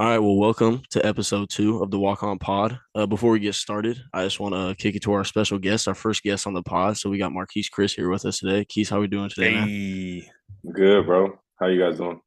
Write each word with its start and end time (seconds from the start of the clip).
All 0.00 0.06
right, 0.06 0.18
well, 0.18 0.36
welcome 0.36 0.80
to 0.92 1.04
episode 1.04 1.50
two 1.50 1.82
of 1.82 1.90
the 1.90 1.98
Walk 1.98 2.22
On 2.22 2.38
Pod. 2.38 2.78
Uh, 2.94 3.04
before 3.04 3.32
we 3.32 3.38
get 3.38 3.54
started, 3.54 4.02
I 4.14 4.24
just 4.24 4.40
want 4.40 4.54
to 4.54 4.74
kick 4.82 4.96
it 4.96 5.02
to 5.02 5.12
our 5.12 5.24
special 5.24 5.58
guest, 5.58 5.86
our 5.88 5.94
first 5.94 6.22
guest 6.22 6.46
on 6.46 6.54
the 6.54 6.62
pod. 6.62 6.96
So 6.96 7.10
we 7.10 7.18
got 7.18 7.32
Marquese 7.32 7.66
Chriss 7.70 7.96
here 7.96 8.08
with 8.08 8.24
us 8.24 8.38
today. 8.38 8.64
Keys, 8.64 8.88
how 8.88 8.96
are 8.96 9.00
we 9.00 9.08
doing 9.08 9.28
today, 9.28 9.52
man? 9.52 10.72
Good, 10.72 11.04
bro. 11.04 11.38
How 11.60 11.66
you 11.66 11.78
guys 11.78 11.98
doing? 11.98 12.18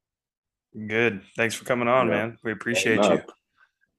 good. 0.86 1.22
Thanks 1.36 1.56
for 1.56 1.64
coming 1.64 1.88
on, 1.88 2.06
Yeah. 2.06 2.12
man. 2.14 2.38
We 2.44 2.52
appreciate 2.52 3.00
Nah, 3.00 3.14
you. 3.14 3.22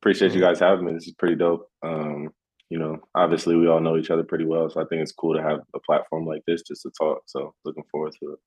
Appreciate 0.01 0.31
you 0.31 0.39
guys 0.39 0.57
having 0.59 0.85
me. 0.85 0.93
This 0.93 1.07
is 1.07 1.13
pretty 1.19 1.35
dope. 1.35 1.67
Um, 1.83 2.29
you 2.69 2.79
know, 2.79 2.99
obviously 3.13 3.57
we 3.57 3.67
all 3.67 3.81
know 3.81 3.97
each 3.97 4.09
other 4.09 4.23
pretty 4.23 4.45
well, 4.45 4.69
so 4.69 4.79
I 4.81 4.85
think 4.85 5.01
it's 5.01 5.11
cool 5.11 5.35
to 5.35 5.41
have 5.43 5.59
a 5.75 5.79
platform 5.81 6.25
like 6.25 6.43
this 6.47 6.61
just 6.63 6.83
to 6.83 6.91
talk. 6.97 7.23
So 7.25 7.53
looking 7.65 7.83
forward 7.91 8.13
to 8.21 8.31
it. 8.33 8.39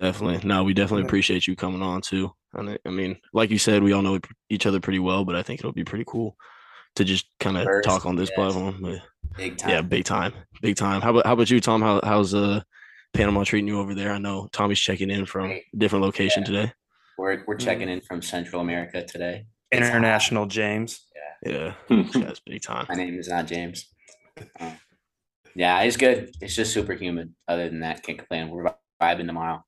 Definitely. 0.00 0.46
No, 0.46 0.62
we 0.64 0.74
definitely 0.74 1.04
appreciate 1.04 1.46
you 1.46 1.56
coming 1.56 1.82
on 1.82 2.00
too. 2.00 2.32
And 2.54 2.70
I- 2.70 2.78
I 2.86 2.90
mean, 2.90 3.16
like 3.32 3.50
you 3.50 3.58
said, 3.58 3.82
we 3.82 3.92
all 3.92 4.02
know 4.02 4.18
each 4.48 4.66
other 4.66 4.80
pretty 4.80 5.00
well, 5.00 5.24
but 5.24 5.34
I 5.36 5.42
think 5.42 5.60
it'll 5.60 5.72
be 5.72 5.84
pretty 5.84 6.04
cool 6.06 6.36
to 6.96 7.04
just 7.04 7.26
kind 7.40 7.56
of 7.56 7.66
talk 7.82 8.06
on 8.06 8.16
this 8.16 8.30
yes. 8.30 8.36
platform. 8.36 8.78
But 8.80 9.00
Big 9.36 9.56
time. 9.58 9.70
yeah, 9.70 9.82
big 9.82 10.04
time, 10.04 10.32
big 10.62 10.76
time. 10.76 11.00
How 11.00 11.10
about 11.10 11.26
how 11.26 11.32
about 11.34 11.50
you, 11.50 11.60
Tom? 11.60 11.82
How 11.82 12.00
how's 12.02 12.34
uh 12.34 12.60
Panama 13.12 13.44
treating 13.44 13.68
you 13.68 13.78
over 13.80 13.94
there? 13.94 14.12
I 14.12 14.18
know 14.18 14.48
Tommy's 14.52 14.80
checking 14.80 15.10
in 15.10 15.26
from 15.26 15.50
a 15.50 15.62
different 15.76 16.04
location 16.04 16.44
today. 16.44 16.72
We're 17.18 17.44
we're 17.46 17.56
checking 17.56 17.88
in 17.88 18.00
from 18.00 18.22
Central 18.22 18.62
America 18.62 19.04
today. 19.04 19.46
International 19.72 20.46
James. 20.46 21.04
Yeah, 21.44 21.74
Yeah. 21.90 22.04
that's 22.14 22.40
big 22.40 22.62
time. 22.62 22.86
My 22.88 22.94
name 22.94 23.18
is 23.18 23.28
not 23.28 23.46
James. 23.46 23.86
Uh, 24.58 24.72
yeah, 25.54 25.80
it's 25.82 25.96
good. 25.96 26.30
It's 26.40 26.54
just 26.54 26.72
super 26.72 26.94
humid. 26.94 27.34
Other 27.48 27.68
than 27.68 27.80
that, 27.80 28.02
can't 28.02 28.18
complain. 28.18 28.48
We're 28.50 28.72
vibing 29.02 29.26
tomorrow 29.26 29.64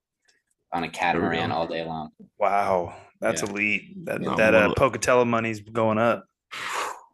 on 0.73 0.85
a 0.85 0.89
catamaran 0.89 1.51
all 1.53 1.67
day 1.67 1.85
long. 1.85 2.11
Wow, 2.39 2.95
that's 3.21 3.43
Yeah. 3.43 3.51
elite. 3.51 4.05
That 4.07 4.21
No, 4.21 4.37
that 4.37 4.55
uh, 4.55 4.73
Pocatello 4.75 5.25
money's 5.25 5.61
going 5.61 5.99
up. 5.99 6.25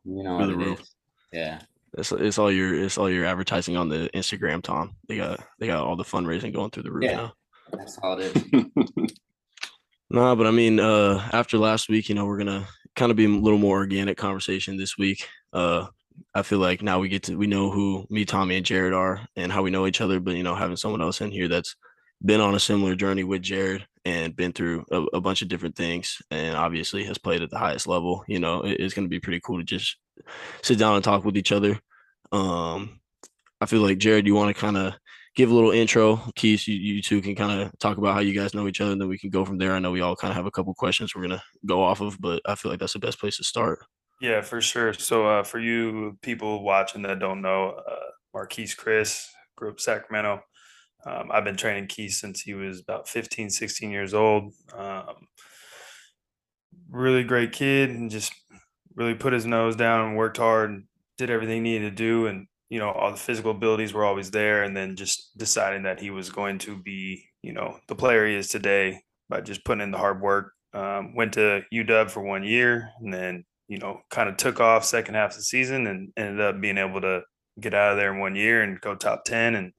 You 0.05 0.23
know 0.23 0.39
Through 0.39 0.47
what 0.47 0.47
the 0.47 0.53
it 0.53 0.67
roof. 0.69 0.81
is. 0.81 0.95
Yeah. 1.33 1.61
It's 1.99 2.13
it's 2.13 2.39
all 2.39 2.53
your 2.53 2.75
it's 2.75 2.99
all 2.99 3.09
your 3.11 3.25
advertising 3.25 3.77
on 3.77 3.89
the 3.89 4.11
Instagram, 4.15 4.63
Tom. 4.63 4.97
They 5.09 5.17
got 5.17 5.41
they 5.59 5.67
got 5.67 5.85
all 5.85 5.97
the 5.97 6.05
fundraising 6.05 6.53
going 6.55 6.71
through 6.71 6.83
the 6.85 6.93
roof 6.93 7.05
Yeah. 7.05 7.17
now. 7.17 7.33
That's 7.73 7.99
all 8.03 8.19
it 8.21 8.37
is. 8.37 9.13
No, 10.09 10.37
but 10.37 10.47
I 10.47 10.53
mean, 10.53 10.79
uh, 10.79 11.29
after 11.33 11.59
last 11.59 11.89
week, 11.89 12.09
you 12.09 12.15
know, 12.15 12.27
we're 12.27 12.39
gonna 12.39 12.65
kind 12.95 13.11
of 13.11 13.17
be 13.17 13.25
a 13.25 13.29
little 13.29 13.59
more 13.59 13.79
organic 13.79 14.17
conversation 14.17 14.77
this 14.77 14.97
week. 14.97 15.27
Uh, 15.53 15.87
I 16.33 16.43
feel 16.43 16.61
like 16.61 16.81
now 16.81 17.01
we 17.01 17.09
get 17.09 17.25
to 17.25 17.35
we 17.37 17.49
know 17.49 17.71
who 17.73 18.07
me, 18.09 18.25
Tommy, 18.25 18.57
and 18.57 18.65
Jared 18.65 18.93
are, 18.93 19.27
and 19.35 19.51
how 19.51 19.63
we 19.65 19.71
know 19.73 19.85
each 19.87 20.01
other. 20.01 20.21
But 20.21 20.37
you 20.37 20.45
know, 20.45 20.55
having 20.55 20.77
someone 20.77 21.03
else 21.03 21.21
in 21.21 21.33
here 21.33 21.49
that's 21.49 21.75
been 22.25 22.41
on 22.41 22.55
a 22.55 22.61
similar 22.61 22.95
journey 22.95 23.25
with 23.25 23.43
Jared 23.43 23.87
and 24.05 24.35
been 24.37 24.53
through 24.53 24.85
a, 24.91 25.03
a 25.15 25.21
bunch 25.21 25.43
of 25.43 25.49
different 25.49 25.77
things, 25.77 26.19
and 26.31 26.57
obviously 26.57 27.05
has 27.05 27.19
played 27.19 27.43
at 27.43 27.51
the 27.51 27.59
highest 27.59 27.87
level. 27.87 28.25
You 28.29 28.39
know, 28.39 28.61
it- 28.65 28.81
it's 28.81 28.95
gonna 28.95 29.09
be 29.09 29.21
pretty 29.21 29.41
cool 29.41 29.59
to 29.59 29.65
just 29.65 29.97
sit 30.63 30.79
down 30.79 30.95
and 30.95 31.05
talk 31.05 31.25
with 31.25 31.37
each 31.37 31.53
other. 31.53 31.79
Um, 32.33 33.01
I 33.61 33.67
feel 33.67 33.81
like 33.81 33.99
Jared, 33.99 34.27
you 34.27 34.35
want 34.35 34.55
to 34.55 34.61
kind 34.61 34.77
of 34.77 34.95
give 35.35 35.51
a 35.51 35.55
little 35.55 35.71
intro. 35.71 36.17
Keith, 36.35 36.67
you, 36.67 36.75
you 36.75 37.03
two 37.03 37.21
can 37.21 37.35
kind 37.35 37.61
of 37.61 37.79
talk 37.79 37.99
about 37.99 38.15
how 38.15 38.21
you 38.21 38.33
guys 38.39 38.55
know 38.55 38.67
each 38.69 38.81
other, 38.81 38.93
and 38.93 39.01
then 39.01 39.09
we 39.09 39.19
can 39.19 39.31
go 39.31 39.45
from 39.45 39.59
there. 39.59 39.73
I 39.73 39.79
know 39.79 39.91
we 39.91 40.01
all 40.01 40.17
kind 40.17 40.31
of 40.31 40.37
have 40.37 40.47
a 40.47 40.51
couple 40.51 40.73
questions 40.75 41.15
we're 41.15 41.23
gonna 41.23 41.43
go 41.67 41.83
off 41.83 42.01
of, 42.01 42.19
but 42.21 42.41
I 42.47 42.55
feel 42.55 42.71
like 42.71 42.81
that's 42.81 42.93
the 42.95 42.99
best 42.99 43.21
place 43.21 43.37
to 43.39 43.45
start. 43.45 43.81
Yeah, 44.21 44.41
for 44.41 44.61
sure. 44.63 44.95
So 44.95 45.27
uh, 45.27 45.43
for 45.43 45.59
you 45.59 46.19
people 46.23 46.63
watching 46.63 47.03
that 47.03 47.19
don't 47.19 47.43
know, 47.43 47.71
uh, 47.87 48.11
Marquese 48.35 48.75
Chriss 48.77 49.27
grew 49.57 49.71
up 49.71 49.81
Sacramento. 49.81 50.41
Um, 51.07 51.31
I've 51.33 51.45
been 51.45 51.57
training 51.57 51.87
Keith 51.87 52.15
since 52.15 52.41
he 52.41 52.55
was 52.55 52.81
about 52.81 53.09
15, 53.09 53.51
16 53.51 53.91
years 53.91 54.13
old. 54.13 54.53
Um, 54.77 55.29
really 56.91 57.23
great 57.23 57.53
kid 57.53 57.91
and 57.91 58.11
just 58.11 58.33
really 58.97 59.15
put 59.15 59.33
his 59.33 59.47
nose 59.47 59.77
down 59.77 60.09
and 60.09 60.17
worked 60.17 60.39
hard 60.39 60.71
and 60.71 60.85
did 61.17 61.31
everything 61.31 61.65
he 61.65 61.73
needed 61.73 61.91
to 61.91 62.03
do. 62.03 62.27
And, 62.27 62.47
you 62.71 62.81
know, 62.81 62.91
all 62.91 63.13
the 63.13 63.17
physical 63.17 63.53
abilities 63.53 63.93
were 63.93 64.05
always 64.05 64.31
there. 64.31 64.65
And 64.65 64.77
then 64.77 64.97
just 64.97 65.37
deciding 65.39 65.85
that 65.85 66.01
he 66.01 66.11
was 66.11 66.31
going 66.31 66.59
to 66.61 66.77
be, 66.77 67.25
you 67.43 67.53
know, 67.53 67.79
the 67.87 67.95
player 67.95 68.27
he 68.27 68.35
is 68.35 68.49
today 68.49 69.01
by 69.29 69.41
just 69.41 69.65
putting 69.65 69.83
in 69.83 69.93
the 69.93 69.99
hard 69.99 70.21
work. 70.21 70.53
Um, 70.75 71.15
went 71.15 71.35
to 71.35 71.63
UW 71.73 72.11
for 72.11 72.23
one 72.23 72.43
year 72.43 72.91
and 73.01 73.15
then, 73.15 73.45
you 73.69 73.79
know, 73.79 74.01
kind 74.11 74.29
of 74.29 74.37
took 74.37 74.61
off 74.61 74.85
second 74.85 75.15
half 75.15 75.31
of 75.31 75.37
the 75.37 75.43
season 75.43 75.87
and 75.87 76.13
ended 76.17 76.41
up 76.41 76.61
being 76.61 76.77
able 76.77 77.01
to 77.01 77.23
get 77.59 77.73
out 77.73 77.93
of 77.93 77.97
there 77.97 78.13
in 78.13 78.21
one 78.21 78.35
year 78.35 78.63
and 78.63 78.81
go 78.81 78.95
top 78.95 79.25
10. 79.25 79.55
And 79.55 79.73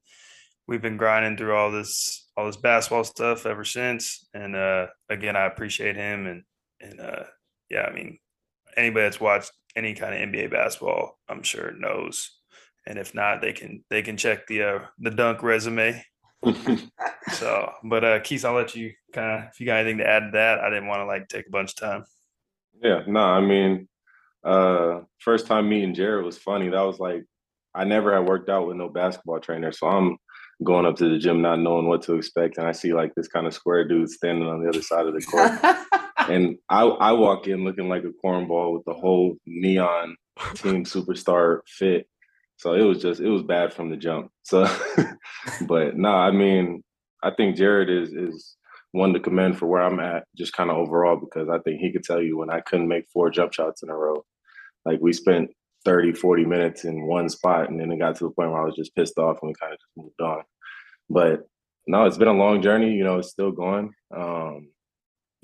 we've 0.68 0.82
been 0.82 0.98
grinding 0.98 1.36
through 1.36 1.56
all 1.56 1.72
this, 1.72 2.28
all 2.36 2.46
this 2.46 2.56
basketball 2.56 3.02
stuff 3.02 3.46
ever 3.46 3.64
since. 3.64 4.28
And, 4.34 4.54
uh, 4.54 4.86
again, 5.08 5.34
I 5.34 5.46
appreciate 5.46 5.96
him 5.96 6.26
and, 6.26 6.42
and, 6.80 7.00
uh, 7.00 7.24
yeah, 7.70 7.82
I 7.82 7.92
mean, 7.92 8.18
anybody 8.76 9.06
that's 9.06 9.20
watched 9.20 9.50
any 9.74 9.94
kind 9.94 10.14
of 10.14 10.28
NBA 10.28 10.52
basketball, 10.52 11.18
I'm 11.28 11.42
sure 11.42 11.72
knows. 11.72 12.38
And 12.86 12.98
if 12.98 13.14
not, 13.14 13.40
they 13.40 13.52
can, 13.52 13.82
they 13.90 14.02
can 14.02 14.16
check 14.16 14.46
the, 14.46 14.62
uh, 14.62 14.78
the 14.98 15.10
dunk 15.10 15.42
resume. 15.42 16.04
So, 17.32 17.70
but, 17.84 18.04
uh, 18.04 18.20
Keith, 18.20 18.44
I'll 18.44 18.54
let 18.54 18.74
you 18.74 18.92
kind 19.12 19.42
of, 19.44 19.50
if 19.50 19.60
you 19.60 19.66
got 19.66 19.80
anything 19.80 19.98
to 19.98 20.08
add 20.08 20.20
to 20.20 20.30
that, 20.32 20.60
I 20.60 20.70
didn't 20.70 20.86
want 20.86 21.00
to 21.00 21.04
like 21.04 21.28
take 21.28 21.46
a 21.46 21.50
bunch 21.50 21.72
of 21.72 21.76
time. 21.76 22.04
yeah, 22.82 23.02
no, 23.06 23.20
I 23.20 23.40
mean, 23.42 23.86
uh, 24.44 25.00
first 25.18 25.46
time 25.46 25.68
meeting 25.68 25.94
Jared 25.94 26.24
was 26.24 26.38
funny. 26.38 26.70
That 26.70 26.86
was 26.86 26.98
like 26.98 27.24
I 27.74 27.84
never 27.84 28.14
had 28.14 28.26
worked 28.26 28.48
out 28.48 28.66
with 28.66 28.76
no 28.76 28.88
basketball 28.88 29.40
trainer, 29.40 29.72
so 29.72 29.88
I'm 29.88 30.16
going 30.62 30.86
up 30.86 30.96
to 30.96 31.08
the 31.08 31.18
gym 31.18 31.42
not 31.42 31.60
knowing 31.60 31.86
what 31.86 32.02
to 32.02 32.14
expect, 32.14 32.58
and 32.58 32.66
I 32.66 32.72
see 32.72 32.92
like 32.92 33.14
this 33.14 33.28
kind 33.28 33.46
of 33.46 33.54
square 33.54 33.86
dude 33.86 34.10
standing 34.10 34.48
on 34.48 34.62
the 34.62 34.68
other 34.68 34.82
side 34.82 35.06
of 35.06 35.14
the 35.14 35.22
court. 35.22 35.76
And 36.28 36.58
I, 36.68 36.82
I 36.82 37.12
walk 37.12 37.46
in 37.46 37.64
looking 37.64 37.88
like 37.88 38.04
a 38.04 38.12
cornball 38.26 38.74
with 38.74 38.84
the 38.84 38.92
whole 38.92 39.36
neon 39.46 40.16
team 40.54 40.84
superstar 40.84 41.60
fit. 41.66 42.06
So 42.56 42.74
it 42.74 42.82
was 42.82 43.00
just 43.00 43.20
it 43.20 43.28
was 43.28 43.42
bad 43.42 43.72
from 43.72 43.90
the 43.90 43.96
jump. 43.96 44.30
So 44.42 44.66
but 45.66 45.96
no, 45.96 46.10
I 46.10 46.30
mean, 46.30 46.82
I 47.22 47.30
think 47.30 47.56
Jared 47.56 47.88
is 47.88 48.12
is 48.12 48.56
one 48.92 49.12
to 49.14 49.20
commend 49.20 49.58
for 49.58 49.66
where 49.66 49.82
I'm 49.82 50.00
at, 50.00 50.24
just 50.36 50.52
kind 50.52 50.70
of 50.70 50.76
overall, 50.76 51.16
because 51.16 51.48
I 51.48 51.58
think 51.60 51.80
he 51.80 51.92
could 51.92 52.04
tell 52.04 52.20
you 52.20 52.36
when 52.36 52.50
I 52.50 52.60
couldn't 52.60 52.88
make 52.88 53.08
four 53.12 53.30
jump 53.30 53.52
shots 53.52 53.82
in 53.82 53.90
a 53.90 53.96
row. 53.96 54.24
Like 54.84 54.98
we 55.00 55.12
spent 55.12 55.50
30, 55.84 56.12
40 56.12 56.44
minutes 56.44 56.84
in 56.84 57.06
one 57.06 57.28
spot, 57.28 57.70
and 57.70 57.80
then 57.80 57.90
it 57.92 57.98
got 57.98 58.16
to 58.16 58.24
the 58.24 58.30
point 58.30 58.50
where 58.50 58.62
I 58.62 58.64
was 58.64 58.76
just 58.76 58.94
pissed 58.94 59.18
off 59.18 59.38
and 59.42 59.48
we 59.48 59.54
kind 59.60 59.72
of 59.72 59.78
just 59.78 59.96
moved 59.96 60.20
on. 60.20 60.42
But 61.08 61.48
no, 61.86 62.04
it's 62.04 62.18
been 62.18 62.28
a 62.28 62.32
long 62.32 62.60
journey, 62.62 62.92
you 62.92 63.04
know, 63.04 63.18
it's 63.18 63.30
still 63.30 63.50
going. 63.50 63.92
Um, 64.14 64.68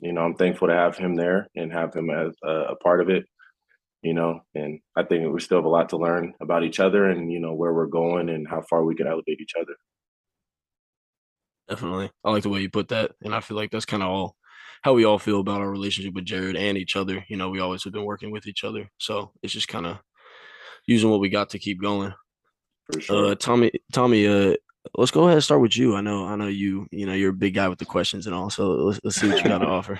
you 0.00 0.12
know, 0.12 0.22
I'm 0.22 0.34
thankful 0.34 0.69
to 0.69 0.75
have 0.75 0.97
him 0.97 1.15
there 1.15 1.49
and 1.56 1.72
have 1.72 1.95
him 1.95 2.11
as 2.11 2.34
a, 2.43 2.72
a 2.72 2.77
part 2.77 3.00
of 3.00 3.09
it. 3.09 3.25
You 4.03 4.12
know, 4.12 4.41
and 4.55 4.81
I 4.95 5.03
think 5.03 5.33
we 5.33 5.41
still 5.41 5.59
have 5.59 5.65
a 5.65 5.69
lot 5.69 5.89
to 5.89 5.97
learn 5.97 6.34
about 6.43 6.62
each 6.62 6.78
other 6.78 7.09
and 7.09 7.33
you 7.33 7.41
know 7.41 7.55
where 7.55 7.72
we're 7.72 7.87
going 7.87 8.28
and 8.28 8.47
how 8.47 8.61
far 8.69 8.84
we 8.84 8.95
can 8.95 9.06
elevate 9.06 9.41
each 9.41 9.55
other. 9.59 9.75
Definitely, 11.71 12.11
I 12.22 12.31
like 12.31 12.43
the 12.43 12.51
way 12.51 12.61
you 12.61 12.69
put 12.69 12.89
that, 12.89 13.12
and 13.22 13.34
I 13.34 13.41
feel 13.41 13.56
like 13.56 13.71
that's 13.71 13.87
kind 13.87 14.03
of 14.03 14.11
all 14.11 14.37
how 14.83 14.93
we 14.93 15.06
all 15.06 15.19
feel 15.19 15.41
about 15.41 15.62
our 15.62 15.71
relationship 15.71 16.12
with 16.12 16.27
Jared 16.27 16.56
and 16.56 16.77
each 16.77 16.97
other. 16.97 17.25
You 17.28 17.39
know, 17.39 17.49
we 17.49 17.61
always 17.61 17.83
have 17.84 17.95
been 17.95 18.05
working 18.05 18.31
with 18.31 18.47
each 18.47 18.65
other, 18.65 18.91
so 18.99 19.33
it's 19.43 19.55
just 19.55 19.69
kind 19.69 19.87
of 19.87 19.99
using 20.87 21.11
what 21.11 21.21
we 21.21 21.28
got 21.28 21.50
to 21.50 21.59
keep 21.59 21.81
going. 21.81 22.12
For 22.93 23.00
sure. 23.00 23.27
Uh, 23.27 23.34
Tommy, 23.34 23.72
Tommy, 23.93 24.27
uh, 24.27 24.55
let's 24.97 25.11
go 25.11 25.25
ahead 25.25 25.34
and 25.34 25.45
start 25.45 25.61
with 25.61 25.77
you. 25.77 25.97
I 25.97 26.00
know, 26.00 26.27
I 26.27 26.37
know 26.37 26.49
you. 26.49 26.87
You 26.91 27.06
know, 27.06 27.15
you're 27.15 27.31
a 27.31 27.34
big 27.34 27.55
guy 27.55 27.69
with 27.69 27.78
the 27.78 27.87
questions 27.87 28.27
and 28.27 28.34
all. 28.34 28.50
So 28.50 28.71
let's, 28.71 29.00
let's 29.03 29.17
see 29.17 29.28
what 29.28 29.43
you 29.43 29.49
got 29.49 29.59
to 29.59 29.67
offer. 29.69 29.99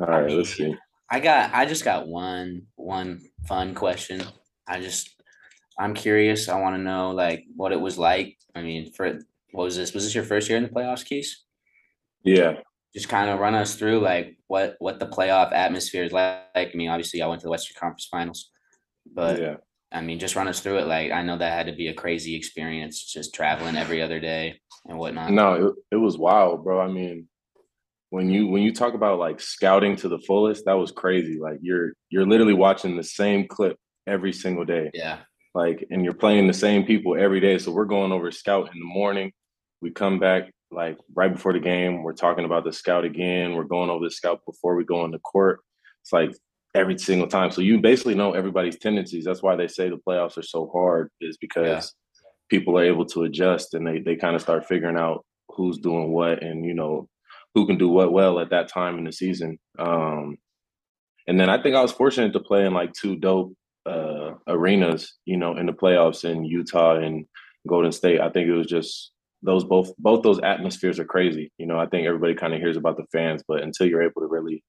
All 0.00 0.06
right, 0.06 0.30
let's 0.30 0.54
see. 0.54 0.74
I 1.08 1.20
got 1.20 1.54
I 1.54 1.66
just 1.66 1.84
got 1.84 2.08
one 2.08 2.62
one 2.74 3.22
fun 3.46 3.74
question. 3.74 4.22
I 4.66 4.80
just 4.80 5.14
I'm 5.78 5.94
curious. 5.94 6.48
I 6.48 6.60
want 6.60 6.76
to 6.76 6.82
know 6.82 7.12
like 7.12 7.44
what 7.54 7.72
it 7.72 7.80
was 7.80 7.98
like. 7.98 8.36
I 8.54 8.62
mean, 8.62 8.92
for 8.92 9.20
what 9.52 9.64
was 9.64 9.76
this? 9.76 9.94
Was 9.94 10.04
this 10.04 10.14
your 10.14 10.24
first 10.24 10.48
year 10.48 10.58
in 10.58 10.64
the 10.64 10.68
playoffs, 10.68 11.04
Keys? 11.04 11.44
Yeah, 12.24 12.54
Just 12.92 13.08
kind 13.08 13.30
of 13.30 13.38
run 13.38 13.54
us 13.54 13.76
through 13.76 14.00
like 14.00 14.36
what 14.48 14.76
what 14.80 14.98
the 14.98 15.06
playoff 15.06 15.52
atmosphere 15.52 16.04
is 16.04 16.12
like. 16.12 16.40
I 16.56 16.70
mean, 16.74 16.88
obviously, 16.88 17.22
I 17.22 17.26
went 17.28 17.40
to 17.42 17.46
the 17.46 17.50
Western 17.50 17.76
Conference 17.78 18.08
Finals, 18.10 18.50
but 19.14 19.40
yeah. 19.40 19.56
I 19.92 20.00
mean, 20.00 20.18
just 20.18 20.36
run 20.36 20.48
us 20.48 20.60
through 20.60 20.78
it. 20.78 20.86
Like, 20.86 21.12
I 21.12 21.22
know 21.22 21.38
that 21.38 21.52
had 21.52 21.66
to 21.66 21.76
be 21.76 21.88
a 21.88 21.94
crazy 21.94 22.34
experience, 22.34 23.04
just 23.04 23.34
traveling 23.34 23.76
every 23.76 24.02
other 24.02 24.18
day 24.20 24.60
and 24.86 24.98
whatnot. 24.98 25.30
No, 25.32 25.68
it, 25.68 25.74
it 25.92 25.96
was 25.96 26.18
wild, 26.18 26.64
bro. 26.64 26.80
I 26.80 26.88
mean, 26.88 27.28
when 28.10 28.30
you 28.30 28.46
when 28.46 28.62
you 28.62 28.72
talk 28.72 28.94
about 28.94 29.18
like 29.18 29.40
scouting 29.40 29.96
to 29.96 30.08
the 30.08 30.18
fullest, 30.18 30.64
that 30.64 30.74
was 30.74 30.92
crazy. 30.92 31.38
Like 31.38 31.58
you're 31.60 31.92
you're 32.08 32.26
literally 32.26 32.54
watching 32.54 32.96
the 32.96 33.02
same 33.02 33.46
clip 33.46 33.78
every 34.06 34.32
single 34.32 34.64
day. 34.64 34.90
Yeah, 34.94 35.18
Like 35.54 35.86
and 35.90 36.04
you're 36.04 36.14
playing 36.14 36.46
the 36.46 36.52
same 36.52 36.84
people 36.84 37.16
every 37.16 37.40
day. 37.40 37.58
So 37.58 37.72
we're 37.72 37.84
going 37.84 38.12
over 38.12 38.30
scout 38.30 38.70
in 38.72 38.78
the 38.78 38.86
morning. 38.86 39.32
We 39.80 39.90
come 39.90 40.18
back 40.18 40.50
like 40.70 40.98
right 41.14 41.32
before 41.32 41.52
the 41.52 41.60
game. 41.60 42.02
We're 42.02 42.12
talking 42.12 42.44
about 42.44 42.64
the 42.64 42.72
scout 42.72 43.04
again. 43.04 43.54
We're 43.54 43.64
going 43.64 43.90
over 43.90 44.04
the 44.04 44.10
scout 44.10 44.40
before 44.46 44.76
we 44.76 44.84
go 44.84 45.00
on 45.00 45.10
the 45.10 45.18
court. 45.18 45.60
It's 46.02 46.12
like 46.12 46.36
every 46.76 46.98
single 46.98 47.28
time. 47.28 47.50
So 47.50 47.60
you 47.62 47.78
basically 47.80 48.14
know 48.14 48.32
everybody's 48.32 48.78
tendencies. 48.78 49.24
That's 49.24 49.42
why 49.42 49.56
they 49.56 49.68
say 49.68 49.88
the 49.88 50.00
playoffs 50.06 50.38
are 50.38 50.48
so 50.54 50.70
hard, 50.76 51.10
is 51.20 51.36
because 51.38 51.94
people 52.48 52.78
are 52.78 52.84
able 52.92 53.06
to 53.06 53.24
adjust 53.24 53.74
and 53.74 53.84
they 53.86 53.98
they 54.06 54.16
kind 54.16 54.36
of 54.36 54.42
start 54.42 54.68
figuring 54.68 54.98
out 55.04 55.24
who's 55.54 55.78
doing 55.78 56.12
what 56.12 56.42
and 56.42 56.64
you 56.68 56.74
know 56.74 57.08
who 57.54 57.66
can 57.66 57.78
do 57.78 57.88
what 57.88 58.12
well 58.12 58.38
at 58.38 58.50
that 58.50 58.68
time 58.68 58.98
in 58.98 59.04
the 59.04 59.12
season. 59.12 59.58
Um, 59.78 60.38
And 61.28 61.38
then 61.40 61.50
I 61.50 61.60
think 61.60 61.74
I 61.74 61.82
was 61.82 61.92
fortunate 61.92 62.32
to 62.34 62.40
play 62.48 62.64
in 62.66 62.72
like 62.72 62.92
two 62.92 63.16
dope 63.16 63.52
uh, 63.84 64.34
arenas, 64.46 65.02
you 65.24 65.36
know, 65.36 65.56
in 65.56 65.66
the 65.66 65.72
playoffs 65.72 66.24
in 66.24 66.44
Utah 66.44 66.96
and 66.96 67.26
Golden 67.66 67.92
State. 67.92 68.20
I 68.20 68.30
think 68.30 68.48
it 68.48 68.54
was 68.54 68.66
just 68.68 69.12
those 69.42 69.64
both 69.64 69.90
both 69.98 70.22
those 70.22 70.40
atmospheres 70.40 70.98
are 70.98 71.04
crazy. 71.04 71.50
You 71.58 71.66
know, 71.66 71.78
I 71.78 71.86
think 71.86 72.06
everybody 72.06 72.34
kind 72.34 72.54
of 72.54 72.60
hears 72.60 72.76
about 72.76 72.96
the 72.96 73.06
fans, 73.12 73.42
but 73.46 73.62
until 73.62 73.86
you're 73.88 74.02
able 74.08 74.20
to 74.20 74.28
really 74.28 74.62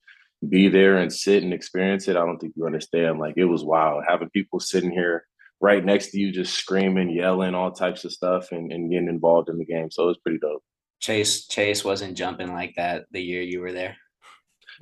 be 0.47 0.67
there 0.69 0.97
and 0.97 1.11
sit 1.11 1.43
and 1.43 1.53
experience 1.53 2.07
it, 2.07 2.15
I 2.15 2.25
don't 2.25 2.37
think 2.39 2.53
you 2.55 2.65
understand. 2.65 3.19
Like 3.19 3.35
it 3.37 3.45
was 3.45 3.63
wild 3.63 4.03
having 4.07 4.29
people 4.29 4.59
sitting 4.59 4.91
here 4.91 5.25
right 5.59 5.83
next 5.83 6.11
to 6.11 6.19
you, 6.19 6.31
just 6.31 6.53
screaming, 6.53 7.09
yelling, 7.09 7.55
all 7.55 7.71
types 7.71 8.05
of 8.05 8.11
stuff, 8.11 8.51
and, 8.51 8.71
and 8.71 8.91
getting 8.91 9.07
involved 9.09 9.49
in 9.49 9.57
the 9.57 9.65
game. 9.65 9.89
So 9.89 10.03
it 10.03 10.07
was 10.07 10.17
pretty 10.19 10.39
dope. 10.39 10.63
Chase 10.99 11.47
Chase 11.47 11.83
wasn't 11.85 12.17
jumping 12.17 12.53
like 12.53 12.75
that 12.75 13.05
the 13.11 13.21
year 13.21 13.41
you 13.41 13.61
were 13.61 13.71
there. 13.71 13.97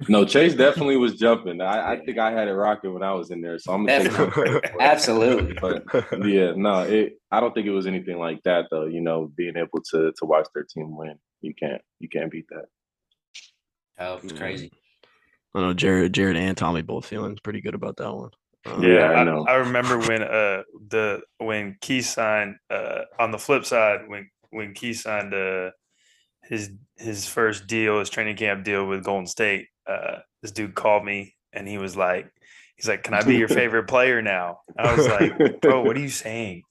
No, 0.09 0.25
Chase 0.25 0.53
definitely 0.55 0.97
was 0.97 1.17
jumping. 1.17 1.61
I, 1.61 1.93
I 1.93 1.99
think 2.03 2.17
I 2.17 2.31
had 2.31 2.49
it 2.49 2.53
rocking 2.53 2.93
when 2.93 3.03
I 3.03 3.13
was 3.13 3.31
in 3.31 3.39
there, 3.39 3.57
so 3.57 3.71
I'm 3.71 3.85
gonna 3.85 4.09
take 4.09 4.71
Absolutely. 4.81 5.53
But 5.61 5.83
yeah, 6.27 6.51
no, 6.55 6.81
it. 6.81 7.13
I 7.31 7.39
don't 7.39 7.53
think 7.53 7.65
it 7.65 7.71
was 7.71 7.87
anything 7.87 8.17
like 8.19 8.43
that 8.43 8.65
though. 8.71 8.85
You 8.87 8.99
know, 8.99 9.31
being 9.37 9.55
able 9.55 9.81
to 9.91 10.11
to 10.17 10.25
watch 10.25 10.47
their 10.53 10.65
team 10.65 10.97
win, 10.97 11.15
you 11.39 11.53
can't 11.53 11.81
you 11.99 12.09
can't 12.09 12.29
beat 12.29 12.45
that. 12.49 12.65
Oh, 13.99 14.19
it's 14.21 14.33
Yeah. 14.33 14.39
crazy. 14.39 14.71
I 15.55 15.61
know 15.61 15.73
Jared, 15.73 16.13
Jared 16.13 16.37
and 16.37 16.57
Tommy 16.57 16.83
both 16.83 17.07
feeling 17.07 17.37
pretty 17.43 17.61
good 17.61 17.75
about 17.75 17.97
that 17.97 18.13
one. 18.13 18.31
Um, 18.65 18.83
Yeah, 18.83 19.11
I 19.11 19.21
I, 19.21 19.23
know. 19.23 19.47
I 19.47 19.55
remember 19.55 19.99
when 19.99 20.23
uh 20.23 20.63
the 20.89 21.21
when 21.37 21.77
Key 21.81 22.01
signed 22.01 22.57
uh 22.69 23.03
on 23.19 23.31
the 23.31 23.39
flip 23.39 23.65
side 23.65 24.07
when 24.07 24.29
when 24.51 24.73
Key 24.73 24.93
signed 24.93 25.33
uh 25.33 25.71
his 26.43 26.71
his 26.97 27.27
first 27.27 27.67
deal, 27.67 27.99
his 27.99 28.09
training 28.09 28.37
camp 28.37 28.65
deal 28.65 28.87
with 28.87 29.03
Golden 29.05 29.27
State, 29.27 29.67
uh 29.87 30.19
this 30.41 30.51
dude 30.51 30.75
called 30.75 31.05
me 31.05 31.35
and 31.53 31.67
he 31.67 31.77
was 31.77 31.97
like 31.97 32.31
he's 32.77 32.87
like, 32.87 33.03
Can 33.03 33.13
I 33.15 33.23
be 33.23 33.37
your 33.37 33.47
favorite 33.61 33.87
player 33.87 34.21
now? 34.21 34.59
I 34.77 34.87
was 34.95 35.07
like, 35.07 35.33
Bro, 35.61 35.83
what 35.83 35.97
are 35.97 36.01
you 36.01 36.09
saying? 36.09 36.63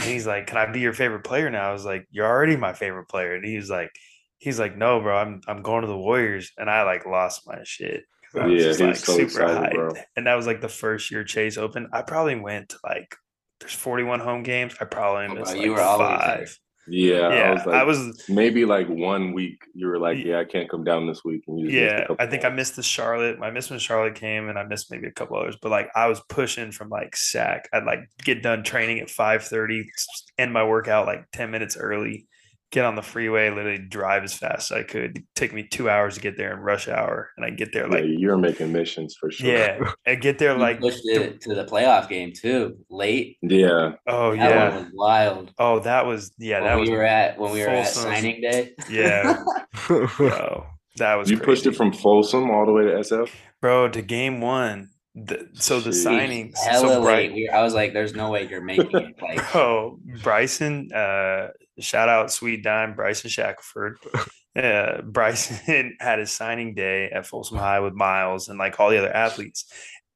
And 0.00 0.10
he's 0.10 0.26
like, 0.26 0.46
Can 0.48 0.58
I 0.58 0.66
be 0.66 0.80
your 0.80 0.94
favorite 0.94 1.24
player 1.24 1.50
now? 1.50 1.70
I 1.70 1.72
was 1.72 1.84
like, 1.84 2.06
You're 2.10 2.26
already 2.26 2.56
my 2.56 2.72
favorite 2.74 3.08
player. 3.08 3.34
And 3.34 3.44
he's 3.44 3.70
like, 3.70 3.90
he's 4.38 4.58
like, 4.58 4.76
No, 4.76 5.00
bro, 5.00 5.16
I'm 5.18 5.42
I'm 5.48 5.62
going 5.62 5.82
to 5.82 5.88
the 5.88 5.98
Warriors. 5.98 6.52
And 6.58 6.70
I 6.70 6.84
like 6.84 7.06
lost 7.06 7.46
my 7.46 7.60
shit. 7.64 8.04
'Cause 8.34 8.42
I 8.42 8.46
was 8.46 8.62
Yeah, 8.62 8.68
just, 8.68 8.80
he 8.80 8.86
was 8.86 9.00
so 9.04 9.18
excited, 9.20 9.74
bro. 9.74 9.94
And 10.16 10.26
that 10.26 10.34
was 10.34 10.46
like 10.46 10.60
the 10.60 10.68
first 10.68 11.10
year 11.10 11.24
Chase 11.24 11.56
opened. 11.56 11.88
I 11.92 12.02
probably 12.02 12.36
went 12.36 12.70
to 12.70 12.78
like 12.84 13.14
there's 13.60 13.72
41 13.72 14.20
home 14.20 14.42
games. 14.42 14.74
I 14.80 14.84
probably 14.84 15.26
Oh, 15.26 15.34
missed 15.34 15.52
bro, 15.52 15.56
like 15.58 15.64
you 15.64 15.72
were 15.72 15.78
five. 15.78 16.58
yeah, 16.86 17.14
Yeah, 17.14 17.26
I 17.28 17.50
was 17.52 17.66
like, 17.66 17.74
I 17.76 17.82
was 17.84 18.24
maybe 18.28 18.64
like 18.66 18.88
one 18.88 19.32
week. 19.32 19.62
You 19.74 19.86
were 19.86 19.98
like, 19.98 20.18
yeah, 20.22 20.40
I 20.40 20.44
can't 20.44 20.68
come 20.68 20.84
down 20.84 21.06
this 21.06 21.24
week, 21.24 21.44
and 21.48 21.58
you 21.58 21.70
just 21.70 22.08
yeah, 22.10 22.14
I 22.18 22.26
think 22.26 22.44
I 22.44 22.50
missed 22.50 22.76
the 22.76 22.82
Charlotte. 22.82 23.38
I 23.40 23.50
missed 23.50 23.70
when 23.70 23.78
Charlotte 23.78 24.16
came, 24.16 24.48
and 24.50 24.58
I 24.58 24.64
missed 24.64 24.90
maybe 24.90 25.06
a 25.06 25.12
couple 25.12 25.38
others. 25.38 25.56
But 25.62 25.70
like 25.70 25.88
I 25.94 26.08
was 26.08 26.20
pushing 26.28 26.72
from 26.72 26.90
like 26.90 27.16
sack. 27.16 27.68
I'd 27.72 27.84
like 27.84 28.00
get 28.22 28.42
done 28.42 28.64
training 28.64 28.98
at 29.00 29.08
five 29.08 29.44
thirty, 29.44 29.88
end 30.36 30.52
my 30.52 30.64
workout 30.64 31.06
like 31.06 31.24
ten 31.32 31.50
minutes 31.50 31.76
early, 31.78 32.26
get 32.74 32.84
on 32.84 32.96
the 32.96 33.02
freeway, 33.02 33.50
literally 33.50 33.78
drive 33.78 34.24
as 34.24 34.34
fast 34.34 34.72
as 34.72 34.78
I 34.78 34.82
could. 34.82 35.22
Take 35.36 35.54
me 35.54 35.62
two 35.62 35.88
hours 35.88 36.16
to 36.16 36.20
get 36.20 36.36
there 36.36 36.52
in 36.52 36.58
rush 36.58 36.88
hour, 36.88 37.30
and 37.36 37.46
I 37.46 37.50
get 37.50 37.72
there 37.72 37.84
Yeah, 37.86 37.94
like 37.94 38.04
you're 38.06 38.36
making 38.36 38.72
missions 38.72 39.14
for 39.18 39.30
sure. 39.30 39.48
yeah, 39.48 39.92
I 40.06 40.16
get 40.16 40.38
there 40.38 40.54
You 40.54 40.58
like 40.58 40.80
pushed 40.80 41.06
it 41.06 41.40
to 41.42 41.54
the 41.54 41.64
playoff 41.64 42.08
game 42.08 42.32
too, 42.32 42.76
late. 42.90 43.38
yeah. 43.42 43.92
oh 44.08 44.32
That 44.32 44.50
yeah, 44.50 44.74
one 44.74 44.84
was 44.86 44.92
wild. 44.92 45.52
oh 45.58 45.78
that 45.80 46.04
was 46.04 46.32
yeah 46.38 46.56
when 46.58 46.64
that 46.64 46.74
we 46.74 46.80
was 46.80 46.90
were 46.90 47.04
at 47.04 47.38
when 47.38 47.52
we 47.52 47.60
were 47.60 47.68
at 47.68 47.86
signing 47.86 48.40
day. 48.40 48.72
yeah, 48.90 49.42
bro. 49.86 50.66
That 50.96 51.14
was 51.14 51.30
You 51.30 51.38
pushed 51.38 51.66
it 51.66 51.76
from 51.76 51.92
Folsom 51.92 52.50
all 52.50 52.66
the 52.66 52.72
way 52.72 52.84
to 52.84 52.90
SF. 52.92 53.30
bro 53.60 53.88
to 53.88 54.02
game 54.02 54.40
one. 54.40 54.90
The, 55.16 55.48
so 55.54 55.78
the 55.78 55.90
Jeez. 55.90 56.04
signings, 56.06 56.56
Hella 56.58 56.88
so 56.94 57.00
late. 57.00 57.28
Bright, 57.28 57.32
We, 57.34 57.48
I 57.48 57.62
was 57.62 57.72
like, 57.72 57.92
"There's 57.92 58.14
no 58.16 58.30
way 58.32 58.48
you're 58.48 58.60
making 58.60 58.90
it." 58.98 59.14
Like, 59.22 59.52
bro, 59.52 60.00
Bryson, 60.24 60.90
uh, 60.92 61.48
shout 61.78 62.08
out 62.08 62.32
Sweet 62.32 62.62
Dime, 62.62 62.94
Bryson 62.94 63.30
Shackelford. 63.30 63.98
Uh, 64.56 65.02
Bryson 65.02 65.96
had 66.00 66.20
his 66.20 66.30
signing 66.30 66.76
day 66.76 67.10
at 67.10 67.26
Folsom 67.26 67.58
High 67.58 67.80
with 67.80 67.92
Miles 67.92 68.48
and 68.48 68.56
like 68.56 68.78
all 68.78 68.88
the 68.88 68.98
other 68.98 69.12
athletes, 69.12 69.64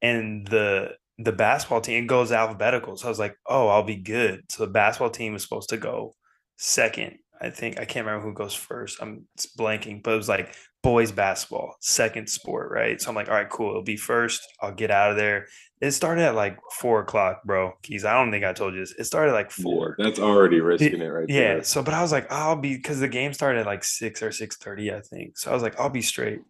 and 0.01 0.47
the 0.47 0.91
the 1.17 1.33
basketball 1.33 1.81
team 1.81 2.07
goes 2.07 2.31
alphabetical. 2.31 2.95
So 2.95 3.07
I 3.07 3.09
was 3.09 3.19
like, 3.19 3.35
oh, 3.45 3.67
I'll 3.67 3.83
be 3.83 3.97
good. 3.97 4.43
So 4.49 4.65
the 4.65 4.71
basketball 4.71 5.09
team 5.09 5.33
was 5.33 5.43
supposed 5.43 5.67
to 5.71 5.77
go 5.77 6.13
second. 6.55 7.17
I 7.41 7.49
think 7.49 7.79
I 7.79 7.85
can't 7.85 8.05
remember 8.05 8.25
who 8.27 8.33
goes 8.33 8.53
first. 8.53 9.01
I'm 9.01 9.25
it's 9.35 9.47
blanking, 9.55 10.03
but 10.03 10.13
it 10.13 10.17
was 10.17 10.29
like 10.29 10.55
boys 10.81 11.11
basketball, 11.11 11.75
second 11.81 12.29
sport, 12.29 12.71
right? 12.71 13.01
So 13.01 13.09
I'm 13.09 13.15
like, 13.15 13.29
all 13.29 13.35
right, 13.35 13.49
cool. 13.49 13.69
It'll 13.69 13.83
be 13.83 13.97
first. 13.97 14.41
I'll 14.61 14.73
get 14.73 14.91
out 14.91 15.11
of 15.11 15.17
there. 15.17 15.47
It 15.81 15.91
started 15.91 16.23
at 16.23 16.35
like 16.35 16.57
four 16.71 17.01
o'clock, 17.01 17.43
bro. 17.45 17.73
Keys. 17.81 18.03
I 18.03 18.13
don't 18.13 18.31
think 18.31 18.43
I 18.43 18.51
told 18.53 18.73
you 18.73 18.81
this. 18.81 18.93
It 18.97 19.05
started 19.05 19.31
at 19.31 19.35
like 19.35 19.51
four. 19.51 19.95
Yeah, 19.97 20.05
that's 20.05 20.19
already 20.19 20.59
risking 20.59 21.01
it 21.01 21.07
right 21.07 21.25
Yeah. 21.29 21.55
there. 21.55 21.63
So, 21.63 21.81
but 21.81 21.93
I 21.93 22.01
was 22.01 22.11
like, 22.11 22.31
I'll 22.31 22.55
be 22.57 22.75
because 22.75 22.99
the 22.99 23.07
game 23.07 23.33
started 23.33 23.59
at 23.61 23.65
like 23.65 23.83
six 23.83 24.21
or 24.21 24.31
six 24.31 24.57
thirty, 24.57 24.93
I 24.93 25.01
think. 25.01 25.37
So 25.37 25.51
I 25.51 25.53
was 25.53 25.63
like, 25.63 25.79
I'll 25.79 25.89
be 25.89 26.01
straight, 26.01 26.41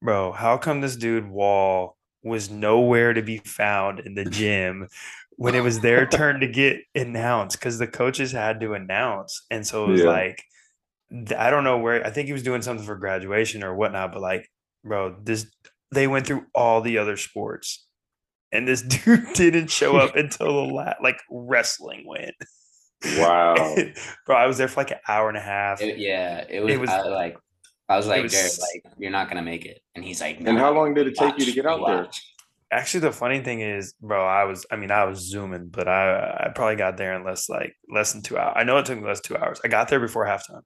bro. 0.00 0.32
How 0.32 0.56
come 0.58 0.80
this 0.80 0.96
dude 0.96 1.28
Wall 1.28 1.96
was 2.22 2.50
nowhere 2.50 3.12
to 3.14 3.22
be 3.22 3.38
found 3.38 4.00
in 4.00 4.14
the 4.14 4.24
gym 4.24 4.88
when 5.36 5.54
it 5.54 5.62
was 5.62 5.80
their 5.80 6.06
turn 6.06 6.40
to 6.40 6.48
get 6.48 6.80
announced? 6.94 7.58
Because 7.58 7.78
the 7.78 7.86
coaches 7.86 8.32
had 8.32 8.60
to 8.60 8.72
announce, 8.74 9.44
and 9.50 9.66
so 9.66 9.84
it 9.84 9.88
was 9.92 10.00
Yeah. 10.02 10.08
like, 10.08 10.42
I 11.38 11.50
don't 11.50 11.64
know 11.64 11.78
where. 11.78 12.04
I 12.04 12.10
think 12.10 12.26
he 12.26 12.32
was 12.32 12.42
doing 12.42 12.62
something 12.62 12.84
for 12.84 12.96
graduation 12.96 13.62
or 13.62 13.74
whatnot. 13.74 14.12
But 14.12 14.22
like, 14.22 14.48
bro, 14.84 15.16
this 15.22 15.46
they 15.92 16.06
went 16.08 16.26
through 16.26 16.44
all 16.54 16.80
the 16.80 16.98
other 16.98 17.16
sports. 17.16 17.84
And 18.52 18.66
this 18.66 18.82
dude 19.04 19.32
didn't 19.34 19.70
show 19.70 19.96
up 19.96 20.16
until 20.16 20.66
the 20.66 20.72
last, 20.72 20.96
like 21.02 21.20
wrestling 21.30 22.04
went. 22.06 22.34
Wow. 23.18 23.54
bro, 24.26 24.36
I 24.36 24.46
was 24.46 24.56
there 24.58 24.68
for 24.68 24.80
like 24.80 24.90
an 24.92 24.98
hour 25.06 25.28
and 25.28 25.36
a 25.36 25.40
half. 25.40 25.80
it- 25.82 25.98
yeah, 25.98 26.44
it 26.48 26.60
was, 26.60 26.78
was- 26.78 26.90
I, 26.90 27.02
like, 27.08 27.36
I 27.88 27.96
was 27.96 28.06
like, 28.06 28.22
was- 28.24 28.32
Jared, 28.32 28.52
like, 28.84 28.94
you're 28.98 29.10
not 29.10 29.28
gonna 29.28 29.42
make 29.42 29.64
it, 29.66 29.80
and 29.94 30.04
he's 30.04 30.20
like, 30.20 30.40
and 30.40 30.58
how 30.58 30.72
long 30.72 30.94
did 30.94 31.06
it 31.06 31.16
take 31.16 31.38
you 31.38 31.44
to 31.44 31.52
get 31.52 31.66
out 31.66 31.86
there? 31.86 32.08
Watch." 32.70 32.78
Actually, 32.80 33.00
the 33.00 33.12
funny 33.12 33.40
thing 33.40 33.60
is, 33.60 33.94
bro, 34.00 34.24
I 34.26 34.44
was, 34.44 34.66
I 34.70 34.76
mean, 34.76 34.90
I 34.90 35.04
was 35.04 35.18
zooming, 35.20 35.68
but 35.68 35.88
I, 35.88 36.46
I 36.46 36.52
probably 36.54 36.76
got 36.76 36.96
there 36.96 37.14
in 37.14 37.24
less 37.24 37.48
like 37.48 37.74
less 37.92 38.12
than 38.12 38.22
two 38.22 38.36
hours. 38.38 38.54
I 38.56 38.64
know 38.64 38.78
it 38.78 38.86
took 38.86 38.98
me 39.00 39.06
less 39.06 39.20
than 39.20 39.36
two 39.36 39.42
hours. 39.44 39.60
I 39.64 39.68
got 39.68 39.88
there 39.88 40.00
before 40.00 40.26
halftime. 40.26 40.62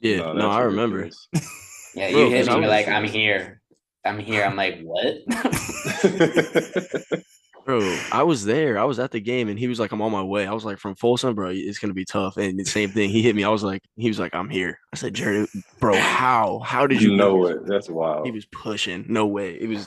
yeah, 0.00 0.18
no, 0.18 0.34
that's 0.34 0.44
I 0.46 0.60
remember. 0.62 0.96
ridiculous. 0.98 1.28
Yeah, 1.94 2.10
Bro, 2.12 2.24
you 2.24 2.30
hit 2.30 2.38
'cause 2.40 2.46
me 2.48 2.52
I 2.52 2.54
you're 2.56 2.60
was- 2.62 2.70
like, 2.70 2.88
I'm 2.88 3.04
here, 3.04 3.60
I'm 4.04 4.18
here. 4.18 4.44
I'm 4.44 4.56
like, 4.56 4.78
what? 4.82 5.16
Bro, 7.64 7.80
I 8.12 8.22
was 8.22 8.44
there. 8.46 8.78
I 8.78 8.84
was 8.84 8.98
at 8.98 9.10
the 9.10 9.20
game, 9.20 9.48
and 9.48 9.58
he 9.58 9.68
was 9.68 9.78
like, 9.78 9.92
"I'm 9.92 10.00
on 10.00 10.10
my 10.10 10.22
way." 10.22 10.46
I 10.46 10.52
was 10.54 10.64
like, 10.64 10.78
"From 10.78 10.94
Folsom, 10.94 11.34
bro, 11.34 11.50
it's 11.52 11.78
gonna 11.78 11.92
be 11.92 12.06
tough." 12.06 12.38
And 12.38 12.58
the 12.58 12.64
same 12.64 12.88
thing, 12.90 13.10
he 13.10 13.20
hit 13.20 13.36
me. 13.36 13.44
I 13.44 13.50
was 13.50 13.62
like, 13.62 13.82
he 13.96 14.08
was 14.08 14.18
like, 14.18 14.34
"I'm 14.34 14.48
here." 14.48 14.78
I 14.92 14.96
said, 14.96 15.12
"Jared, 15.12 15.48
bro, 15.78 15.94
how? 15.98 16.60
How 16.60 16.86
did 16.86 17.02
you 17.02 17.10
you 17.10 17.16
know 17.18 17.46
it. 17.46 17.66
That's 17.66 17.90
wild. 17.90 18.24
He 18.24 18.32
was 18.32 18.46
pushing. 18.46 19.04
No 19.08 19.26
way. 19.26 19.52
It 19.60 19.68
was 19.68 19.86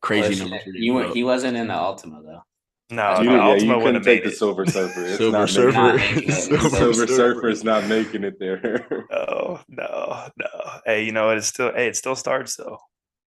crazy 0.00 0.28
Pushing 0.30 0.50
numbers. 0.50 0.62
it. 0.66 0.74
You 0.80 0.94
weren't. 0.94 1.14
He 1.14 1.24
wasn't 1.24 1.56
in 1.56 1.68
the 1.68 1.74
Altima 1.74 2.22
though. 2.24 2.42
No, 2.90 3.20
you, 3.20 3.28
no, 3.30 3.34
yeah, 3.36 3.40
Altima 3.42 3.60
you 3.60 3.66
wouldn't 3.68 3.82
couldn't 3.84 4.02
take 4.04 4.24
the. 4.24 4.30
Silver 4.30 4.64
Surfer. 4.64 5.04
It's 5.04 5.16
Silver 5.18 5.38
not 5.38 5.50
Surfer. 5.50 5.72
Not 5.76 5.96
Making 5.96 6.14
making 6.16 6.30
it. 6.30 6.32
Silver 6.32 6.68
Silver 6.70 6.94
Surfer. 6.94 7.06
Surfer 7.34 7.48
is 7.50 7.64
not 7.64 7.86
making 7.86 8.24
it 8.24 8.38
there. 8.38 9.06
oh 9.12 9.60
no, 9.68 10.28
no. 10.38 10.70
Hey, 10.86 11.04
you 11.04 11.12
know 11.12 11.26
what? 11.26 11.36
It's 11.36 11.48
still, 11.48 11.72
hey, 11.74 11.88
it 11.88 11.96
still 11.96 12.16
starts 12.16 12.56
though. 12.56 12.78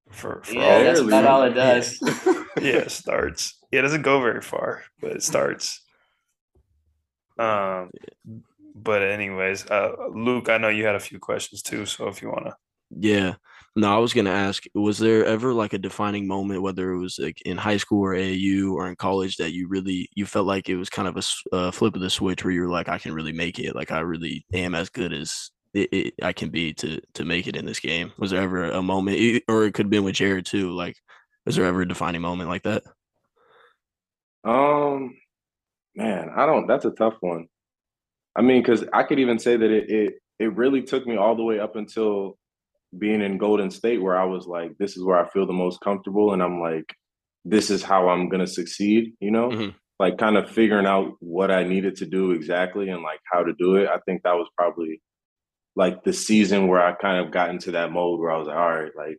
For 0.09 0.41
for 0.43 0.53
Yeah, 0.53 0.61
all 0.61 0.83
that's 0.83 0.99
Barely. 0.99 1.07
about 1.19 1.25
all 1.25 1.43
it 1.43 1.53
does. 1.53 1.99
yeah, 2.61 2.77
it 2.79 2.91
starts. 2.91 3.57
Yeah, 3.71 3.79
it 3.79 3.83
doesn't 3.83 4.01
go 4.01 4.19
very 4.19 4.41
far, 4.41 4.83
but 4.99 5.11
it 5.11 5.23
starts. 5.23 5.81
Um, 7.37 7.91
but 8.75 9.01
anyways, 9.03 9.67
uh, 9.67 9.91
Luke, 10.13 10.49
I 10.49 10.57
know 10.57 10.69
you 10.69 10.85
had 10.85 10.95
a 10.95 10.99
few 10.99 11.19
questions 11.19 11.61
too, 11.61 11.85
so 11.85 12.07
if 12.07 12.21
you 12.21 12.29
wanna, 12.29 12.55
Yeah. 12.89 13.35
No, 13.75 13.95
I 13.95 13.99
was 13.99 14.13
gonna 14.13 14.31
ask, 14.31 14.63
was 14.75 14.97
there 14.99 15.23
ever 15.25 15.53
like 15.53 15.71
a 15.71 15.77
defining 15.77 16.27
moment, 16.27 16.61
whether 16.61 16.91
it 16.91 16.99
was 16.99 17.17
like 17.17 17.41
in 17.43 17.55
high 17.57 17.77
school 17.77 18.01
or 18.03 18.13
AAU 18.13 18.73
or 18.73 18.89
in 18.89 18.97
college, 18.97 19.37
that 19.37 19.53
you 19.53 19.69
really 19.69 20.09
you 20.13 20.25
felt 20.25 20.45
like 20.45 20.67
it 20.67 20.75
was 20.75 20.89
kind 20.89 21.07
of 21.07 21.15
a 21.17 21.55
uh, 21.55 21.71
flip 21.71 21.95
of 21.95 22.01
the 22.01 22.09
switch 22.09 22.43
where 22.43 22.51
you 22.53 22.61
were 22.61 22.69
like, 22.69 22.89
I 22.89 22.97
can 22.97 23.13
really 23.13 23.31
make 23.31 23.59
it, 23.59 23.73
like 23.73 23.91
I 23.91 23.99
really 24.01 24.45
am 24.53 24.75
as 24.75 24.89
good 24.89 25.13
as 25.13 25.51
it, 25.73 25.89
it, 25.93 26.13
I 26.21 26.33
can 26.33 26.49
be 26.49 26.73
to 26.75 26.99
to 27.13 27.23
make 27.23 27.47
it 27.47 27.55
in 27.55 27.65
this 27.65 27.79
game. 27.79 28.11
Was 28.17 28.31
there 28.31 28.41
ever 28.41 28.65
a 28.65 28.81
moment, 28.81 29.43
or 29.47 29.63
it 29.65 29.73
could 29.73 29.85
have 29.85 29.91
been 29.91 30.03
with 30.03 30.15
Jared 30.15 30.45
too? 30.45 30.71
Like, 30.71 30.97
was 31.45 31.55
there 31.55 31.65
ever 31.65 31.81
a 31.81 31.87
defining 31.87 32.21
moment 32.21 32.49
like 32.49 32.63
that? 32.63 32.83
Um, 34.43 35.15
man, 35.95 36.29
I 36.35 36.45
don't. 36.45 36.67
That's 36.67 36.85
a 36.85 36.91
tough 36.91 37.15
one. 37.21 37.47
I 38.35 38.41
mean, 38.41 38.61
because 38.61 38.83
I 38.91 39.03
could 39.03 39.19
even 39.19 39.39
say 39.39 39.55
that 39.55 39.71
it, 39.71 39.89
it 39.89 40.13
it 40.39 40.57
really 40.57 40.81
took 40.81 41.05
me 41.07 41.15
all 41.15 41.35
the 41.35 41.43
way 41.43 41.59
up 41.59 41.77
until 41.77 42.37
being 42.97 43.21
in 43.21 43.37
Golden 43.37 43.71
State, 43.71 44.01
where 44.01 44.17
I 44.17 44.25
was 44.25 44.47
like, 44.47 44.77
this 44.77 44.97
is 44.97 45.03
where 45.03 45.19
I 45.19 45.29
feel 45.29 45.45
the 45.47 45.53
most 45.53 45.79
comfortable, 45.81 46.33
and 46.33 46.43
I'm 46.43 46.59
like, 46.59 46.85
this 47.45 47.69
is 47.71 47.81
how 47.83 48.09
I'm 48.09 48.29
gonna 48.29 48.47
succeed. 48.47 49.13
You 49.19 49.31
know, 49.31 49.49
Mhm. 49.49 49.75
like 49.99 50.17
kind 50.17 50.37
of 50.37 50.49
figuring 50.49 50.85
out 50.85 51.13
what 51.19 51.51
I 51.51 51.63
needed 51.63 51.95
to 51.97 52.05
do 52.05 52.31
exactly 52.31 52.89
and 52.89 53.03
like 53.03 53.19
how 53.31 53.43
to 53.43 53.53
do 53.53 53.75
it. 53.75 53.87
I 53.89 53.99
think 54.05 54.23
that 54.23 54.35
was 54.35 54.47
probably 54.57 55.01
like 55.75 56.03
the 56.03 56.13
season 56.13 56.67
where 56.67 56.81
I 56.81 56.93
kind 56.93 57.23
of 57.25 57.31
got 57.31 57.49
into 57.49 57.71
that 57.71 57.91
mode 57.91 58.19
where 58.19 58.31
I 58.31 58.37
was 58.37 58.47
like, 58.47 58.57
all 58.57 58.69
right, 58.69 58.95
like 58.95 59.17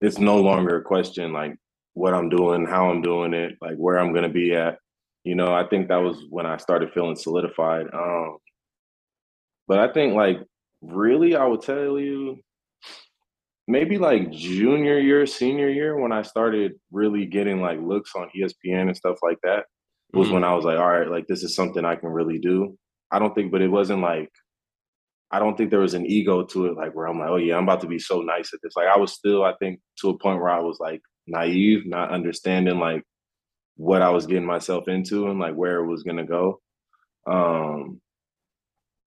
it's 0.00 0.18
no 0.18 0.40
longer 0.40 0.76
a 0.78 0.82
question 0.82 1.32
like 1.32 1.56
what 1.94 2.14
I'm 2.14 2.28
doing, 2.28 2.66
how 2.66 2.90
I'm 2.90 3.02
doing 3.02 3.34
it, 3.34 3.56
like 3.60 3.76
where 3.76 3.98
I'm 3.98 4.12
gonna 4.12 4.28
be 4.28 4.54
at. 4.54 4.78
You 5.24 5.34
know, 5.34 5.52
I 5.52 5.66
think 5.68 5.88
that 5.88 5.96
was 6.02 6.24
when 6.30 6.46
I 6.46 6.56
started 6.58 6.92
feeling 6.92 7.16
solidified. 7.16 7.86
Um, 7.92 8.38
but 9.66 9.78
I 9.78 9.92
think 9.92 10.14
like 10.14 10.38
really, 10.82 11.34
I 11.36 11.44
would 11.46 11.62
tell 11.62 11.98
you 11.98 12.40
maybe 13.70 13.98
like 13.98 14.30
junior 14.30 14.98
year, 14.98 15.26
senior 15.26 15.68
year 15.68 15.98
when 15.98 16.12
I 16.12 16.22
started 16.22 16.72
really 16.90 17.26
getting 17.26 17.60
like 17.60 17.80
looks 17.80 18.12
on 18.14 18.28
ESPN 18.36 18.88
and 18.88 18.96
stuff 18.96 19.18
like 19.22 19.38
that 19.42 19.66
was 20.12 20.28
Mhm. 20.28 20.32
when 20.34 20.44
I 20.44 20.54
was 20.54 20.64
like, 20.64 20.78
all 20.78 20.90
right, 20.90 21.08
like 21.08 21.26
this 21.28 21.42
is 21.44 21.54
something 21.54 21.84
I 21.84 21.94
can 21.96 22.08
really 22.10 22.38
do. 22.38 22.76
I 23.10 23.18
don't 23.18 23.34
think, 23.34 23.52
but 23.52 23.62
it 23.62 23.68
wasn't 23.68 24.02
like 24.02 24.30
I 25.32 25.38
don't 25.38 25.56
think 25.56 25.70
there 25.70 25.78
was 25.88 25.94
an 25.94 26.06
ego 26.06 26.42
to 26.44 26.66
it, 26.66 26.74
like 26.76 26.92
where 26.94 27.06
I'm 27.06 27.18
like, 27.20 27.28
oh 27.30 27.36
yeah, 27.36 27.56
I'm 27.56 27.62
about 27.62 27.80
to 27.82 27.86
be 27.86 28.00
so 28.00 28.20
nice 28.20 28.52
at 28.52 28.60
this. 28.62 28.74
Like 28.76 28.88
I 28.88 28.98
was 28.98 29.12
still, 29.12 29.44
I 29.44 29.54
think, 29.60 29.78
to 30.00 30.08
a 30.10 30.18
point 30.18 30.40
where 30.40 30.50
I 30.50 30.58
was 30.60 30.78
like 30.80 31.00
naive, 31.28 31.86
not 31.86 32.10
understanding 32.10 32.78
like 32.80 33.04
what 33.76 34.02
I 34.02 34.10
was 34.10 34.26
getting 34.26 34.44
myself 34.44 34.88
into 34.88 35.28
and 35.30 35.38
like 35.38 35.54
where 35.54 35.76
it 35.80 35.86
was 35.86 36.02
gonna 36.02 36.26
go. 36.26 36.60
Um 37.26 38.00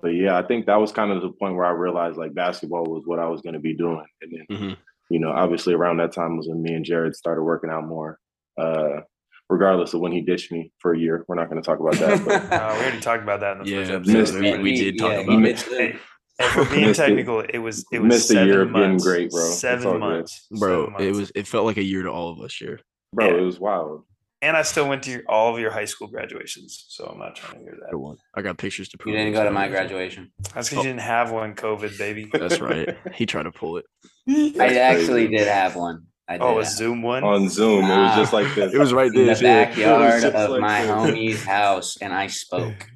but 0.04 0.10
yeah, 0.10 0.38
I 0.38 0.44
think 0.44 0.68
that 0.68 0.76
was 0.80 0.92
kind 0.92 1.12
of 1.12 1.22
the 1.24 1.30
point 1.32 1.56
where 1.56 1.66
I 1.66 1.72
realized 1.72 2.18
like 2.18 2.36
basketball 2.36 2.84
was 2.84 3.04
what 3.08 3.18
I 3.18 3.28
was 3.28 3.42
gonna 3.42 3.60
be 3.60 3.74
doing. 3.74 4.06
And 4.22 4.32
then, 4.50 4.58
Mhm. 4.58 4.78
you 5.10 5.20
know, 5.20 5.32
obviously 5.32 5.74
around 5.74 5.98
that 5.98 6.12
time 6.12 6.38
was 6.38 6.48
when 6.48 6.62
me 6.62 6.74
and 6.76 6.86
Jared 6.86 7.16
started 7.16 7.42
working 7.44 7.72
out 7.72 7.88
more. 7.88 8.20
Uh 8.60 9.02
regardless 9.50 9.94
of 9.94 10.00
when 10.00 10.12
he 10.12 10.22
ditched 10.22 10.52
me 10.52 10.72
for 10.80 10.94
a 10.94 10.98
year. 10.98 11.26
We're 11.28 11.36
not 11.36 11.50
gonna 11.50 11.62
talk 11.62 11.80
about 11.80 11.96
that. 11.96 12.24
But 12.26 12.44
Uh, 12.52 12.74
we 12.76 12.82
already 12.86 13.00
talked 13.00 13.24
about 13.24 13.40
that 13.42 13.58
in 13.58 13.64
the 13.64 13.70
Yeah, 13.70 13.86
first 13.86 14.08
missed 14.10 14.34
episode. 14.36 14.58
we- 14.58 14.64
we 14.64 14.76
did 14.76 14.98
talk 15.00 15.12
yeah, 15.12 15.20
about 15.20 15.40
he 15.44 15.50
it. 15.50 15.68
it. 15.72 15.78
Hey, 15.78 15.96
and 16.40 16.50
for 16.52 16.66
being 16.74 16.88
Missed 16.88 17.00
it. 17.00 17.06
technical, 17.08 17.40
it 17.42 17.60
was 17.60 17.86
it 17.92 18.00
was 18.02 18.10
Missed 18.10 18.30
a 18.32 18.34
seven 18.34 18.48
year 18.48 18.62
of 18.64 18.74
getting 18.74 18.90
months. 18.90 19.04
great, 19.06 19.30
bro. 19.32 19.40
It's 19.42 19.50
all 19.52 19.56
Seven 19.56 19.92
good. 19.92 20.00
months, 20.00 20.48
bro. 20.60 20.86
seven 20.92 21.08
It 21.08 21.16
was 21.16 21.32
it 21.36 21.48
felt 21.48 21.66
like 21.66 21.78
a 21.78 21.84
year 21.84 22.04
to 22.04 22.10
all 22.12 22.30
of 22.32 22.40
us 22.42 22.56
here. 22.56 22.80
bro, 23.14 23.28
Yeah. 23.28 23.36
it 23.36 23.42
was 23.42 23.60
wild. 23.60 24.04
And 24.44 24.56
I 24.58 24.62
still 24.62 24.88
went 24.88 25.04
to 25.04 25.12
your, 25.12 25.22
all 25.28 25.54
of 25.54 25.60
your 25.60 25.72
high 25.72 25.86
school 25.86 26.08
graduations, 26.08 26.86
so 26.90 27.06
I'm 27.06 27.18
not 27.20 27.36
trying 27.36 27.60
to 27.60 27.64
hear 27.64 27.78
that. 27.90 27.98
One. 27.98 28.18
I 28.36 28.42
got 28.42 28.58
pictures 28.58 28.90
to 28.90 28.98
prove. 28.98 29.14
You 29.14 29.20
didn't 29.20 29.34
it, 29.34 29.38
go 29.38 29.44
to 29.46 29.52
my 29.52 29.68
graduation. 29.70 30.32
That's 30.54 30.70
because 30.70 30.84
you 30.86 30.90
didn't 30.92 31.02
have 31.02 31.32
one, 31.32 31.56
COVID, 31.56 31.98
baby. 31.98 32.30
That's 32.34 32.60
right. 32.60 32.96
He 33.14 33.26
tried 33.26 33.44
to 33.44 33.52
pull 33.52 33.78
it. 33.78 33.86
I 34.30 34.76
actually 34.78 35.28
did 35.30 35.48
have 35.48 35.76
one. 35.76 36.04
I 36.28 36.34
did. 36.34 36.42
Oh, 36.44 36.60
a 36.60 36.64
have- 36.64 36.72
Zoom 36.72 37.02
one. 37.02 37.24
On 37.24 37.50
Zoom, 37.50 37.86
it 37.86 37.98
was 37.98 38.16
just 38.16 38.34
like 38.34 38.54
this. 38.56 38.74
It 38.74 38.78
was 38.78 38.94
right 38.94 39.08
in 39.14 39.26
there. 39.26 39.36
the 39.36 39.44
yeah. 39.44 39.66
backyard 39.66 40.22
just 40.22 40.36
of 40.36 40.50
like 40.52 40.62
my 40.62 40.82
this. 40.84 40.92
homie's 40.92 41.44
house, 41.44 41.98
and 41.98 42.14
I 42.14 42.28
spoke. 42.28 42.90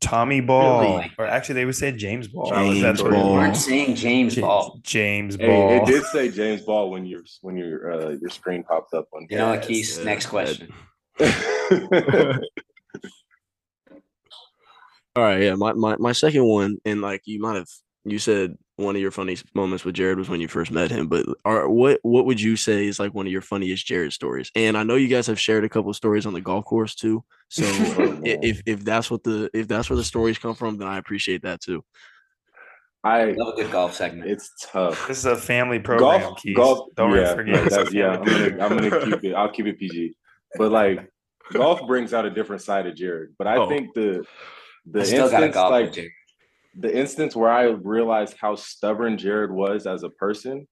Tommy 0.00 0.40
Ball, 0.40 0.80
Really? 0.96 1.12
or 1.16 1.26
actually, 1.26 1.54
they 1.54 1.64
would 1.64 1.76
say 1.76 1.92
James 1.92 2.26
Ball. 2.26 2.50
James 2.50 2.82
That's 2.82 3.00
what 3.00 3.12
it 3.12 3.14
Ball. 3.14 3.22
We 3.24 3.30
was. 3.30 3.38
weren't 3.38 3.56
saying 3.56 3.94
James 3.94 4.36
Ja- 4.36 4.44
Ball. 4.46 4.80
James 4.82 5.36
Hey, 5.36 5.46
Ball. 5.46 5.70
it 5.76 5.86
did 5.86 6.02
say 6.06 6.28
James 6.28 6.62
Ball 6.62 6.90
when 6.90 7.06
your 7.06 7.20
when 7.42 7.56
your 7.56 7.92
uh, 7.92 8.10
your 8.20 8.28
screen 8.30 8.64
popped 8.64 8.94
up 8.94 9.06
on. 9.14 9.28
You 9.30 9.38
know 9.38 9.50
what, 9.50 9.62
Keith? 9.62 9.98
yeah, 9.98 10.04
Next 10.04 10.24
that- 10.24 10.30
question. 10.30 10.72
All 15.14 15.22
right, 15.22 15.42
yeah. 15.42 15.54
My, 15.54 15.72
my 15.74 15.96
my 15.98 16.12
second 16.12 16.44
one, 16.44 16.78
and 16.84 17.02
like 17.02 17.22
you 17.26 17.38
might 17.40 17.56
have 17.56 17.68
you 18.04 18.18
said 18.18 18.56
one 18.76 18.96
of 18.96 19.02
your 19.02 19.10
funniest 19.10 19.44
moments 19.54 19.84
with 19.84 19.94
Jared 19.94 20.18
was 20.18 20.28
when 20.30 20.40
you 20.40 20.48
first 20.48 20.70
met 20.70 20.90
him, 20.90 21.06
but 21.06 21.26
are 21.44 21.68
what 21.68 21.98
what 22.02 22.24
would 22.24 22.40
you 22.40 22.56
say 22.56 22.86
is 22.86 22.98
like 22.98 23.12
one 23.12 23.26
of 23.26 23.32
your 23.32 23.42
funniest 23.42 23.84
Jared 23.86 24.12
stories? 24.14 24.50
And 24.56 24.76
I 24.76 24.84
know 24.84 24.94
you 24.96 25.08
guys 25.08 25.26
have 25.26 25.38
shared 25.38 25.64
a 25.64 25.68
couple 25.68 25.90
of 25.90 25.96
stories 25.96 26.24
on 26.24 26.32
the 26.32 26.40
golf 26.40 26.64
course 26.64 26.94
too. 26.94 27.22
So 27.48 27.64
Oh, 27.98 28.02
i- 28.04 28.06
man. 28.06 28.38
if 28.42 28.62
if 28.64 28.84
that's 28.84 29.10
what 29.10 29.22
the 29.22 29.50
if 29.52 29.68
that's 29.68 29.90
where 29.90 29.98
the 29.98 30.04
stories 30.04 30.38
come 30.38 30.54
from, 30.54 30.78
then 30.78 30.88
I 30.88 30.96
appreciate 30.98 31.42
that 31.42 31.60
too. 31.60 31.84
I 33.04 33.32
Love 33.32 33.54
a 33.58 33.62
good 33.62 33.70
golf 33.72 33.94
segment. 33.94 34.30
it's 34.30 34.50
tough. 34.62 35.08
This 35.08 35.18
is 35.18 35.24
a 35.26 35.36
family 35.36 35.80
program, 35.80 36.20
golf, 36.20 36.40
Keith. 36.40 36.56
golf. 36.56 36.88
Don't 36.96 37.14
yeah, 37.14 37.34
forget. 37.34 37.54
no, 37.56 37.64
that's, 37.68 37.92
yeah. 37.92 38.10
I'm 38.16 38.24
gonna 38.24 38.64
I'm 38.64 38.90
gonna 38.90 39.04
keep 39.20 39.24
it. 39.24 39.34
I'll 39.34 39.50
keep 39.52 39.66
it 39.66 39.78
PG. 39.78 40.14
But 40.58 40.72
like, 40.80 41.10
golf 41.52 41.86
brings 41.86 42.12
out 42.14 42.24
a 42.26 42.30
different 42.30 42.62
side 42.62 42.86
of 42.86 42.94
Jared. 42.94 43.30
But 43.38 43.46
I 43.46 43.56
Oh. 43.58 43.68
think 43.68 43.94
the 43.94 44.24
the 44.90 45.00
I 45.00 45.04
still 45.04 45.30
got 45.30 45.42
a 45.42 45.46
instance 45.46 45.54
golf 45.54 45.70
like 45.70 46.08
the 46.74 46.96
instance 46.96 47.36
where 47.36 47.50
I 47.50 47.64
realized 47.64 48.36
how 48.40 48.54
stubborn 48.56 49.18
Jared 49.18 49.50
was 49.52 49.86
as 49.86 50.02
a 50.02 50.08
person 50.10 50.66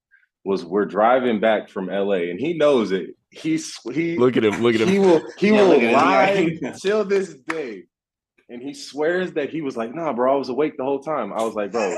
was 0.45 0.65
we're 0.65 0.87
driving 0.87 1.39
back 1.39 1.69
from 1.69 1.87
LA 1.89 2.31
and 2.31 2.41
he 2.41 2.55
knows 2.55 2.93
it. 2.93 3.11
He's 3.31 3.77
he 3.93 4.17
Look 4.17 4.37
at 4.37 4.45
him. 4.45 4.63
Look 4.63 4.75
at 4.75 4.81
him. 4.81 4.89
he 4.89 4.97
him. 4.97 5.03
will 5.03 5.23
he 5.39 5.51
Yeah, 5.53 5.61
will 5.63 5.69
look 5.69 5.77
at 5.83 5.83
him. 5.83 5.93
lie 5.93 6.59
Yeah. 6.63 6.73
till 6.83 7.05
this 7.05 7.35
day. 7.47 7.85
And 8.49 8.61
he 8.61 8.75
swears 8.75 9.33
that 9.35 9.51
he 9.51 9.61
was 9.61 9.77
like, 9.77 9.95
nah, 9.95 10.13
bro, 10.13 10.33
I 10.35 10.37
was 10.37 10.49
awake 10.49 10.77
the 10.77 10.83
whole 10.83 10.99
time. 11.01 11.33
I 11.33 11.43
was 11.45 11.55
like, 11.55 11.71
bro. 11.71 11.95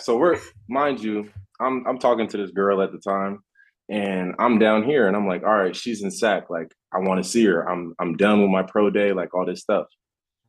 so 0.00 0.16
we're 0.16 0.38
mind 0.68 1.00
you, 1.00 1.30
I'm 1.60 1.84
I'm 1.86 1.98
talking 1.98 2.26
to 2.28 2.36
this 2.36 2.50
girl 2.50 2.82
at 2.82 2.90
the 2.90 2.98
time, 2.98 3.40
and 3.88 4.34
I'm 4.38 4.58
down 4.58 4.84
here 4.84 5.06
and 5.06 5.16
I'm 5.16 5.26
like, 5.26 5.42
all 5.44 5.54
right, 5.54 5.74
she's 5.76 6.02
in 6.02 6.10
sack. 6.10 6.50
Like, 6.50 6.74
I 6.92 6.98
want 7.00 7.22
to 7.22 7.28
see 7.28 7.44
her. 7.44 7.68
I'm 7.68 7.94
I'm 7.98 8.16
done 8.16 8.40
with 8.40 8.50
my 8.50 8.62
pro 8.62 8.90
day, 8.90 9.12
like 9.12 9.34
all 9.34 9.44
this 9.46 9.60
stuff. 9.60 9.86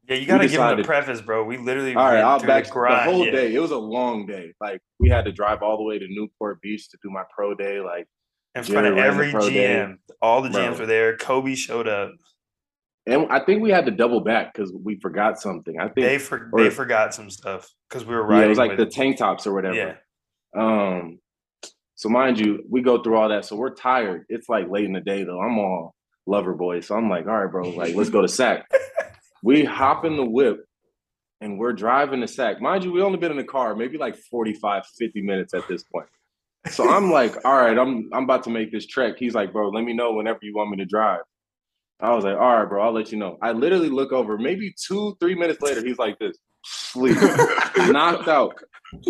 Yeah, 0.07 0.17
you 0.17 0.27
gotta 0.27 0.47
give 0.47 0.61
him 0.61 0.77
the 0.77 0.83
preface, 0.83 1.19
bro. 1.19 1.43
We 1.43 1.57
literally 1.57 1.95
All 1.95 2.05
right, 2.05 2.19
I'll 2.19 2.39
back 2.39 2.65
the 2.65 2.73
the, 2.73 3.11
whole 3.11 3.25
yeah. 3.25 3.31
day. 3.31 3.55
It 3.55 3.59
was 3.59 3.71
a 3.71 3.77
long 3.77 4.27
day. 4.27 4.53
Like 4.61 4.79
we 4.99 5.09
had 5.09 5.25
to 5.25 5.31
drive 5.31 5.63
all 5.63 5.77
the 5.77 5.83
way 5.83 5.97
to 5.97 6.05
Newport 6.07 6.61
Beach 6.61 6.89
to 6.91 6.97
do 7.01 7.09
my 7.09 7.23
pro 7.35 7.55
day. 7.55 7.79
Like, 7.81 8.07
in 8.53 8.63
front 8.63 8.85
of 8.87 8.97
every 8.97 9.31
pro 9.31 9.49
day. 9.49 9.75
GM. 9.75 9.95
All 10.21 10.41
the 10.43 10.49
GMs 10.49 10.71
Bro. 10.71 10.79
were 10.81 10.85
there. 10.85 11.17
Kobe 11.17 11.55
showed 11.55 11.87
up. 11.87 12.11
and 13.07 13.25
I 13.31 13.39
think 13.39 13.61
we 13.63 13.71
had 13.71 13.85
to 13.85 13.91
double 13.91 14.21
back 14.21 14.53
because 14.53 14.71
we 14.71 14.99
forgot 14.99 15.41
something. 15.41 15.79
I 15.79 15.85
think 15.89 15.95
They 16.07 16.17
for, 16.19 16.49
or- 16.53 16.63
they 16.63 16.69
forgot 16.69 17.13
some 17.15 17.29
stuff 17.31 17.67
because 17.89 18.05
we 18.05 18.15
were 18.15 18.21
yeah, 18.21 18.27
riding. 18.27 18.45
it 18.45 18.49
was 18.49 18.57
like 18.59 18.77
the 18.77 18.85
tank 18.85 19.17
tops 19.17 19.45
or 19.47 19.53
whatever. 19.53 19.75
Yeah, 19.75 19.95
Um, 20.55 21.19
so 21.95 22.09
mind 22.09 22.39
you, 22.39 22.63
we 22.69 22.81
go 22.81 23.01
through 23.01 23.17
all 23.17 23.29
that. 23.29 23.45
So 23.45 23.55
we're 23.55 23.73
tired. 23.73 24.25
It's 24.29 24.49
like 24.49 24.69
late 24.69 24.85
in 24.85 24.93
the 24.93 25.01
day 25.01 25.23
though. 25.23 25.41
I'm 25.41 25.57
all 25.57 25.95
lover 26.27 26.53
boy. 26.53 26.81
So 26.81 26.95
I'm 26.95 27.09
like, 27.09 27.25
all 27.25 27.37
right, 27.41 27.51
bro, 27.51 27.69
like 27.69 27.95
let's 27.95 28.09
go 28.09 28.21
to 28.21 28.27
sack. 28.27 28.69
we 29.43 29.63
hop 29.63 30.05
in 30.05 30.17
the 30.17 30.25
whip 30.25 30.65
and 31.39 31.57
we're 31.57 31.73
driving 31.73 32.21
to 32.21 32.27
sack. 32.27 32.61
Mind 32.61 32.83
you, 32.83 32.91
we 32.91 33.01
only 33.01 33.17
been 33.17 33.31
in 33.31 33.37
the 33.37 33.43
car 33.43 33.75
maybe 33.75 33.97
like 33.97 34.17
45, 34.17 34.85
50 34.85 35.21
minutes 35.21 35.53
at 35.53 35.67
this 35.67 35.83
point. 35.83 36.07
So 36.69 36.89
I'm 36.89 37.11
like, 37.11 37.45
all 37.45 37.55
right, 37.55 37.77
I'm 37.77 38.09
I'm 38.11 38.23
about 38.23 38.43
to 38.43 38.49
make 38.49 38.71
this 38.71 38.87
trek. 38.87 39.15
He's 39.17 39.35
like, 39.35 39.53
bro, 39.53 39.69
let 39.69 39.83
me 39.83 39.93
know 39.93 40.13
whenever 40.13 40.39
you 40.41 40.53
want 40.53 40.71
me 40.71 40.77
to 40.77 40.85
drive. 40.85 41.21
I 41.99 42.13
was 42.13 42.23
like, 42.23 42.35
all 42.35 42.57
right, 42.57 42.67
bro, 42.67 42.83
I'll 42.83 42.91
let 42.91 43.11
you 43.11 43.17
know. 43.17 43.37
I 43.41 43.51
literally 43.53 43.89
look 43.89 44.11
over, 44.11 44.37
maybe 44.37 44.73
two, 44.77 45.15
three 45.19 45.35
minutes 45.35 45.61
later, 45.61 45.85
he's 45.85 45.97
like 45.97 46.19
this, 46.19 46.37
sleep, 46.63 47.17
knocked 47.77 48.27
out. 48.27 48.55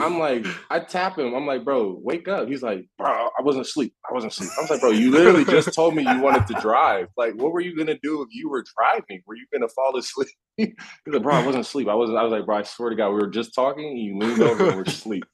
I'm 0.01 0.19
like, 0.19 0.45
I 0.69 0.79
tap 0.79 1.17
him. 1.17 1.33
I'm 1.33 1.45
like, 1.45 1.63
bro, 1.63 1.99
wake 2.01 2.27
up. 2.27 2.47
He's 2.47 2.63
like, 2.63 2.87
bro, 2.97 3.07
I 3.07 3.41
wasn't 3.41 3.65
asleep. 3.65 3.93
I 4.09 4.13
wasn't 4.13 4.33
asleep. 4.33 4.49
I 4.57 4.61
was 4.61 4.69
like, 4.69 4.81
bro, 4.81 4.91
you 4.91 5.11
literally 5.11 5.45
just 5.45 5.73
told 5.73 5.95
me 5.95 6.03
you 6.03 6.21
wanted 6.21 6.47
to 6.47 6.53
drive. 6.61 7.07
Like, 7.17 7.33
what 7.35 7.51
were 7.51 7.59
you 7.61 7.75
gonna 7.77 7.97
do 8.01 8.21
if 8.21 8.29
you 8.31 8.49
were 8.49 8.63
driving? 8.77 9.21
Were 9.27 9.35
you 9.35 9.45
gonna 9.53 9.67
fall 9.67 9.95
asleep? 9.97 10.29
He's 10.57 10.73
like, 11.05 11.21
bro, 11.21 11.35
I 11.35 11.45
wasn't 11.45 11.65
asleep. 11.65 11.87
I 11.87 11.95
wasn't. 11.95 12.17
I 12.17 12.23
was 12.23 12.31
like, 12.31 12.45
bro, 12.45 12.57
I 12.57 12.63
swear 12.63 12.89
to 12.89 12.95
God, 12.95 13.09
we 13.09 13.15
were 13.15 13.27
just 13.27 13.53
talking. 13.53 13.85
And 13.85 13.99
you 13.99 14.17
leaned 14.17 14.41
over 14.41 14.67
and 14.67 14.77
were 14.77 14.83
asleep. 14.83 15.25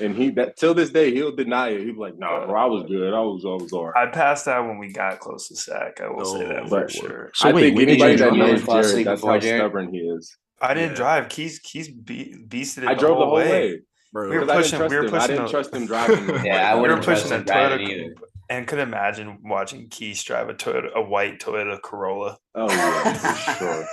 And 0.00 0.14
he 0.16 0.30
that 0.30 0.56
till 0.56 0.74
this 0.74 0.90
day 0.90 1.12
he'll 1.12 1.34
deny 1.34 1.68
it. 1.70 1.80
he 1.80 1.86
He's 1.88 1.96
like, 1.96 2.18
nah, 2.18 2.46
bro, 2.46 2.60
I 2.60 2.64
was 2.66 2.84
good. 2.88 3.12
I 3.14 3.20
was, 3.20 3.44
I 3.44 3.62
was 3.62 3.72
all 3.72 3.86
right. 3.90 4.08
I 4.08 4.10
passed 4.10 4.46
out 4.48 4.66
when 4.66 4.78
we 4.78 4.92
got 4.92 5.18
close 5.20 5.48
to 5.48 5.56
sack. 5.56 6.00
I 6.00 6.08
will 6.08 6.24
say 6.24 6.46
that 6.46 6.64
No, 6.64 6.68
for 6.68 6.88
sure. 6.88 7.30
So 7.34 7.48
I 7.48 7.52
wait, 7.52 7.74
think 7.74 7.88
anybody 7.88 8.16
that 8.16 8.32
knows 8.34 8.50
didn't 8.50 8.64
fall 8.66 8.78
asleep 8.78 9.04
Jared, 9.04 9.06
that's 9.18 9.24
how 9.26 9.38
Jared? 9.38 9.60
stubborn 9.60 9.92
he 9.92 10.00
is. 10.00 10.36
I 10.62 10.74
didn't 10.74 10.90
Yeah. 10.90 10.96
drive. 10.96 11.28
Keys 11.28 11.58
Keys 11.58 11.88
be- 11.88 12.34
beasted 12.48 12.82
it. 12.82 12.88
I 12.88 12.94
drove 12.94 13.18
the 13.18 13.24
whole 13.26 13.34
way. 13.36 13.80
Bro, 14.12 14.28
We 14.30 14.36
were 14.38 14.40
Because 14.44 14.50
I 14.50 14.56
pushing- 14.56 14.78
didn't 14.78 14.78
trust 14.80 14.90
we 14.90 14.96
were 14.96 15.02
him. 15.04 15.14
I 15.14 15.18
pushing 15.18 15.28
didn't 15.36 15.44
the- 15.44 15.50
trust 15.50 15.74
him 15.74 15.86
driving. 15.86 16.44
Yeah, 16.44 16.72
I 16.74 16.80
We 16.80 16.88
were 16.88 16.96
pushing 17.00 17.32
a 17.32 17.38
Toyota, 17.42 17.80
either. 17.80 18.14
and 18.48 18.66
could 18.66 18.78
imagine 18.80 19.38
watching 19.44 19.88
Keys 19.88 20.22
drive 20.24 20.48
a 20.48 20.54
Toyota, 20.54 20.92
a 20.94 21.00
white 21.02 21.38
Toyota 21.40 21.80
Corolla, 21.80 22.36
Oh 22.54 22.68
yeah, 22.68 23.12
for 23.14 23.52
sure. 23.58 23.86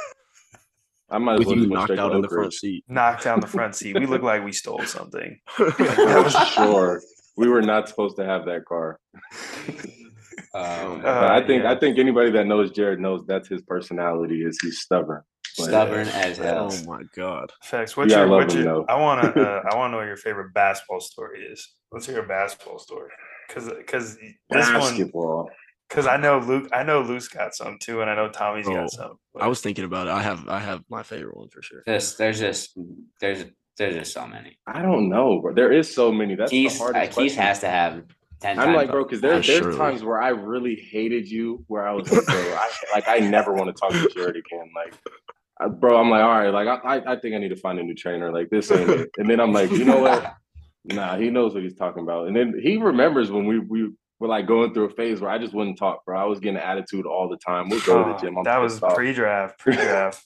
I 1.10 1.18
might 1.20 1.34
as 1.36 1.40
with 1.40 1.48
well 1.48 1.58
you 1.58 1.68
knocked 1.68 1.92
out 1.92 2.14
in 2.14 2.22
the 2.22 2.30
front 2.30 2.54
seat. 2.54 2.84
knocked 2.88 3.24
down 3.24 3.40
the 3.40 3.48
front 3.48 3.76
seat. 3.76 3.98
We 4.00 4.06
look 4.06 4.22
like 4.24 4.44
we 4.44 4.52
stole 4.52 4.84
something. 4.86 5.40
For 5.48 6.30
sure. 6.54 7.02
We 7.38 7.48
were 7.48 7.62
not 7.62 7.88
supposed 7.88 8.18
to 8.18 8.26
have 8.26 8.46
that 8.46 8.66
car. 8.66 9.00
Um, 10.54 11.02
But 11.02 11.24
I 11.32 11.46
think 11.46 11.64
yeah. 11.64 11.72
I 11.72 11.76
think 11.80 11.98
anybody 12.00 12.32
that 12.32 12.46
knows 12.48 12.72
Jared 12.72 13.00
knows 13.00 13.24
that's 13.28 13.48
his 13.48 13.62
personality 13.64 14.44
is 14.44 14.58
he's 14.62 14.80
stubborn. 14.80 15.22
But- 15.58 15.66
stubborn 15.66 16.08
as 16.10 16.38
hell. 16.38 16.70
Oh 16.72 16.84
my 16.86 17.02
god. 17.16 17.52
Facts. 17.64 17.98
What's 17.98 18.12
Yeah, 18.12 18.20
I 18.20 18.22
your? 18.22 18.30
love 18.30 18.42
What's 18.44 18.54
him, 18.54 18.64
your 18.64 18.74
though. 18.76 18.86
I 18.88 18.96
want 19.00 19.22
to. 19.36 19.42
Uh, 19.42 19.62
I 19.72 19.76
want 19.76 19.90
to 19.90 19.92
know 19.92 19.98
what 19.98 20.08
your 20.08 20.18
favorite 20.18 20.54
basketball 20.54 21.00
story 21.00 21.42
is. 21.44 21.68
Let's 21.92 22.06
hear 22.08 22.24
a 22.24 22.28
basketball 22.28 22.80
story. 22.80 23.10
Because 23.48 23.70
because 23.78 24.16
this 24.18 24.30
one 24.50 24.74
Basketball. 24.74 25.50
Because 25.88 26.08
I 26.08 26.18
know 26.18 26.40
Luke. 26.40 26.70
I 26.74 26.84
know 26.84 27.02
Luke's 27.02 27.28
got 27.28 27.54
some 27.56 27.78
too, 27.80 28.02
and 28.02 28.10
I 28.10 28.16
know 28.16 28.30
Tommy's 28.30 28.68
Oh, 28.68 28.74
got 28.74 28.92
some. 28.92 29.14
but- 29.34 29.44
I 29.44 29.48
was 29.48 29.62
thinking 29.62 29.86
about 29.86 30.08
it. 30.08 30.12
I 30.12 30.22
have 30.22 30.48
I 30.48 30.60
have 30.60 30.84
my 30.90 31.04
favorite 31.04 31.38
one 31.38 31.50
for 31.50 31.62
sure. 31.62 31.84
There's, 31.86 32.16
there's 32.18 32.40
just 32.40 32.78
there's 33.20 33.46
there's 33.78 33.96
just 33.96 34.14
so 34.14 34.26
many. 34.28 34.58
I 34.66 34.82
don't 34.82 35.08
know, 35.10 35.40
bro. 35.40 35.54
There 35.54 35.72
is 35.72 35.94
so 35.94 36.12
many. 36.12 36.36
That's 36.36 36.50
Keys, 36.52 36.78
the 36.78 36.84
uh, 36.84 36.94
hardest 36.94 37.06
Keys 37.18 37.34
question. 37.36 37.44
has 37.44 37.60
to 37.60 37.70
have 37.70 38.04
ten. 38.40 38.58
I'm 38.60 38.66
times 38.68 38.76
like, 38.78 38.92
bro, 38.92 39.04
because 39.04 39.22
there, 39.22 39.34
there's 39.34 39.46
surely. 39.46 39.78
times 39.78 40.04
where 40.04 40.22
I 40.22 40.30
really 40.30 40.76
hated 40.76 41.30
you, 41.30 41.64
where 41.68 41.88
I 41.88 41.94
was 41.94 42.12
like, 42.12 42.26
bro, 42.26 42.36
I, 42.36 42.70
like 42.94 43.08
I 43.08 43.20
never 43.20 43.54
want 43.54 43.68
to 43.68 43.74
talk 43.80 43.92
to 43.92 44.10
Jared 44.14 44.36
again. 44.36 44.72
Like, 44.76 44.94
I, 45.60 45.68
bro, 45.68 46.00
I'm 46.00 46.10
like, 46.10 46.24
all 46.24 46.30
right, 46.30 46.50
like 46.50 46.68
I, 46.68 46.98
I, 46.98 47.14
I 47.14 47.20
think 47.20 47.36
I 47.36 47.38
need 47.38 47.50
to 47.50 47.56
find 47.56 47.78
a 47.80 47.84
new 47.84 47.94
trainer. 47.96 48.32
Like 48.34 48.50
this 48.50 48.72
ain't 48.72 48.90
it. 48.90 49.10
And 49.18 49.30
then 49.30 49.40
I'm 49.40 49.54
like, 49.54 49.72
you 49.72 49.86
know 49.86 50.00
what? 50.00 50.34
Nah, 50.90 51.18
he 51.18 51.30
knows 51.30 51.54
what 51.54 51.64
he's 51.64 51.76
talking 51.76 52.02
about. 52.02 52.28
And 52.28 52.36
then 52.36 52.58
he 52.64 52.78
remembers 52.78 53.30
when 53.30 53.46
we 53.46 53.60
we 53.60 53.92
were 54.20 54.28
like 54.28 54.48
going 54.48 54.74
through 54.74 54.86
a 54.86 54.90
phase 54.90 55.22
where 55.22 55.30
I 55.30 55.38
just 55.38 55.54
wouldn't 55.54 55.78
talk, 55.78 56.04
bro. 56.06 56.20
I 56.20 56.26
was 56.26 56.40
getting 56.40 56.58
an 56.58 56.64
attitude 56.64 57.06
all 57.06 57.30
the 57.30 57.38
time. 57.38 57.70
We'll 57.70 57.82
go 57.82 58.04
to 58.04 58.10
the 58.10 58.16
Oh, 58.16 58.20
gym. 58.20 58.38
I'm 58.38 58.44
that 58.44 58.58
was 58.58 58.74
pissed 58.74 58.84
off. 58.84 58.96
pre-draft, 58.96 59.60
pre-draft. 59.60 60.26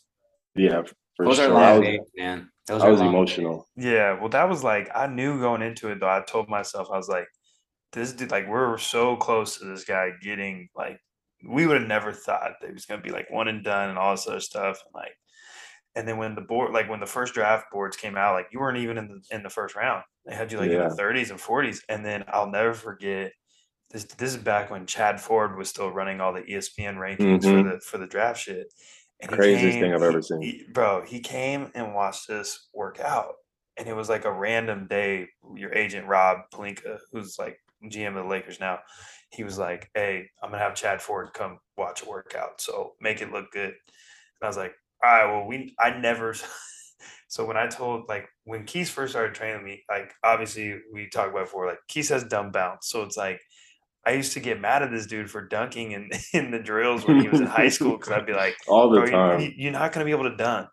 yeah, 0.56 0.84
for 1.16 1.26
Those 1.26 1.40
are 1.40 1.48
sure. 1.48 1.58
I 1.58 1.72
long 1.72 1.80
was, 1.80 1.88
days, 1.90 2.00
man. 2.18 2.50
Those 2.68 2.82
I 2.82 2.88
are 2.88 2.92
was 2.92 3.00
long 3.02 3.10
emotional. 3.10 3.68
Yeah, 3.76 4.20
well, 4.20 4.30
that 4.30 4.48
was 4.48 4.64
like 4.64 4.90
I 4.96 5.08
knew 5.08 5.40
going 5.40 5.62
into 5.62 5.90
it 5.90 6.00
though. 6.00 6.10
I 6.10 6.22
told 6.22 6.48
myself 6.50 6.88
I 6.92 6.98
was 6.98 7.10
like, 7.10 7.28
this 7.92 8.14
dude, 8.14 8.32
like 8.32 8.48
we're 8.48 8.78
so 8.78 9.18
close 9.18 9.58
to 9.58 9.66
this 9.66 9.84
guy 9.84 10.12
getting 10.22 10.70
like 10.76 10.98
we 11.46 11.66
would 11.66 11.78
have 11.80 11.88
never 11.88 12.14
thought 12.14 12.52
that 12.62 12.68
he 12.68 12.74
was 12.74 12.86
gonna 12.86 13.02
be 13.02 13.10
like 13.12 13.30
one 13.30 13.48
and 13.50 13.64
done 13.64 13.90
and 13.90 13.98
all 13.98 14.12
this 14.12 14.28
other 14.28 14.40
stuff. 14.40 14.80
And 14.86 14.94
like, 14.94 15.12
and 15.96 16.08
then 16.08 16.18
when 16.18 16.36
the 16.36 16.42
board, 16.42 16.72
like 16.72 16.88
when 16.90 17.00
the 17.02 17.06
first 17.06 17.34
draft 17.34 17.66
boards 17.74 17.98
came 17.98 18.16
out, 18.16 18.36
like 18.36 18.48
you 18.54 18.60
weren't 18.60 18.78
even 18.78 18.98
in 18.98 19.08
the 19.10 19.36
in 19.36 19.44
the 19.44 19.50
first 19.50 19.76
round. 19.76 20.04
They 20.26 20.36
had 20.36 20.52
you 20.52 20.60
like 20.60 20.70
in 20.72 20.78
the 20.78 20.96
30s 20.96 21.32
and 21.32 21.40
40s. 21.40 21.80
And 21.90 22.06
then 22.06 22.24
I'll 22.30 22.50
never 22.50 22.74
forget 22.76 23.34
this. 23.92 24.04
This 24.06 24.32
is 24.36 24.38
back 24.42 24.72
when 24.72 24.86
Chad 24.86 25.20
Ford 25.22 25.58
was 25.58 25.70
still 25.70 25.90
running 25.92 26.22
all 26.22 26.34
the 26.34 26.42
ESPN 26.44 26.96
rankings 26.96 27.44
Mhm. 27.44 27.64
for 27.64 27.70
the 27.70 27.80
for 27.82 27.98
the 27.98 28.08
draft 28.08 28.40
shit. 28.42 28.74
And 29.20 29.32
Craziest 29.32 29.78
thing 29.80 29.94
I've 29.94 30.02
ever 30.02 30.22
seen. 30.22 30.42
he- 30.42 30.66
bro, 30.72 31.06
he 31.06 31.20
came 31.20 31.72
and 31.76 31.94
watched 31.94 32.30
us 32.32 32.68
work 32.74 33.00
out. 33.00 33.36
And 33.78 33.88
it 33.88 33.94
was 33.96 34.10
like 34.10 34.26
a 34.26 34.32
random 34.32 34.88
day. 34.88 35.28
Your 35.56 35.74
agent 35.74 36.08
Rob 36.08 36.40
Pelinka, 36.52 37.00
who's 37.12 37.38
like 37.38 37.60
GM 37.88 38.16
of 38.18 38.24
the 38.24 38.30
Lakers 38.30 38.60
now, 38.60 38.80
he 39.30 39.44
was 39.44 39.58
like, 39.60 39.90
"Hey, 39.94 40.30
I'm 40.42 40.52
gonna 40.52 40.62
have 40.64 40.76
Chad 40.76 41.02
Ford 41.02 41.34
come 41.34 41.60
watch 41.78 42.02
a 42.04 42.06
workout, 42.10 42.62
so 42.62 42.96
make 43.00 43.22
it 43.22 43.32
look 43.32 43.52
good." 43.52 43.70
And 43.70 44.44
I 44.44 44.48
was 44.48 44.58
like, 44.58 44.74
"All 45.04 45.12
right, 45.12 45.26
well, 45.26 45.46
we 45.46 45.76
I 45.80 45.92
never." 45.92 46.34
so 47.28 47.46
when 47.46 47.58
I 47.58 47.68
told 47.68 48.08
like 48.10 48.28
when 48.44 48.66
Keys 48.66 48.90
first 48.90 49.14
started 49.14 49.34
training 49.36 49.64
me, 49.64 49.84
like 49.90 50.14
obviously 50.24 50.80
we 50.92 51.10
talked 51.10 51.30
about 51.32 51.46
before, 51.46 51.68
like 51.68 51.80
Keys 51.88 52.10
has 52.10 52.24
dumb 52.24 52.52
bounce, 52.52 52.88
so 52.88 53.04
it's 53.04 53.18
like 53.18 53.40
I 54.06 54.12
used 54.12 54.34
to 54.34 54.40
get 54.40 54.60
mad 54.60 54.82
at 54.82 54.92
this 54.92 55.06
dude 55.06 55.30
for 55.30 55.48
dunking 55.48 55.92
in 55.92 56.10
in 56.34 56.52
the 56.52 56.60
drills 56.60 57.06
when 57.06 57.22
he 57.22 57.30
was 57.30 57.40
in 57.40 57.48
high 57.48 57.70
school 57.70 57.98
because 57.98 58.12
I'd 58.12 58.26
be 58.26 58.34
like, 58.34 58.56
all 58.68 58.90
the 58.90 59.06
time. 59.06 59.40
you, 59.40 59.52
you're 59.56 59.72
not 59.72 59.92
going 59.92 60.06
to 60.06 60.06
be 60.06 60.12
able 60.12 60.30
to 60.30 60.36
dunk 60.36 60.70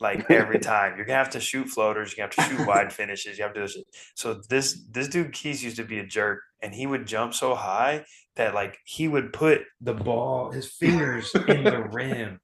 like 0.00 0.24
every 0.30 0.58
time. 0.58 0.96
You're 0.96 1.06
gonna 1.06 1.18
have 1.18 1.30
to 1.30 1.40
shoot 1.40 1.68
floaters. 1.68 2.16
You 2.16 2.22
have 2.22 2.30
to 2.30 2.42
shoot 2.42 2.66
wide 2.66 2.92
finishes. 2.92 3.38
You 3.38 3.44
have 3.44 3.54
to. 3.54 3.60
do 3.60 3.66
this. 3.66 3.76
So 4.14 4.40
this 4.48 4.82
this 4.90 5.08
dude 5.08 5.32
Keys 5.32 5.62
used 5.62 5.76
to 5.76 5.84
be 5.84 5.98
a 5.98 6.06
jerk, 6.06 6.40
and 6.62 6.74
he 6.74 6.86
would 6.86 7.06
jump 7.06 7.34
so 7.34 7.54
high 7.54 8.04
that 8.36 8.54
like 8.54 8.78
he 8.84 9.08
would 9.08 9.32
put 9.32 9.62
the 9.80 9.94
ball, 9.94 10.50
his 10.50 10.66
fingers 10.66 11.30
in 11.48 11.64
the 11.64 11.86
rim, 11.92 12.40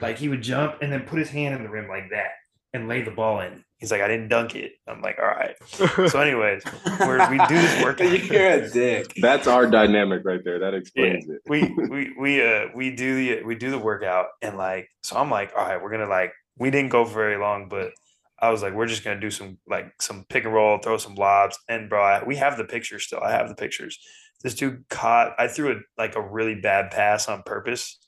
like 0.00 0.18
he 0.18 0.28
would 0.28 0.42
jump 0.42 0.76
and 0.80 0.92
then 0.92 1.02
put 1.02 1.18
his 1.18 1.30
hand 1.30 1.54
in 1.54 1.62
the 1.62 1.70
rim 1.70 1.88
like 1.88 2.10
that 2.10 2.30
and 2.72 2.88
lay 2.88 3.02
the 3.02 3.10
ball 3.10 3.40
in. 3.40 3.64
He's 3.78 3.90
like, 3.90 4.02
I 4.02 4.08
didn't 4.08 4.28
dunk 4.28 4.54
it. 4.54 4.72
I'm 4.86 5.00
like, 5.00 5.18
all 5.18 5.26
right. 5.26 5.56
So, 6.10 6.20
anyways, 6.20 6.62
where 6.98 7.30
we 7.30 7.38
do 7.48 7.54
this 7.54 7.82
workout. 7.82 8.24
You're 8.24 8.46
a 8.48 8.70
dick. 8.70 9.12
That's 9.20 9.46
our 9.46 9.66
dynamic 9.66 10.22
right 10.24 10.40
there. 10.44 10.58
That 10.58 10.74
explains 10.74 11.28
it. 11.28 11.40
we 11.48 11.62
we 11.88 12.12
we 12.18 12.42
uh 12.46 12.66
we 12.74 12.94
do 12.94 13.14
the 13.16 13.42
we 13.44 13.54
do 13.54 13.70
the 13.70 13.78
workout 13.78 14.26
and 14.42 14.56
like 14.58 14.88
so 15.02 15.16
I'm 15.16 15.30
like 15.30 15.52
all 15.56 15.64
right 15.64 15.82
we're 15.82 15.90
gonna 15.90 16.06
like 16.08 16.32
we 16.58 16.70
didn't 16.70 16.90
go 16.90 17.04
for 17.04 17.14
very 17.14 17.38
long 17.38 17.68
but 17.68 17.92
I 18.38 18.50
was 18.50 18.62
like 18.62 18.74
we're 18.74 18.86
just 18.86 19.02
gonna 19.04 19.20
do 19.20 19.30
some 19.30 19.58
like 19.66 19.90
some 20.00 20.24
pick 20.28 20.44
and 20.44 20.52
roll 20.52 20.78
throw 20.78 20.98
some 20.98 21.14
lobs 21.14 21.58
and 21.68 21.88
bro 21.88 22.02
I, 22.02 22.24
we 22.24 22.36
have 22.36 22.56
the 22.58 22.64
pictures 22.64 23.04
still 23.06 23.20
I 23.20 23.30
have 23.32 23.48
the 23.48 23.54
pictures 23.54 23.98
this 24.42 24.54
dude 24.54 24.84
caught 24.90 25.34
I 25.38 25.48
threw 25.48 25.72
a 25.72 25.76
like 25.98 26.16
a 26.16 26.22
really 26.22 26.54
bad 26.60 26.90
pass 26.90 27.28
on 27.28 27.42
purpose 27.44 27.98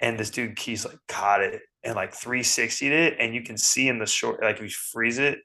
and 0.00 0.18
this 0.18 0.30
dude 0.30 0.56
Keys 0.56 0.84
like 0.84 0.98
caught 1.08 1.40
it 1.42 1.60
and 1.84 1.94
like 1.94 2.12
360'd 2.12 2.92
it 2.92 3.16
and 3.18 3.34
you 3.34 3.42
can 3.42 3.56
see 3.56 3.88
in 3.88 3.98
the 3.98 4.06
short 4.06 4.42
like 4.42 4.60
we 4.60 4.68
freeze 4.68 5.18
it 5.18 5.38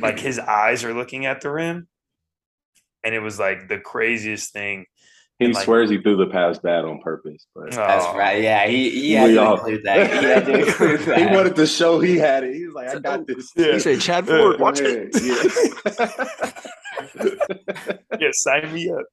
like 0.00 0.18
his 0.28 0.38
eyes 0.38 0.84
are 0.84 0.94
looking 0.94 1.26
at 1.26 1.40
the 1.40 1.50
rim 1.50 1.88
and 3.04 3.14
it 3.14 3.20
was 3.20 3.38
like 3.38 3.68
the 3.68 3.78
craziest 3.78 4.52
thing 4.52 4.84
He 5.38 5.46
and, 5.46 5.54
like- 5.54 5.64
swears 5.64 5.88
he 5.90 5.98
threw 6.02 6.16
the 6.16 6.26
pass 6.26 6.58
bad 6.58 6.84
on 6.84 7.00
purpose, 7.00 7.46
but 7.54 7.72
oh. 7.72 7.76
That's 7.76 8.04
Oh. 8.06 8.16
right. 8.16 8.42
Yeah, 8.42 8.66
he, 8.66 8.90
he 8.90 9.12
had 9.12 9.28
to 9.28 9.52
include 9.52 9.80
that. 9.84 10.10
He 10.12 10.26
had 10.26 10.44
to 10.46 10.58
include 10.66 11.00
he 11.18 11.26
wanted 11.34 11.56
to 11.56 11.66
show 11.66 11.98
he 12.00 12.18
had 12.18 12.44
it. 12.44 12.54
He 12.54 12.66
was 12.66 12.74
like, 12.74 12.88
I 12.94 12.98
got 12.98 13.26
this. 13.26 13.50
Yeah. 13.56 13.72
He 13.72 13.78
said, 13.80 14.00
Chad 14.02 14.26
Yeah. 14.28 14.38
Ford, 14.38 14.60
watch 14.60 14.80
it. 14.82 15.08
Yeah. 15.22 16.10
yeah, 18.20 18.28
sign 18.32 18.72
me 18.72 18.90
up. 18.90 19.04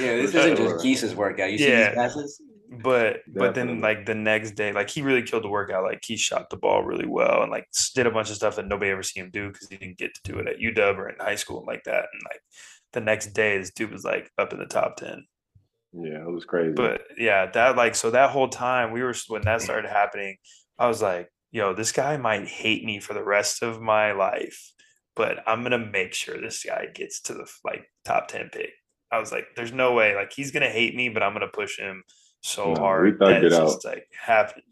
Yeah, 0.00 0.16
this 0.16 0.34
isn't 0.34 0.56
Sure. 0.56 0.70
just 0.72 0.82
Keese's 0.82 1.14
workout. 1.14 1.52
You 1.52 1.58
see 1.58 1.68
Yeah. 1.68 1.88
these 1.90 1.94
passes? 1.94 2.40
But 2.68 3.20
but 3.28 3.54
then 3.54 3.80
like 3.80 4.06
the 4.06 4.14
next 4.14 4.52
day, 4.52 4.72
like 4.72 4.90
he 4.90 5.02
really 5.02 5.22
killed 5.22 5.44
the 5.44 5.48
workout. 5.48 5.84
Like 5.84 6.02
he 6.04 6.16
shot 6.16 6.50
the 6.50 6.56
ball 6.56 6.82
really 6.84 7.06
well 7.06 7.42
and 7.42 7.50
like 7.50 7.68
did 7.94 8.06
a 8.06 8.10
bunch 8.10 8.30
of 8.30 8.36
stuff 8.36 8.56
that 8.56 8.66
nobody 8.66 8.90
ever 8.90 9.02
see 9.02 9.20
him 9.20 9.30
do 9.30 9.48
because 9.48 9.68
he 9.68 9.76
didn't 9.76 9.98
get 9.98 10.14
to 10.14 10.32
do 10.32 10.38
it 10.38 10.48
at 10.48 10.58
UW 10.58 10.98
or 10.98 11.08
in 11.08 11.16
high 11.18 11.36
school 11.36 11.58
and 11.58 11.66
like 11.66 11.84
that. 11.84 12.06
And 12.12 12.22
like 12.24 12.40
the 12.92 13.00
next 13.00 13.34
day, 13.34 13.58
this 13.58 13.70
dude 13.72 13.92
was 13.92 14.04
like 14.04 14.30
up 14.38 14.52
in 14.52 14.58
the 14.58 14.66
top 14.66 14.96
ten. 14.96 15.26
yeah, 15.92 16.22
it 16.22 16.30
was 16.30 16.44
crazy. 16.44 16.74
But 16.74 17.02
yeah, 17.16 17.46
that 17.52 17.76
like 17.76 17.94
so 17.94 18.10
that 18.10 18.30
whole 18.30 18.48
time 18.48 18.92
we 18.92 19.02
were 19.02 19.14
when 19.28 19.42
that 19.42 19.62
started 19.62 19.88
happening, 19.88 20.36
I 20.78 20.88
was 20.88 21.00
like, 21.02 21.30
yo, 21.52 21.74
this 21.74 21.92
guy 21.92 22.16
might 22.16 22.48
hate 22.48 22.84
me 22.84 23.00
for 23.00 23.14
the 23.14 23.24
rest 23.24 23.62
of 23.62 23.80
my 23.80 24.12
life, 24.12 24.72
but 25.14 25.38
I'm 25.46 25.62
gonna 25.62 25.78
make 25.78 26.14
sure 26.14 26.40
this 26.40 26.64
guy 26.64 26.86
gets 26.92 27.20
to 27.22 27.34
the 27.34 27.46
like 27.64 27.90
top 28.04 28.28
ten 28.28 28.50
pick. 28.52 28.70
I 29.10 29.20
was 29.20 29.30
like, 29.32 29.46
there's 29.56 29.72
no 29.72 29.92
way, 29.94 30.14
like 30.16 30.32
he's 30.32 30.50
gonna 30.50 30.68
hate 30.70 30.94
me, 30.94 31.08
but 31.08 31.22
I'm 31.22 31.32
gonna 31.32 31.48
push 31.48 31.78
him 31.78 32.02
so 32.42 32.64
No, 32.66 32.70
we 32.72 32.78
hard 32.78 33.18
thugged 33.18 33.42
it 33.44 33.52
out. 33.52 33.66
just 33.66 33.84
like 33.84 34.06
happened. 34.18 34.62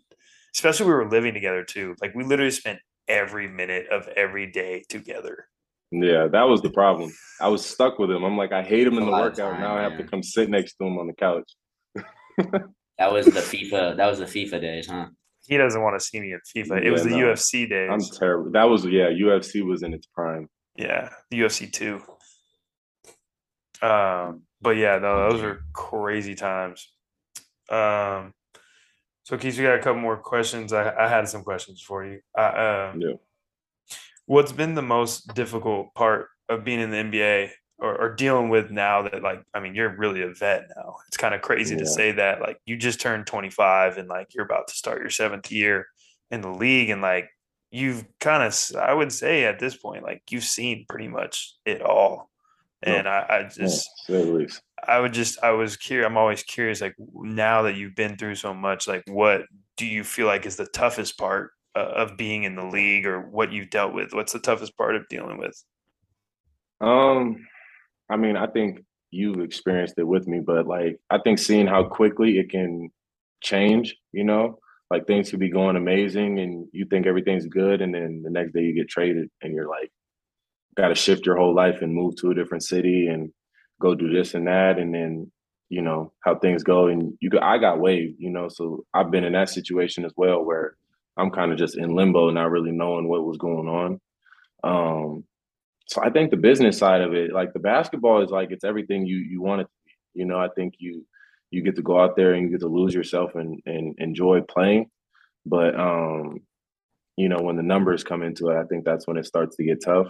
Especially 0.55 0.87
we 0.87 0.93
were 0.93 1.09
living 1.09 1.35
together 1.35 1.65
too. 1.65 1.95
Like 2.01 2.15
we 2.15 2.25
literally 2.25 2.51
spent 2.53 2.79
every 3.09 3.49
minute 3.49 3.89
of 3.91 4.07
every 4.09 4.47
day 4.51 4.85
together. 4.89 5.47
yeah, 5.91 6.27
that 6.29 6.43
was 6.45 6.63
the 6.63 6.71
problem. 6.71 7.13
I 7.41 7.49
was 7.49 7.65
stuck 7.67 7.99
with 7.99 8.11
him. 8.11 8.23
I'm 8.25 8.37
like, 8.37 8.53
I 8.53 8.63
hate 8.63 8.87
him 8.87 8.97
in 8.99 9.05
the 9.07 9.11
workout. 9.13 9.37
time, 9.53 9.61
now 9.61 9.77
I 9.77 9.83
have 9.83 9.99
to 9.99 10.05
come 10.05 10.23
sit 10.23 10.49
next 10.49 10.75
to 10.77 10.85
him 10.87 10.99
on 10.99 11.07
the 11.07 11.15
couch. 11.15 11.51
That 12.97 13.13
was 13.13 13.27
the 13.27 13.41
FIFA. 13.41 13.97
That 13.97 14.07
was 14.07 14.21
the 14.21 14.25
FIFA 14.25 14.61
days, 14.61 14.87
huh? 14.87 15.07
He 15.49 15.57
doesn't 15.57 15.83
want 15.83 15.99
to 16.01 16.05
see 16.07 16.21
me 16.21 16.33
at 16.33 16.41
FIFA. 16.57 16.81
It 16.85 16.93
was 16.93 17.03
the 17.03 17.11
no. 17.11 17.17
UFC 17.17 17.69
days. 17.69 17.91
I'm 17.93 18.01
terrible. 18.01 18.53
That 18.53 18.65
was 18.69 18.85
yeah, 18.85 19.09
UFC 19.11 19.65
was 19.67 19.83
in 19.83 19.93
its 19.93 20.07
prime. 20.07 20.49
Yeah, 20.77 21.09
the 21.31 21.41
UFC 21.41 21.73
two. 21.73 22.01
Um, 23.83 24.43
but 24.63 24.77
yeah, 24.77 24.99
no, 24.99 25.29
those 25.31 25.43
are 25.43 25.65
crazy 25.73 26.35
times. 26.37 26.89
Um, 27.71 28.33
so 29.25 29.39
Keith, 29.39 29.57
you 29.57 29.65
got 29.65 29.77
a 29.77 29.83
couple 29.83 30.01
more 30.01 30.19
questions. 30.19 30.73
I, 30.73 30.95
I 30.95 31.09
had 31.09 31.29
some 31.29 31.43
questions 31.43 31.81
for 31.81 32.05
you. 32.05 32.21
I, 32.37 32.91
um, 32.91 33.01
Yeah. 33.01 33.15
what's 34.27 34.53
been 34.53 34.75
the 34.75 34.83
most 34.83 35.35
difficult 35.35 35.95
part 35.95 36.29
of 36.49 36.65
being 36.65 36.81
in 36.81 36.91
the 36.91 36.99
NBA 36.99 37.51
or, 37.79 37.97
or 38.01 38.15
dealing 38.15 38.51
with 38.51 38.71
now 38.71 39.03
that 39.03 39.23
like 39.23 39.43
I 39.53 39.61
mean 39.61 39.75
you're 39.75 39.97
really 39.97 40.23
a 40.23 40.33
vet 40.33 40.69
now. 40.77 40.97
It's 41.09 41.17
kind 41.17 41.35
of 41.35 41.43
crazy 41.43 41.75
to 41.77 41.87
say 41.87 42.13
that 42.13 42.41
like 42.41 42.59
you 42.67 42.77
just 42.77 43.01
turned 43.01 43.27
25 43.27 43.99
and 43.99 44.09
like 44.09 44.35
you're 44.35 44.45
about 44.45 44.69
to 44.69 44.75
start 44.75 45.01
your 45.01 45.11
seventh 45.11 45.51
year 45.51 45.87
in 46.31 46.41
the 46.41 46.51
league 46.51 46.91
and 46.91 47.03
like 47.03 47.29
you've 47.71 48.05
kind 48.21 48.43
of 48.43 48.57
I 48.79 48.95
would 48.95 49.11
say 49.13 49.45
at 49.45 49.59
this 49.59 49.77
point 49.77 50.05
like 50.05 50.23
you've 50.31 50.45
seen 50.45 50.87
pretty 50.89 51.09
much 51.09 51.57
it 51.65 51.83
all. 51.83 52.31
Yeah. 52.87 52.95
And 52.95 53.09
I, 53.09 53.27
I 53.29 53.43
just 53.45 53.89
to 54.07 54.13
say 54.13 54.25
the 54.25 54.33
least. 54.33 54.63
I 54.87 55.01
would 55.01 55.13
just 55.13 55.43
I 55.43 55.53
was 55.53 55.77
curious. 55.77 56.07
I'm 56.07 56.17
always 56.17 56.43
curious. 56.43 56.81
Like 56.81 56.95
now 57.15 57.63
that 57.63 57.77
you've 57.77 57.95
been 57.95 58.17
through 58.17 58.35
so 58.35 58.53
much, 58.53 58.87
like 58.87 59.03
what 59.07 59.43
do 59.77 59.87
you 59.87 60.05
feel 60.05 60.27
like 60.27 60.47
is 60.47 60.57
the 60.57 60.67
toughest 60.67 61.19
part 61.19 61.53
uh, 61.75 61.81
of 61.81 62.17
being 62.17 62.45
in 62.45 62.55
the 62.55 62.67
league, 62.67 63.07
or 63.07 63.21
what 63.21 63.53
you've 63.53 63.71
dealt 63.71 63.95
with? 63.95 64.13
What's 64.13 64.33
the 64.33 64.39
toughest 64.39 64.77
part 64.77 64.97
of 64.97 65.09
dealing 65.09 65.39
with? 65.39 65.63
Um, 66.81 67.47
I 68.11 68.17
mean, 68.17 68.37
I 68.37 68.47
think 68.47 68.85
you've 69.11 69.41
experienced 69.41 69.95
it 69.99 70.07
with 70.07 70.27
me, 70.27 70.41
but 70.41 70.67
like 70.67 70.99
I 71.09 71.19
think 71.19 71.39
seeing 71.39 71.67
how 71.67 71.85
quickly 71.85 72.39
it 72.39 72.51
can 72.51 72.91
change, 73.43 73.97
you 74.13 74.25
know, 74.25 74.59
like 74.91 75.07
things 75.07 75.31
could 75.31 75.41
be 75.41 75.51
going 75.51 75.77
amazing 75.77 76.41
and 76.41 76.67
you 76.73 76.85
think 76.85 77.07
everything's 77.07 77.47
good, 77.47 77.81
and 77.81 77.95
then 77.95 78.23
the 78.23 78.31
next 78.31 78.53
day 78.53 78.63
you 78.63 78.75
get 78.75 78.89
traded 78.89 79.31
and 79.41 79.55
you're 79.55 79.69
like, 79.69 79.91
got 80.77 80.89
to 80.89 80.95
shift 80.95 81.27
your 81.27 81.37
whole 81.37 81.55
life 81.55 81.83
and 81.83 81.95
move 81.95 82.17
to 82.17 82.31
a 82.31 82.35
different 82.35 82.65
city 82.65 83.07
and 83.07 83.33
go 83.81 83.95
do 83.95 84.13
this 84.13 84.35
and 84.35 84.47
that, 84.47 84.79
and 84.79 84.95
then 84.95 85.31
you 85.69 85.83
know 85.83 86.13
how 86.21 86.37
things 86.39 86.63
go, 86.63 86.87
and 86.89 87.17
you 87.21 87.31
got 87.31 87.43
I 87.43 87.59
got 87.59 87.81
waived, 87.81 88.17
you 88.19 88.31
know, 88.31 88.49
so 88.49 88.85
I've 88.95 89.11
been 89.11 89.25
in 89.25 89.33
that 89.33 89.51
situation 89.51 90.05
as 90.05 90.13
well 90.17 90.45
where 90.45 90.77
I'm 91.17 91.31
kind 91.31 91.53
of 91.53 91.59
just 91.59 91.77
in 91.77 91.95
limbo, 91.95 92.31
not 92.31 92.51
really 92.51 92.73
knowing 92.73 93.09
what 93.09 93.25
was 93.25 93.39
going 93.39 93.69
on. 93.69 94.01
Um, 94.65 95.25
so 95.87 96.03
I 96.03 96.11
think 96.11 96.31
the 96.31 96.37
business 96.37 96.79
side 96.79 97.03
of 97.03 97.13
it, 97.13 97.33
like 97.33 97.53
the 97.53 97.59
basketball 97.59 98.23
is 98.23 98.31
like 98.31 98.51
it's 98.51 98.65
everything 98.65 99.07
you 99.07 99.19
you 99.19 99.43
want 99.43 99.63
it 99.63 99.65
to 99.65 99.71
be. 99.85 100.21
You 100.21 100.25
know, 100.25 100.39
I 100.39 100.49
think 100.55 100.75
you 100.79 101.07
you 101.51 101.63
get 101.63 101.77
to 101.77 101.83
go 101.83 102.01
out 102.01 102.17
there 102.17 102.33
and 102.33 102.45
you 102.45 102.51
get 102.51 102.61
to 102.61 102.69
lose 102.69 102.95
yourself 102.95 103.35
and 103.35 103.61
and 103.67 103.95
enjoy 103.99 104.41
playing. 104.43 104.91
But 105.47 105.79
um, 105.79 106.41
you 107.17 107.29
know, 107.29 107.41
when 107.41 107.57
the 107.57 107.63
numbers 107.63 108.03
come 108.03 108.23
into 108.23 108.49
it, 108.49 108.57
I 108.57 108.65
think 108.65 108.85
that's 108.85 109.07
when 109.07 109.17
it 109.17 109.27
starts 109.27 109.57
to 109.57 109.65
get 109.65 109.85
tough. 109.85 110.09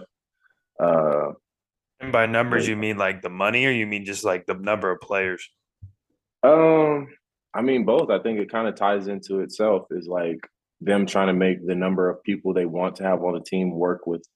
Uh 0.79 1.31
And 1.99 2.11
by 2.11 2.25
numbers, 2.25 2.67
you 2.67 2.75
mean 2.75 2.97
like 2.97 3.21
the 3.21 3.29
money, 3.29 3.65
or 3.65 3.71
you 3.71 3.87
mean 3.87 4.05
just 4.05 4.23
like 4.23 4.45
the 4.45 4.55
number 4.55 4.91
of 4.91 5.01
players? 5.01 5.49
um 6.43 7.07
I 7.53 7.61
mean 7.61 7.85
both. 7.85 8.09
I 8.09 8.19
think 8.19 8.39
it 8.39 8.51
kind 8.51 8.67
of 8.67 8.75
ties 8.75 9.07
into 9.07 9.39
itself 9.39 9.87
is 9.91 10.07
like 10.07 10.39
them 10.81 11.05
trying 11.05 11.27
to 11.27 11.33
make 11.33 11.65
the 11.65 11.75
number 11.75 12.09
of 12.09 12.21
people 12.23 12.53
they 12.53 12.65
want 12.65 12.97
to 12.97 13.03
have 13.03 13.23
on 13.23 13.33
the 13.33 13.39
team 13.41 13.71
work 13.71 14.05
with 14.05 14.27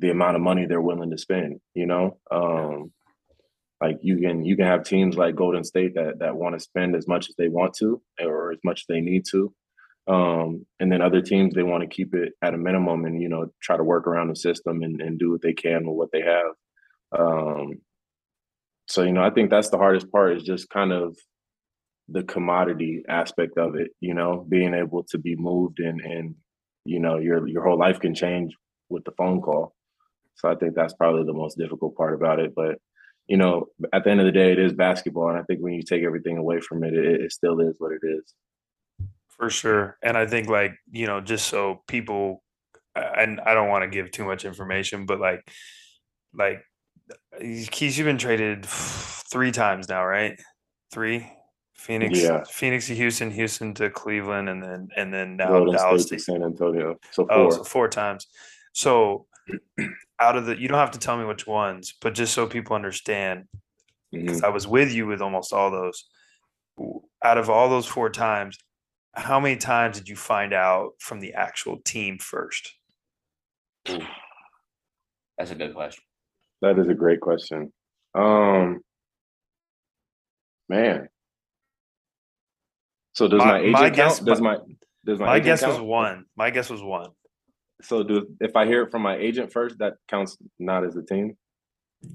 the 0.00 0.10
amount 0.10 0.36
of 0.36 0.42
money 0.42 0.66
they're 0.66 0.80
willing 0.80 1.10
to 1.10 1.18
spend, 1.18 1.60
you 1.74 1.86
know? 1.86 2.18
Um 2.30 2.92
like 3.80 3.98
you 4.00 4.18
can 4.18 4.44
you 4.44 4.56
can 4.56 4.66
have 4.66 4.84
teams 4.84 5.16
like 5.16 5.36
Golden 5.36 5.62
State 5.62 5.94
that 5.94 6.18
that 6.18 6.34
want 6.36 6.54
to 6.54 6.60
spend 6.60 6.96
as 6.96 7.06
much 7.06 7.28
as 7.28 7.36
they 7.36 7.48
want 7.48 7.74
to 7.74 8.02
or 8.20 8.52
as 8.52 8.58
much 8.64 8.80
as 8.82 8.86
they 8.88 9.00
need 9.00 9.24
to. 9.30 9.54
Um, 10.08 10.64
and 10.78 10.90
then 10.90 11.02
other 11.02 11.20
teams 11.20 11.54
they 11.54 11.64
want 11.64 11.82
to 11.82 11.88
keep 11.88 12.14
it 12.14 12.34
at 12.40 12.54
a 12.54 12.58
minimum 12.58 13.04
and 13.06 13.20
you 13.20 13.28
know 13.28 13.50
try 13.60 13.76
to 13.76 13.82
work 13.82 14.06
around 14.06 14.28
the 14.28 14.36
system 14.36 14.82
and, 14.82 15.00
and 15.00 15.18
do 15.18 15.32
what 15.32 15.42
they 15.42 15.52
can 15.52 15.86
with 15.86 15.96
what 15.96 16.12
they 16.12 16.22
have. 16.22 16.52
Um, 17.18 17.80
so 18.88 19.02
you 19.02 19.12
know 19.12 19.24
I 19.24 19.30
think 19.30 19.50
that's 19.50 19.70
the 19.70 19.78
hardest 19.78 20.10
part 20.12 20.36
is 20.36 20.42
just 20.44 20.70
kind 20.70 20.92
of 20.92 21.16
the 22.08 22.22
commodity 22.22 23.02
aspect 23.08 23.58
of 23.58 23.74
it, 23.74 23.90
you 24.00 24.14
know, 24.14 24.46
being 24.48 24.74
able 24.74 25.02
to 25.04 25.18
be 25.18 25.34
moved 25.36 25.80
and 25.80 26.00
and 26.00 26.34
you 26.84 27.00
know 27.00 27.18
your 27.18 27.46
your 27.48 27.64
whole 27.64 27.78
life 27.78 28.00
can 28.00 28.14
change 28.14 28.54
with 28.88 29.04
the 29.04 29.12
phone 29.12 29.40
call. 29.40 29.74
So 30.36 30.48
I 30.48 30.54
think 30.54 30.74
that's 30.74 30.94
probably 30.94 31.24
the 31.24 31.32
most 31.32 31.58
difficult 31.58 31.96
part 31.96 32.14
about 32.14 32.38
it. 32.40 32.54
But 32.54 32.78
you 33.26 33.36
know, 33.36 33.66
at 33.92 34.04
the 34.04 34.10
end 34.10 34.20
of 34.20 34.26
the 34.26 34.32
day, 34.32 34.52
it 34.52 34.58
is 34.58 34.72
basketball, 34.72 35.30
and 35.30 35.38
I 35.38 35.42
think 35.42 35.60
when 35.60 35.74
you 35.74 35.82
take 35.82 36.04
everything 36.04 36.36
away 36.36 36.60
from 36.60 36.84
it, 36.84 36.94
it, 36.94 37.22
it 37.22 37.32
still 37.32 37.60
is 37.60 37.74
what 37.78 37.92
it 37.92 38.06
is. 38.06 38.32
For 39.38 39.50
sure. 39.50 39.98
And 40.02 40.16
I 40.16 40.26
think 40.26 40.48
like, 40.48 40.72
you 40.90 41.06
know, 41.06 41.20
just 41.20 41.46
so 41.48 41.82
people 41.86 42.42
and 42.94 43.40
I 43.40 43.54
don't 43.54 43.68
want 43.68 43.82
to 43.84 43.88
give 43.88 44.10
too 44.10 44.24
much 44.24 44.44
information, 44.44 45.06
but 45.06 45.20
like 45.20 45.48
like 46.32 46.62
Keys, 47.70 47.98
you've 47.98 48.06
been 48.06 48.18
traded 48.18 48.64
three 48.66 49.52
times 49.52 49.88
now, 49.88 50.04
right? 50.04 50.40
Three? 50.90 51.30
Phoenix, 51.74 52.20
Yeah. 52.20 52.42
Phoenix 52.50 52.86
to 52.88 52.94
Houston, 52.94 53.30
Houston 53.30 53.74
to 53.74 53.90
Cleveland, 53.90 54.48
and 54.48 54.62
then 54.62 54.88
and 54.96 55.12
then 55.12 55.36
now 55.36 55.48
Golden 55.48 55.74
Dallas 55.74 56.06
to 56.06 56.18
San 56.18 56.42
Antonio. 56.42 56.98
So 57.10 57.26
Oh, 57.30 57.44
four. 57.44 57.52
so 57.52 57.64
four 57.64 57.88
times. 57.88 58.26
So 58.72 59.26
out 60.18 60.36
of 60.36 60.46
the, 60.46 60.58
you 60.58 60.68
don't 60.68 60.78
have 60.78 60.90
to 60.92 60.98
tell 60.98 61.16
me 61.16 61.24
which 61.24 61.46
ones, 61.46 61.94
but 62.00 62.14
just 62.14 62.34
so 62.34 62.46
people 62.46 62.74
understand, 62.74 63.44
mm-hmm. 64.12 64.26
because 64.26 64.42
I 64.42 64.48
was 64.48 64.66
with 64.66 64.92
you 64.92 65.06
with 65.06 65.20
almost 65.20 65.52
all 65.52 65.70
those. 65.70 66.08
Out 67.24 67.38
of 67.38 67.48
all 67.48 67.70
those 67.70 67.86
four 67.86 68.10
times, 68.10 68.58
how 69.16 69.40
many 69.40 69.56
times 69.56 69.98
did 69.98 70.08
you 70.08 70.16
find 70.16 70.52
out 70.52 70.92
from 71.00 71.20
the 71.20 71.32
actual 71.34 71.78
team 71.84 72.18
first? 72.18 72.74
That's 73.86 75.50
a 75.50 75.54
good 75.54 75.74
question. 75.74 76.02
That 76.62 76.78
is 76.78 76.88
a 76.88 76.94
great 76.94 77.20
question. 77.20 77.72
Um, 78.14 78.80
man. 80.68 81.08
So 83.14 83.28
does 83.28 83.38
My- 83.38 83.44
my, 83.46 83.58
agent 83.60 83.72
my 83.72 83.80
count? 83.84 83.94
guess- 83.96 84.18
does 84.20 84.40
my- 84.40 84.56
my 84.56 84.62
does 85.04 85.18
my, 85.20 85.26
My 85.26 85.32
agent 85.36 85.44
guess 85.60 85.66
was 85.66 85.80
one. 85.80 86.24
My 86.36 86.50
guess 86.50 86.68
was 86.68 86.82
one. 86.82 87.10
So 87.82 88.02
do 88.02 88.26
if 88.40 88.56
I 88.56 88.66
hear 88.66 88.82
it 88.82 88.90
from 88.90 89.02
my 89.02 89.16
agent 89.16 89.52
first, 89.52 89.78
that 89.78 89.94
counts 90.08 90.36
not 90.58 90.84
as 90.84 90.96
a 90.96 91.02
team. 91.02 91.36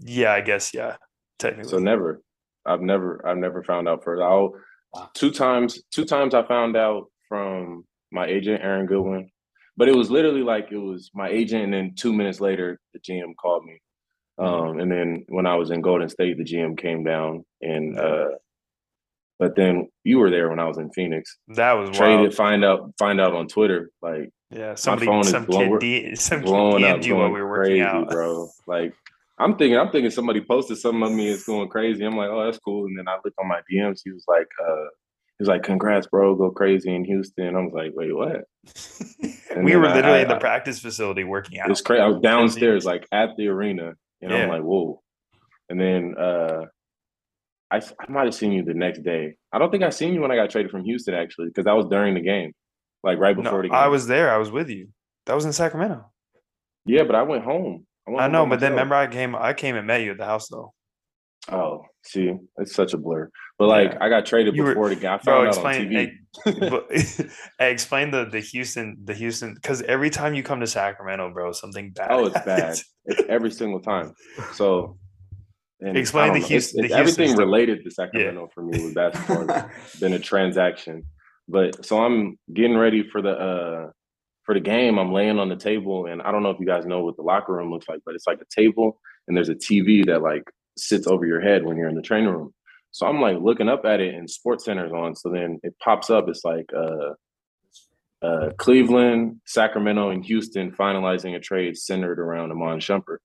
Yeah, 0.02 0.34
I 0.34 0.42
guess. 0.42 0.74
Yeah, 0.74 0.98
technically. 1.40 1.70
So 1.70 1.78
never. 1.80 2.22
I've 2.66 2.82
never 2.82 3.26
I've 3.26 3.38
never 3.38 3.64
found 3.64 3.88
out 3.88 4.04
first. 4.04 4.22
I'll 4.22 4.54
Wow. 4.93 5.10
two 5.13 5.32
times 5.32 5.82
two 5.91 6.06
times 6.06 6.34
I 6.34 6.43
found 6.47 6.75
out 6.75 7.06
from 7.30 7.86
my 8.12 8.25
agent 8.25 8.62
Aaron 8.63 8.86
Goodwin, 8.88 9.30
but 9.77 9.88
it 9.88 9.95
was 9.95 10.12
literally 10.12 10.43
like 10.43 10.67
it 10.71 10.77
was 10.77 11.10
my 11.13 11.30
agent, 11.30 11.63
and 11.65 11.73
then 11.73 11.93
two 11.95 12.13
minutes 12.13 12.41
later 12.41 12.80
the 12.93 12.99
GM 12.99 13.36
called 13.41 13.63
me. 13.65 13.80
Um, 14.38 14.80
and 14.80 14.91
then 14.91 15.25
when 15.30 15.45
I 15.45 15.56
was 15.56 15.71
in 15.71 15.82
Golden 15.82 16.10
State, 16.10 16.38
the 16.38 16.43
GM 16.43 16.77
came 16.77 17.04
down, 17.04 17.45
and 17.62 17.97
uh, 17.99 18.30
but 19.39 19.56
then 19.56 19.88
you 20.04 20.19
were 20.19 20.30
there 20.30 20.49
when 20.49 20.60
I 20.60 20.65
was 20.65 20.77
in 20.77 20.91
Phoenix. 20.91 21.38
that 21.49 21.73
was 21.73 21.89
Traded, 21.95 22.19
wild. 22.19 22.34
find 22.36 22.65
out 22.65 22.91
find 22.99 23.21
out 23.21 23.34
on 23.34 23.47
Twitter, 23.47 23.91
like 24.01 24.30
Yeah, 24.49 24.75
somebody, 24.75 25.06
phone 25.06 25.21
is 25.21 25.30
some 25.30 25.45
blown- 25.45 25.80
kid, 25.80 26.10
D, 26.10 26.15
some 26.15 26.39
kid 26.39 26.45
blowing 26.45 26.84
up, 26.84 26.97
DM'd 26.97 27.06
you 27.06 27.15
while 27.15 27.30
we 27.30 27.41
were 27.41 27.49
working 27.49 27.71
crazy, 27.71 27.82
out, 27.82 28.10
bro. 28.10 28.49
Like 28.67 28.93
I'm 29.38 29.58
thinking, 29.58 29.78
I'm 29.78 29.89
thinking 29.91 30.12
somebody 30.12 30.41
posted 30.41 30.78
something 30.78 31.02
of 31.04 31.12
me. 31.12 31.30
It's 31.30 31.46
going 31.46 31.67
crazy. 31.70 32.06
I'm 32.06 32.15
like, 32.15 32.30
oh, 32.30 32.46
that's 32.46 32.60
cool. 32.60 32.86
And 32.86 32.98
then 32.98 33.08
I 33.08 33.15
look 33.24 33.34
on 33.39 33.48
my 33.48 33.62
DMs. 33.72 34.02
He 34.04 34.12
was 34.12 34.26
like, 34.28 34.48
uh, 34.63 34.86
he 35.38 35.41
was 35.44 35.48
like, 35.48 35.63
congrats, 35.63 36.06
bro. 36.08 36.36
Go 36.36 36.52
crazy 36.52 36.94
in 36.94 37.04
Houston. 37.06 37.56
I 37.56 37.60
was 37.60 37.74
like, 37.74 37.91
wait, 37.96 38.15
what? 38.15 38.44
We 39.63 39.76
were 39.76 39.88
I- 39.88 39.96
literally 39.96 40.20
I- 40.20 40.22
in 40.22 40.28
the 40.30 40.36
I- 40.36 40.39
practice 40.39 40.80
facility 40.80 41.24
working 41.24 41.60
out. 41.60 41.70
It's 41.72 41.82
crazy. 41.82 42.02
I 42.02 42.08
was 42.08 42.22
downstairs, 42.22 42.86
like 42.86 43.06
at 43.12 43.30
the 43.38 43.48
arena, 43.48 43.94
and 44.22 44.34
I'm 44.34 44.50
like, 44.50 44.62
whoa. 44.62 45.02
And 45.70 45.80
then 45.80 46.15
uh, 46.17 46.65
I 47.72 47.82
might 48.10 48.26
have 48.26 48.36
seen 48.36 48.52
you 48.54 48.63
the 48.63 48.74
next 48.74 49.04
day. 49.04 49.36
I 49.52 49.60
don't 49.60 49.70
think 49.72 49.84
I 49.84 49.89
seen 49.89 50.13
you 50.13 50.22
when 50.22 50.32
I 50.32 50.36
got 50.36 50.50
traded 50.50 50.72
from 50.72 50.84
Houston 50.86 51.13
actually, 51.15 51.48
because 51.48 51.65
that 51.65 51.76
was 51.76 51.88
during 51.88 52.13
the 52.13 52.22
game, 52.22 52.54
like 53.04 53.17
right 53.20 53.36
before 53.36 53.52
No, 53.52 53.62
the 53.63 53.67
game. 53.70 53.76
I 53.76 53.88
was 53.88 54.08
there. 54.08 54.32
I 54.34 54.38
was 54.38 54.52
with 54.52 54.70
you. 54.70 54.89
That 55.26 55.34
was 55.36 55.46
in 55.46 55.52
Sacramento. 55.54 56.06
yeah, 56.86 57.04
but 57.04 57.15
I 57.15 57.24
went 57.24 57.44
home. 57.44 57.86
Went 58.12 58.21
I 58.24 58.28
know, 58.28 58.45
but 58.45 58.60
then 58.60 58.71
remember 58.71 58.95
I 58.95 59.08
came 59.08 59.36
I 59.36 59.54
came 59.54 59.76
and 59.76 59.88
met 59.88 60.02
you 60.02 60.12
at 60.12 60.17
the 60.17 60.26
house 60.26 60.47
though. 60.50 60.74
Oh, 61.52 61.82
see, 62.04 62.32
it's 62.58 62.76
such 62.76 62.93
a 62.93 62.97
blur. 62.97 63.30
But 63.58 63.67
like, 63.67 63.91
Yeah. 63.93 63.97
I 64.02 64.10
got 64.10 64.26
traded 64.28 64.56
You 64.56 64.63
were- 64.63 64.69
before 64.76 64.89
the 64.89 64.95
guy 64.95 65.15
I 65.15 65.17
Bro, 65.17 65.24
found 65.24 65.47
out 65.47 65.65
on 65.65 65.71
explain 65.76 65.89
TV. 65.89 66.12
hey, 66.45 66.69
but, 66.69 66.88
hey, 67.60 67.71
explain 67.71 68.12
the 68.12 68.26
the 68.26 68.39
Houston 68.39 68.97
the 69.04 69.13
Houston 69.15 69.56
because 69.56 69.82
every 69.84 70.10
time 70.12 70.34
you 70.36 70.43
come 70.43 70.60
to 70.60 70.67
Sacramento, 70.67 71.32
bro, 71.34 71.52
something 71.52 71.91
bad. 71.91 72.12
oh, 72.12 72.26
it's 72.28 72.45
bad. 72.45 72.78
It's 73.06 73.24
every 73.30 73.50
single 73.50 73.80
time. 73.82 74.13
So, 74.54 74.97
and 75.80 75.97
Explain 75.97 76.34
the 76.34 76.39
Houston- 76.39 76.84
It's, 76.86 76.93
the 76.93 76.97
Houston 77.02 77.24
everything 77.26 77.36
related 77.38 77.84
to 77.84 77.89
Sacramento 77.89 78.50
for 78.54 78.62
me 78.63 78.84
was 78.84 78.93
basketball. 78.93 79.69
been 80.00 80.13
a 80.13 80.19
transaction. 80.19 81.04
But 81.47 81.84
so 81.84 81.97
I'm 82.06 82.38
getting 82.54 82.78
ready 82.78 83.02
for 83.12 83.24
the 83.24 83.32
uh 83.32 83.89
for 84.52 84.56
the 84.56 84.60
game. 84.60 85.00
I'm 85.00 85.14
laying 85.14 85.40
on 85.40 85.48
the 85.48 85.56
table, 85.56 86.08
and 86.08 86.22
I 86.22 86.30
don't 86.30 86.44
know 86.44 86.50
if 86.50 86.60
you 86.60 86.66
guys 86.66 86.86
know 86.86 87.06
what 87.06 87.16
the 87.16 87.22
locker 87.22 87.54
room 87.54 87.72
looks 87.72 87.88
like, 87.88 88.02
but 88.06 88.16
it's 88.16 88.28
like 88.28 88.42
a 88.42 88.62
table, 88.62 89.00
and 89.26 89.38
there's 89.38 89.48
a 89.48 89.56
TV 89.56 90.06
that 90.08 90.22
like 90.22 90.44
sits 90.78 91.08
over 91.08 91.26
your 91.26 91.40
head 91.40 91.64
when 91.64 91.78
you're 91.78 91.88
in 91.88 91.96
the 91.96 92.02
training 92.02 92.28
room. 92.28 92.54
So 92.92 93.08
I'm 93.08 93.22
like 93.22 93.38
looking 93.40 93.70
up 93.70 93.86
at 93.86 94.02
it, 94.02 94.14
and 94.14 94.30
Sports 94.30 94.66
Center's 94.66 94.92
on. 94.92 95.16
So 95.16 95.30
then 95.30 95.62
it 95.64 95.74
pops 95.82 96.10
up. 96.10 96.28
It's 96.28 96.44
like 96.44 96.70
uh, 96.76 98.26
uh, 98.26 98.50
Cleveland, 98.58 99.40
Sacramento, 99.46 100.10
and 100.10 100.26
Houston 100.26 100.74
finalizing 100.74 101.38
a 101.38 101.40
trade 101.40 101.78
centered 101.78 102.20
around 102.20 102.52
Iman 102.52 102.80
Shumpert. 102.80 103.20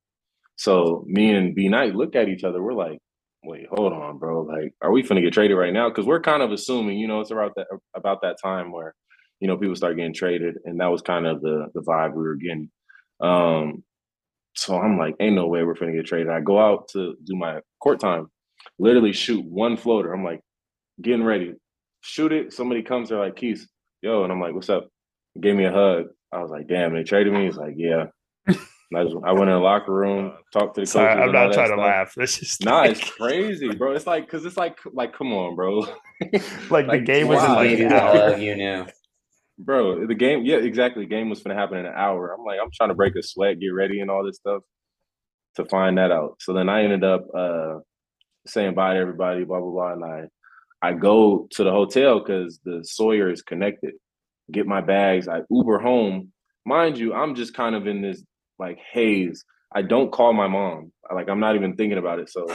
So 0.54 1.04
me 1.08 1.34
and 1.34 1.56
B 1.56 1.68
Knight 1.68 1.96
look 1.96 2.14
at 2.14 2.28
each 2.28 2.44
other. 2.44 2.62
We're 2.62 2.72
like, 2.72 3.00
wait, 3.42 3.66
hold 3.68 3.92
on, 3.92 4.18
bro. 4.18 4.42
Like, 4.42 4.74
are 4.80 4.92
we 4.92 5.02
finna 5.02 5.22
get 5.22 5.32
traded 5.32 5.56
right 5.56 5.72
now? 5.72 5.88
Because 5.88 6.06
we're 6.06 6.20
kind 6.20 6.44
of 6.44 6.52
assuming, 6.52 7.00
you 7.00 7.08
know, 7.08 7.20
it's 7.20 7.32
about 7.32 7.56
that 7.56 7.66
about 7.96 8.22
that 8.22 8.36
time 8.40 8.70
where, 8.70 8.94
you 9.40 9.48
know, 9.48 9.56
people 9.56 9.76
start 9.76 9.96
getting 9.96 10.14
traded, 10.14 10.56
and 10.64 10.80
that 10.80 10.86
was 10.86 11.02
kind 11.02 11.26
of 11.26 11.40
the 11.40 11.66
the 11.74 11.82
vibe 11.82 12.12
we 12.14 12.22
were 12.22 12.36
getting. 12.36 12.70
Um, 13.20 13.82
so 14.54 14.78
I'm 14.78 14.98
like, 14.98 15.16
ain't 15.20 15.36
no 15.36 15.46
way 15.46 15.62
we're 15.64 15.74
finna 15.74 15.94
get 15.94 16.06
traded. 16.06 16.30
I 16.30 16.40
go 16.40 16.58
out 16.58 16.88
to 16.92 17.14
do 17.24 17.36
my 17.36 17.60
court 17.82 18.00
time, 18.00 18.28
literally 18.78 19.12
shoot 19.12 19.44
one 19.44 19.76
floater. 19.76 20.12
I'm 20.12 20.24
like, 20.24 20.40
getting 21.02 21.24
ready, 21.24 21.54
shoot 22.00 22.32
it. 22.32 22.52
Somebody 22.52 22.82
comes, 22.82 23.10
they're 23.10 23.18
like, 23.18 23.36
Keith, 23.36 23.66
yo, 24.02 24.22
and 24.24 24.32
I'm 24.32 24.40
like, 24.40 24.54
what's 24.54 24.70
up? 24.70 24.88
Gave 25.40 25.56
me 25.56 25.66
a 25.66 25.72
hug. 25.72 26.06
I 26.32 26.40
was 26.40 26.50
like, 26.50 26.68
damn, 26.68 26.94
they 26.94 27.02
traded 27.02 27.32
me. 27.34 27.44
He's 27.44 27.56
like, 27.56 27.74
yeah. 27.76 28.06
I, 28.94 29.02
just, 29.02 29.16
I 29.24 29.32
went 29.32 29.50
in 29.50 29.56
the 29.56 29.58
locker 29.58 29.92
room, 29.92 30.32
talked 30.52 30.76
to 30.76 30.82
the 30.82 30.86
coaches. 30.86 30.92
Sorry, 30.92 31.10
I'm 31.10 31.28
and 31.28 31.36
all 31.36 31.48
not 31.48 31.48
that 31.48 31.54
trying 31.54 31.70
to 31.76 31.82
laugh. 31.82 32.14
It's 32.16 32.38
just 32.38 32.64
Nah, 32.64 32.80
like, 32.82 32.92
it's 32.92 33.10
crazy, 33.18 33.68
bro. 33.74 33.92
It's 33.92 34.06
like, 34.06 34.28
cause 34.28 34.44
it's 34.46 34.56
like, 34.56 34.78
like, 34.92 35.12
come 35.12 35.32
on, 35.32 35.56
bro. 35.56 35.84
Like, 36.70 36.88
the 36.88 37.00
game 37.04 37.28
was 37.28 37.42
in, 37.42 37.50
why? 37.50 37.56
like, 37.56 37.70
an 37.72 37.78
you 37.78 37.88
the 37.88 38.02
hour. 38.02 38.36
you 38.38 38.56
knew. 38.56 38.86
Bro. 39.58 40.06
The 40.06 40.14
game, 40.14 40.44
yeah, 40.44 40.56
exactly. 40.56 41.04
The 41.04 41.10
game 41.10 41.28
was 41.30 41.42
gonna 41.42 41.58
happen 41.58 41.78
in 41.78 41.86
an 41.86 41.94
hour. 41.94 42.34
I'm 42.36 42.44
like, 42.44 42.58
I'm 42.62 42.70
trying 42.74 42.90
to 42.90 42.94
break 42.94 43.14
a 43.16 43.22
sweat, 43.22 43.58
get 43.60 43.68
ready, 43.68 44.00
and 44.00 44.10
all 44.10 44.24
this 44.24 44.36
stuff 44.36 44.62
to 45.56 45.64
find 45.66 45.98
that 45.98 46.10
out. 46.12 46.36
So 46.40 46.52
then 46.52 46.68
I 46.68 46.82
ended 46.84 47.04
up 47.04 47.26
uh 47.34 47.76
saying 48.46 48.74
bye 48.74 48.94
to 48.94 49.00
everybody, 49.00 49.44
blah 49.44 49.60
blah 49.60 49.70
blah, 49.70 49.92
and 49.92 50.04
I 50.04 50.24
I 50.82 50.92
go 50.92 51.48
to 51.52 51.64
the 51.64 51.70
hotel 51.72 52.20
because 52.20 52.60
the 52.64 52.80
Sawyer 52.84 53.30
is 53.30 53.42
connected. 53.42 53.94
Get 54.52 54.66
my 54.66 54.80
bags. 54.80 55.28
I 55.28 55.40
Uber 55.50 55.78
home. 55.80 56.32
Mind 56.64 56.98
you, 56.98 57.14
I'm 57.14 57.34
just 57.34 57.54
kind 57.54 57.74
of 57.74 57.86
in 57.86 58.02
this 58.02 58.22
like 58.58 58.78
haze. 58.92 59.44
I 59.74 59.82
don't 59.82 60.12
call 60.12 60.32
my 60.32 60.46
mom. 60.48 60.92
Like 61.12 61.28
I'm 61.28 61.40
not 61.40 61.56
even 61.56 61.76
thinking 61.76 61.98
about 61.98 62.18
it. 62.20 62.30
So 62.30 62.46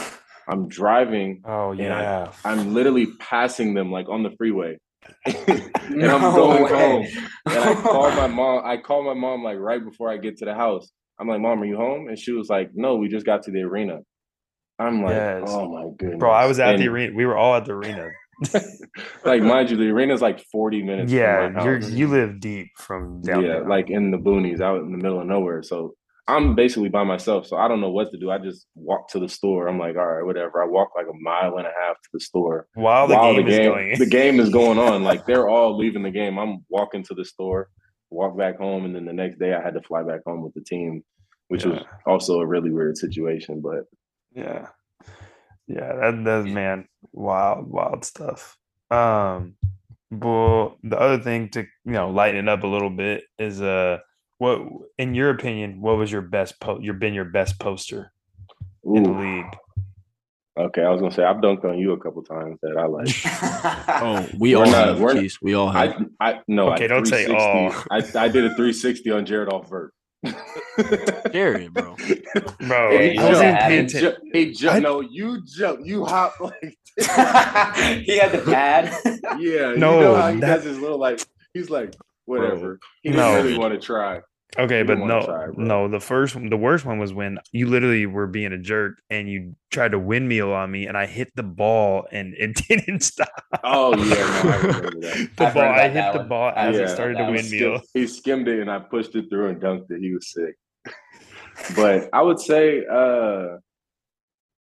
I'm 0.47 0.67
driving 0.67 1.41
Oh 1.45 1.71
I- 1.71 1.75
yeah. 1.75 2.31
I'm 2.45 2.73
literally 2.73 3.07
passing 3.19 3.73
them 3.73 3.91
like 3.91 4.07
on 4.09 4.23
the 4.23 4.31
freeway. 4.37 4.77
and 5.25 6.05
I'm 6.05 6.21
No 6.21 6.31
going 6.35 6.63
way. 6.63 6.69
home. 6.71 7.07
And 7.47 7.57
I 7.57 7.73
call 7.81 8.11
my 8.11 8.27
mom. 8.27 8.61
I 8.65 8.77
call 8.77 9.03
my 9.03 9.13
mom 9.13 9.43
like 9.43 9.57
right 9.57 9.83
before 9.83 10.11
I 10.11 10.17
get 10.17 10.37
to 10.37 10.45
the 10.45 10.53
house. 10.55 10.91
I'm 11.19 11.27
like, 11.27 11.39
Mom, 11.41 11.61
are 11.61 11.65
you 11.65 11.75
home? 11.77 12.07
And 12.07 12.17
she 12.17 12.31
was 12.31 12.49
like, 12.49 12.71
No, 12.73 12.95
we 12.95 13.07
just 13.07 13.25
got 13.25 13.43
to 13.43 13.51
the 13.51 13.61
arena. 13.61 13.99
I'm 14.79 15.03
like, 15.03 15.11
Yes. 15.13 15.43
Oh 15.45 15.69
my 15.71 15.89
goodness. 15.97 16.19
Bro, 16.19 16.31
I 16.31 16.45
was 16.47 16.59
at 16.59 16.77
the 16.77 16.87
arena. 16.87 17.13
We 17.15 17.25
were 17.25 17.37
all 17.37 17.55
at 17.55 17.65
the 17.65 17.73
arena. 17.73 18.09
Like, 19.23 19.43
mind 19.43 19.69
you, 19.69 19.77
the 19.77 19.89
arena's 19.91 20.19
like 20.21 20.43
40 20.51 20.81
minutes. 20.81 21.11
Yeah, 21.11 21.45
from 21.45 21.53
my 21.53 21.63
you're 21.63 21.77
you 21.79 22.07
live 22.07 22.39
deep 22.39 22.69
from 22.77 23.21
down 23.21 23.43
yeah, 23.43 23.49
there. 23.59 23.67
like 23.67 23.91
in 23.91 24.09
the 24.09 24.17
boonies, 24.17 24.61
out 24.61 24.81
in 24.81 24.91
the 24.91 24.97
middle 24.97 25.21
of 25.21 25.27
nowhere. 25.27 25.61
So 25.61 25.93
I'm 26.27 26.55
basically 26.55 26.89
by 26.89 27.03
myself. 27.03 27.47
So 27.47 27.57
I 27.57 27.67
don't 27.67 27.81
know 27.81 27.89
what 27.89 28.11
to 28.11 28.17
do. 28.17 28.31
I 28.31 28.37
just 28.37 28.67
walk 28.75 29.09
to 29.09 29.19
the 29.19 29.27
store. 29.27 29.67
I'm 29.67 29.79
like, 29.79 29.95
all 29.97 30.05
right, 30.05 30.25
whatever. 30.25 30.61
I 30.61 30.67
walk 30.67 30.91
like 30.95 31.07
a 31.07 31.17
mile 31.19 31.57
and 31.57 31.67
a 31.67 31.71
half 31.81 31.95
to 31.95 32.09
the 32.13 32.19
store. 32.19 32.67
while 32.75 33.07
the 33.07 33.15
while 33.15 33.33
game 33.33 33.47
is 33.47 33.57
going. 33.57 33.99
the 33.99 34.05
game 34.05 34.39
is 34.39 34.49
going 34.49 34.77
on. 34.77 35.03
Like 35.11 35.25
they're 35.25 35.49
all 35.49 35.77
leaving 35.77 36.03
the 36.03 36.11
game. 36.11 36.37
I'm 36.37 36.63
walking 36.69 37.03
to 37.03 37.13
the 37.13 37.25
store, 37.25 37.69
walk 38.09 38.37
back 38.37 38.57
home, 38.57 38.85
and 38.85 38.95
then 38.95 39.05
the 39.05 39.13
next 39.13 39.39
day 39.39 39.53
I 39.53 39.61
had 39.61 39.73
to 39.73 39.81
fly 39.81 40.03
back 40.03 40.21
home 40.25 40.43
with 40.43 40.53
the 40.53 40.61
team, 40.61 41.03
which 41.47 41.65
was 41.65 41.81
also 42.05 42.39
a 42.39 42.47
really 42.47 42.71
weird 42.71 42.97
situation. 42.97 43.61
But 43.61 43.85
Yeah. 44.33 44.67
Yeah, 45.67 45.93
that 45.95 46.23
that's 46.23 46.47
man, 46.47 46.87
wild, 47.13 47.69
wild 47.69 48.03
stuff. 48.05 48.57
Um, 48.89 49.55
well, 50.11 50.77
the 50.83 50.99
other 50.99 51.23
thing 51.23 51.49
to 51.49 51.61
you 51.61 51.91
know 51.93 52.09
lighten 52.09 52.47
it 52.47 52.49
up 52.49 52.63
a 52.63 52.67
little 52.67 52.89
bit 52.89 53.23
is 53.39 53.61
uh, 53.61 53.99
what 54.41 54.59
in 54.97 55.13
your 55.13 55.29
opinion, 55.29 55.81
what 55.81 55.97
was 55.97 56.11
your 56.11 56.23
best 56.23 56.59
po? 56.59 56.79
Your 56.79 56.95
been 56.95 57.13
your 57.13 57.25
best 57.25 57.59
poster 57.59 58.11
in 58.83 59.03
the 59.03 59.11
league? 59.11 59.45
okay, 60.57 60.81
I 60.83 60.89
was 60.89 60.99
gonna 60.99 61.13
say 61.13 61.23
I've 61.23 61.37
dunked 61.37 61.63
on 61.63 61.77
you 61.77 61.91
a 61.91 61.99
couple 61.99 62.23
times 62.23 62.57
that 62.63 62.75
I 62.75 62.85
like. 62.87 63.07
Oh, 64.03 64.27
we 64.39 64.55
We're 64.55 64.65
all 64.65 64.71
not- 64.71 64.87
have 64.87 64.99
we're- 64.99 65.19
keys. 65.21 65.37
We 65.43 65.53
all 65.53 65.69
have. 65.69 65.93
I 66.19 66.31
I 66.31 66.39
no. 66.47 66.73
Okay, 66.73 66.85
I 66.85 66.87
don't 66.87 67.05
say 67.05 67.25
360 67.25 68.17
I 68.19 68.23
I 68.25 68.27
did 68.29 68.45
a 68.45 68.49
360 68.55 69.11
on 69.11 69.25
Jared 69.27 69.53
off 69.53 69.69
vert. 69.69 69.93
Jared, 71.31 71.73
bro. 71.73 71.95
Bro, 72.67 72.89
Hey, 72.91 73.17
I 73.17 73.29
wasn't 73.29 73.47
even 73.49 73.57
paying 73.57 73.71
He, 73.71 73.97
attention. 73.97 74.01
ju- 74.01 74.29
he 74.33 74.51
ju- 74.53 74.69
I- 74.69 74.79
no, 74.79 75.01
you 75.01 75.43
jump, 75.45 75.81
you 75.85 76.03
hop 76.05 76.39
like 76.39 76.77
he 76.97 78.17
had 78.17 78.31
the 78.31 78.41
pad. 78.45 78.91
yeah. 79.39 79.73
No, 79.75 79.93
you 79.95 80.01
know 80.01 80.15
how 80.15 80.31
he 80.33 80.39
that- 80.39 80.55
does 80.57 80.63
his 80.63 80.79
little 80.79 80.97
like 80.99 81.21
he's 81.53 81.69
like 81.69 81.93
whatever. 82.25 82.79
He 83.03 83.09
didn't 83.09 83.23
No. 83.23 83.35
really 83.35 83.57
want 83.57 83.73
to 83.73 83.79
try. 83.79 84.21
Okay, 84.59 84.83
but 84.83 84.97
no, 84.99 85.21
try, 85.21 85.47
no. 85.55 85.87
The 85.87 86.01
first, 86.01 86.35
the 86.49 86.57
worst 86.57 86.83
one 86.85 86.99
was 86.99 87.13
when 87.13 87.39
you 87.53 87.67
literally 87.67 88.05
were 88.05 88.27
being 88.27 88.51
a 88.51 88.57
jerk 88.57 88.97
and 89.09 89.29
you 89.29 89.55
tried 89.71 89.91
to 89.93 89.99
windmill 89.99 90.51
on 90.53 90.69
me, 90.69 90.87
and 90.87 90.97
I 90.97 91.05
hit 91.05 91.31
the 91.35 91.43
ball 91.43 92.05
and 92.11 92.33
it 92.37 92.55
didn't 92.67 93.01
stop. 93.01 93.29
Oh 93.63 93.95
yeah, 93.95 94.13
no, 94.43 94.49
I 94.51 94.55
remember 94.61 94.99
that. 95.01 95.29
The 95.37 95.45
I've 95.47 95.53
ball, 95.53 95.63
I 95.63 95.87
hit 95.89 96.11
the 96.13 96.19
one. 96.19 96.27
ball 96.27 96.51
as 96.53 96.75
heard 96.75 96.83
it 96.83 96.89
started 96.89 97.17
to. 97.19 97.25
He 97.27 97.31
windmill. 97.31 97.77
skim- 97.79 97.87
he 98.01 98.07
skimmed 98.07 98.47
it 98.49 98.59
and 98.59 98.69
I 98.69 98.79
pushed 98.79 99.15
it 99.15 99.29
through 99.29 99.47
and 99.49 99.61
dunked 99.61 99.89
it. 99.89 100.01
He 100.01 100.13
was 100.13 100.31
sick. 100.31 100.55
But 101.75 102.09
I 102.11 102.21
would 102.21 102.39
say 102.39 102.85
uh 102.85 103.57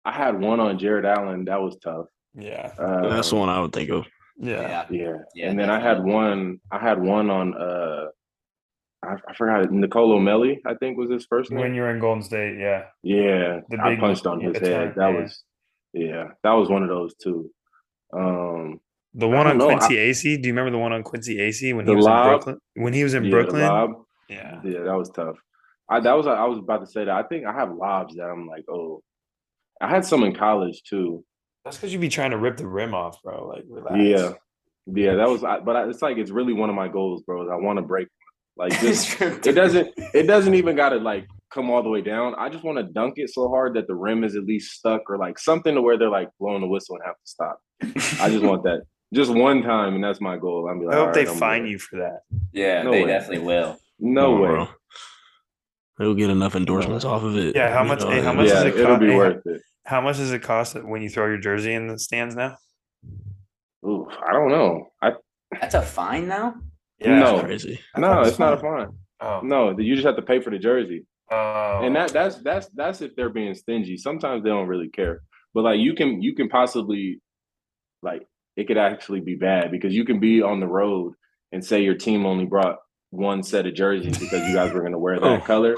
I 0.04 0.12
had 0.12 0.40
one 0.40 0.58
on 0.60 0.78
Jarrett 0.78 1.04
Allen. 1.04 1.44
That 1.46 1.60
was 1.62 1.76
tough. 1.82 2.06
Yeah, 2.34 2.72
Uh, 2.78 3.08
That's 3.08 3.30
the 3.30 3.36
one 3.36 3.48
I 3.48 3.60
would 3.60 3.72
think 3.72 3.90
of. 3.90 4.06
yeah. 4.38 4.60
Yeah. 4.60 4.84
Yeah. 4.90 5.16
Yeah, 5.34 5.50
and 5.50 5.58
then 5.58 5.70
I 5.70 5.80
had 5.80 6.02
one. 6.04 6.60
I 6.70 6.78
had 6.78 7.00
one 7.00 7.30
on. 7.30 7.54
uh 7.56 8.06
I, 9.04 9.14
I 9.28 9.34
forgot. 9.34 9.70
Nicolo 9.70 10.18
Melli, 10.18 10.58
I 10.66 10.74
think 10.74 10.98
was 10.98 11.10
his 11.10 11.26
first 11.26 11.50
name. 11.50 11.60
When 11.60 11.74
you 11.74 11.82
were 11.82 11.90
in 11.90 12.00
Golden 12.00 12.22
State, 12.22 12.58
yeah. 12.58 12.86
yeah, 13.02 13.60
The 13.68 13.78
I 13.80 13.96
punched 13.96 14.26
on 14.26 14.40
his 14.40 14.58
head. 14.58 14.94
That 14.96 15.12
yeah. 15.12 15.20
was. 15.20 15.44
Yeah, 15.94 16.24
that 16.42 16.52
was 16.52 16.68
one 16.68 16.82
of 16.82 16.88
those 16.88 17.14
too. 17.14 17.50
Um, 18.12 18.80
The 19.14 19.28
one 19.28 19.46
on 19.46 19.58
know, 19.58 19.66
Quincy 19.66 19.96
Acy. 19.96 20.40
Do 20.40 20.48
you 20.48 20.52
remember 20.52 20.70
the 20.70 20.78
one 20.78 20.92
on 20.92 21.02
Quincy 21.02 21.38
Acy 21.38 21.74
when 21.74 21.86
he 21.86 21.94
was 21.94 22.04
lob? 22.04 22.24
in 22.24 22.30
Brooklyn? 22.30 22.58
When 22.74 22.92
he 22.92 23.04
was 23.04 23.14
in 23.14 23.24
yeah, 23.24 23.30
Brooklyn, 23.30 23.94
yeah. 24.28 24.60
Yeah, 24.62 24.82
that 24.82 24.96
was 24.96 25.10
tough. 25.10 25.36
I 25.88 26.00
that 26.00 26.12
was 26.12 26.26
I 26.26 26.44
was 26.44 26.58
about 26.58 26.80
to 26.80 26.86
say 26.86 27.04
that. 27.04 27.14
I 27.14 27.22
think 27.22 27.46
I 27.46 27.52
have 27.52 27.72
lobs 27.72 28.16
that 28.16 28.24
I'm 28.24 28.46
like, 28.46 28.64
oh, 28.68 29.02
I 29.80 29.88
had 29.88 30.04
some 30.04 30.22
in 30.24 30.34
college 30.34 30.82
too. 30.82 31.24
That's 31.64 31.76
because 31.76 31.92
you 31.92 31.98
be 31.98 32.08
trying 32.08 32.32
to 32.32 32.38
rip 32.38 32.56
the 32.56 32.66
rim 32.66 32.94
off, 32.94 33.22
bro. 33.22 33.48
Like, 33.48 33.64
relax. 33.68 33.96
Yeah, 33.96 34.32
yeah, 34.86 35.14
that 35.14 35.28
was. 35.28 35.44
I, 35.44 35.60
but 35.60 35.76
I, 35.76 35.88
it's 35.88 36.02
like 36.02 36.18
it's 36.18 36.30
really 36.30 36.52
one 36.52 36.68
of 36.68 36.76
my 36.76 36.88
goals, 36.88 37.22
bro. 37.22 37.50
I 37.50 37.56
want 37.56 37.78
to 37.78 37.82
break. 37.82 38.08
Like 38.58 38.72
just 38.80 39.20
it 39.20 39.52
doesn't. 39.54 39.92
It 40.14 40.24
doesn't 40.24 40.54
even 40.54 40.74
got 40.76 40.90
to 40.90 40.96
like 40.96 41.26
come 41.50 41.70
all 41.70 41.82
the 41.82 41.88
way 41.88 42.02
down. 42.02 42.34
I 42.36 42.48
just 42.48 42.64
want 42.64 42.78
to 42.78 42.84
dunk 42.84 43.14
it 43.16 43.30
so 43.30 43.48
hard 43.48 43.74
that 43.74 43.86
the 43.86 43.94
rim 43.94 44.24
is 44.24 44.34
at 44.36 44.44
least 44.44 44.72
stuck 44.72 45.08
or 45.08 45.16
like 45.16 45.38
something 45.38 45.74
to 45.74 45.80
where 45.82 45.96
they're 45.96 46.10
like 46.10 46.28
blowing 46.40 46.60
the 46.60 46.66
whistle 46.66 46.96
and 46.96 47.04
have 47.06 47.14
to 47.14 47.24
stop. 47.24 47.60
I 48.22 48.28
just 48.30 48.42
want 48.44 48.64
that 48.64 48.82
just 49.14 49.30
one 49.32 49.62
time, 49.62 49.94
and 49.94 50.02
that's 50.04 50.20
my 50.20 50.36
goal. 50.36 50.68
I'm 50.68 50.80
be 50.80 50.86
I 50.88 50.94
hope 50.94 51.08
all 51.08 51.14
they 51.14 51.24
right, 51.24 51.32
I'm 51.32 51.36
fine 51.38 51.66
you 51.66 51.78
for 51.78 51.96
that. 52.00 52.20
Yeah, 52.52 52.82
No 52.82 52.90
they 52.90 53.02
way. 53.04 53.08
definitely 53.08 53.46
will. 53.46 53.78
No 54.00 54.32
Come 54.32 54.40
way. 54.40 54.48
bro. 54.48 54.68
They'll 55.98 56.14
get 56.14 56.30
enough 56.30 56.54
endorsements 56.54 57.04
off 57.04 57.22
of 57.24 57.36
it. 57.36 57.56
Yeah, 57.56 57.72
how 57.72 57.82
much- 57.84 58.00
know, 58.00 58.10
hey, 58.10 58.20
how 58.22 58.32
much 58.32 58.48
yeah, 58.48 58.54
does 58.54 58.64
it 58.66 58.76
it'll 58.78 58.94
co- 58.96 59.00
be 59.00 59.06
hey, 59.08 59.16
worth 59.16 59.46
it. 59.46 59.62
How 59.84 60.00
much 60.00 60.16
does 60.18 60.32
it 60.32 60.42
cost 60.42 60.74
when 60.84 61.02
you 61.02 61.08
throw 61.08 61.26
your 61.26 61.38
jersey 61.38 61.72
in 61.72 61.86
the 61.88 61.98
stands 61.98 62.36
now? 62.36 62.56
Ooh, 63.84 64.06
I 64.28 64.32
don't 64.32 64.50
know. 64.50 64.88
I 65.00 65.12
That's 65.60 65.74
a 65.74 65.82
fine 65.82 66.28
now. 66.28 66.54
No. 67.00 67.36
It's 67.38 67.44
crazy. 67.64 67.80
No, 67.96 68.08
thought 68.08 68.26
it 68.26 68.28
it's 68.28 68.38
not 68.38 68.54
a 68.54 68.56
fine. 68.58 68.86
fine. 68.86 68.96
Oh, 69.20 69.40
No, 69.42 69.78
you 69.78 69.94
just 69.94 70.06
have 70.06 70.16
to 70.16 70.22
pay 70.22 70.40
for 70.40 70.50
the 70.50 70.58
jersey. 70.58 71.04
oh. 71.30 71.80
and 71.82 71.94
that 71.96 72.12
that's 72.12 72.36
that's 72.42 72.68
that's 72.68 73.00
if 73.02 73.14
they're 73.16 73.28
being 73.30 73.54
stingy. 73.54 73.96
Sometimes 73.96 74.42
they 74.42 74.50
don't 74.50 74.68
really 74.68 74.88
care, 74.88 75.22
but 75.54 75.64
like 75.64 75.80
you 75.80 75.94
can 75.94 76.22
you 76.22 76.34
can 76.34 76.48
possibly 76.48 77.20
like 78.02 78.26
it 78.56 78.66
could 78.66 78.78
actually 78.78 79.20
be 79.20 79.34
bad 79.34 79.70
because 79.70 79.94
you 79.94 80.04
can 80.04 80.18
be 80.20 80.42
on 80.42 80.60
the 80.60 80.66
road 80.66 81.14
and 81.52 81.64
say 81.64 81.82
your 81.82 81.94
team 81.94 82.26
only 82.26 82.44
brought 82.44 82.76
one 83.10 83.42
set 83.42 83.66
of 83.66 83.74
jerseys 83.74 84.18
because 84.18 84.46
you 84.48 84.54
guys 84.54 84.72
were 84.72 84.80
going 84.80 84.92
to 84.92 84.98
wear 84.98 85.18
that 85.18 85.26
Oh. 85.42 85.44
color. 85.44 85.76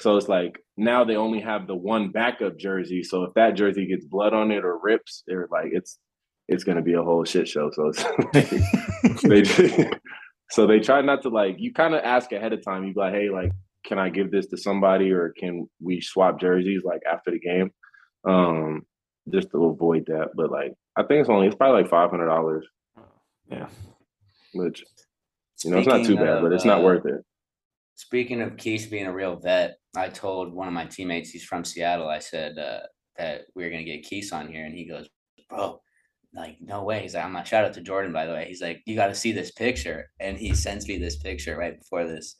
So 0.00 0.16
it's 0.16 0.28
like 0.28 0.58
now 0.76 1.04
they 1.04 1.16
only 1.16 1.40
have 1.40 1.66
the 1.66 1.74
one 1.76 2.10
backup 2.10 2.58
jersey. 2.58 3.02
So 3.02 3.22
if 3.24 3.34
that 3.34 3.52
jersey 3.54 3.86
gets 3.86 4.04
blood 4.04 4.34
on 4.34 4.50
it 4.50 4.64
or 4.64 4.78
rips, 4.82 5.22
they're 5.26 5.48
like 5.50 5.70
it's 5.72 5.98
it's 6.48 6.64
going 6.64 6.76
to 6.76 6.82
be 6.82 6.94
a 6.94 7.02
whole 7.02 7.24
shit 7.24 7.46
show. 7.48 7.70
So 7.72 7.92
it's 8.34 9.22
they 9.22 9.42
so 10.50 10.66
they 10.66 10.80
try 10.80 11.00
not 11.02 11.22
to 11.22 11.28
like 11.28 11.56
you 11.58 11.72
kind 11.72 11.94
of 11.94 12.02
ask 12.04 12.32
ahead 12.32 12.52
of 12.52 12.64
time. 12.64 12.84
You 12.84 12.94
be 12.94 13.00
like, 13.00 13.14
hey, 13.14 13.30
like 13.30 13.52
can 13.84 13.98
I 13.98 14.08
give 14.08 14.30
this 14.30 14.46
to 14.48 14.56
somebody 14.56 15.12
or 15.12 15.32
can 15.38 15.68
we 15.80 16.00
swap 16.00 16.40
jerseys 16.40 16.82
like 16.84 17.02
after 17.10 17.30
the 17.30 17.38
game? 17.38 17.70
Um, 18.24 18.82
just 19.30 19.50
to 19.52 19.64
avoid 19.66 20.06
that. 20.06 20.30
But 20.34 20.50
like 20.50 20.74
I 20.96 21.02
think 21.02 21.20
it's 21.20 21.30
only 21.30 21.46
it's 21.46 21.56
probably 21.56 21.82
like 21.82 21.90
five 21.90 22.10
hundred 22.10 22.26
dollars, 22.26 22.66
yeah. 23.50 23.68
which 24.54 24.84
you 25.64 25.70
know 25.70 25.78
it's 25.78 25.88
not 25.88 25.98
too 25.98 26.04
Speaking 26.04 26.24
bad, 26.24 26.36
of, 26.38 26.42
but 26.42 26.52
it's 26.52 26.64
not 26.64 26.80
uh, 26.80 26.84
worth 26.84 27.06
it. 27.06 27.24
Speaking 27.94 28.42
of 28.42 28.56
Keith 28.56 28.88
being 28.90 29.06
a 29.06 29.12
real 29.12 29.36
vet, 29.36 29.76
I 29.96 30.08
told 30.08 30.54
one 30.54 30.68
of 30.68 30.74
my 30.74 30.86
teammates, 30.86 31.30
he's 31.30 31.44
from 31.44 31.64
Seattle. 31.64 32.08
I 32.08 32.20
said 32.20 32.58
uh, 32.58 32.80
that 33.16 33.42
we 33.54 33.64
are 33.64 33.70
gonna 33.70 33.84
get 33.84 34.04
Keith 34.04 34.32
on 34.32 34.48
here, 34.48 34.64
and 34.64 34.74
he 34.74 34.86
goes, 34.86 35.08
"Bro, 35.48 35.80
like 36.34 36.56
no 36.60 36.82
way." 36.84 37.00
He's 37.00 37.14
like, 37.14 37.24
"I'm 37.24 37.32
not." 37.32 37.46
Shout 37.46 37.64
out 37.64 37.74
to 37.74 37.80
Jordan, 37.80 38.12
by 38.12 38.26
the 38.26 38.32
way. 38.32 38.46
He's 38.46 38.62
like, 38.62 38.82
"You 38.86 38.94
got 38.96 39.08
to 39.08 39.14
see 39.14 39.32
this 39.32 39.50
picture," 39.50 40.10
and 40.20 40.36
he 40.36 40.54
sends 40.54 40.86
me 40.88 40.98
this 40.98 41.16
picture 41.16 41.56
right 41.56 41.78
before 41.78 42.06
this. 42.06 42.36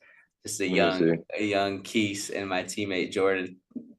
Just 0.46 0.60
a 0.60 0.68
me 0.68 0.76
young, 0.76 1.18
a 1.38 1.42
young 1.44 1.82
Keith 1.82 2.30
and 2.34 2.48
my 2.48 2.62
teammate 2.62 3.12
Jordan. 3.12 3.56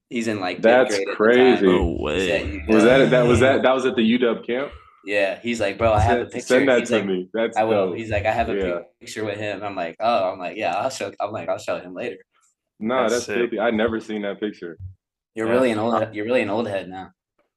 He's 0.10 0.28
in 0.28 0.40
like 0.40 0.62
That's 0.62 0.90
grade 0.96 1.02
at 1.02 1.06
the 1.06 1.12
time. 1.12 1.16
crazy. 1.16 1.66
No 1.66 1.98
way. 2.00 2.62
at 2.64 2.74
Was 2.74 2.84
that 2.84 3.10
that 3.12 3.22
was 3.28 3.40
that 3.42 3.62
that 3.64 3.72
was 3.74 3.86
at 3.86 3.96
the 3.96 4.18
UW 4.18 4.46
camp? 4.46 4.72
Yeah, 5.06 5.40
he's 5.40 5.60
like, 5.62 5.78
bro, 5.78 5.94
I 5.94 6.00
have 6.02 6.20
a 6.20 6.26
picture. 6.26 6.40
send 6.42 6.68
that 6.70 6.80
He's 6.80 6.90
to 6.90 6.96
like, 6.98 7.06
me. 7.06 7.30
That's 7.34 7.56
I 7.58 7.64
will. 7.64 7.88
dope. 7.90 7.98
He's 7.98 8.10
like, 8.10 8.26
I 8.26 8.32
have 8.32 8.50
a 8.50 8.56
Yeah. 8.56 8.80
picture 9.00 9.24
with 9.24 9.38
him. 9.38 9.64
I'm 9.64 9.76
like, 9.76 9.96
oh, 10.00 10.32
I'm 10.32 10.40
like, 10.40 10.58
yeah, 10.58 10.76
I'll 10.76 10.90
show. 10.90 11.12
I'm 11.20 11.32
like, 11.32 11.48
I'll 11.48 11.58
show 11.58 11.80
him 11.80 11.94
later. 11.94 12.18
No, 12.80 13.08
That's 13.08 13.26
that's, 13.28 13.54
I 13.62 13.72
never 13.72 14.00
seen 14.00 14.24
that 14.24 14.40
picture. 14.40 14.78
You're 15.36 15.48
Yeah. 15.48 15.54
really 15.54 15.72
an 15.72 15.80
old. 15.80 16.14
You're 16.16 16.26
really 16.26 16.42
an 16.42 16.50
old 16.50 16.68
head 16.68 16.90
now. 16.90 17.12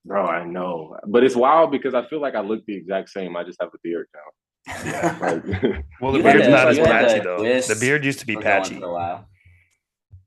Bro, 0.04 0.26
I 0.26 0.44
know. 0.44 0.96
But 1.06 1.22
it's 1.24 1.36
wild 1.36 1.70
because 1.70 1.94
I 1.94 2.06
feel 2.08 2.20
like 2.20 2.34
I 2.34 2.40
look 2.40 2.64
the 2.66 2.76
exact 2.76 3.10
same. 3.10 3.36
I 3.36 3.44
just 3.44 3.58
have 3.60 3.70
a 3.74 3.78
beard 3.82 4.08
now. 4.14 4.20
Like 5.20 5.44
Well, 6.00 6.12
the 6.12 6.18
You 6.18 6.24
beard's 6.24 6.48
not 6.48 6.68
as 6.68 6.78
patchy 6.78 7.20
though. 7.20 7.38
The 7.42 7.76
beard 7.80 8.04
used 8.04 8.20
to 8.20 8.26
be 8.26 8.36
patchy. 8.36 8.78
for 8.78 8.86
a 8.86 8.92
while. 8.92 9.28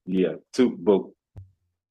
Yeah, 0.06 0.34
two 0.54 0.78
but 0.80 1.02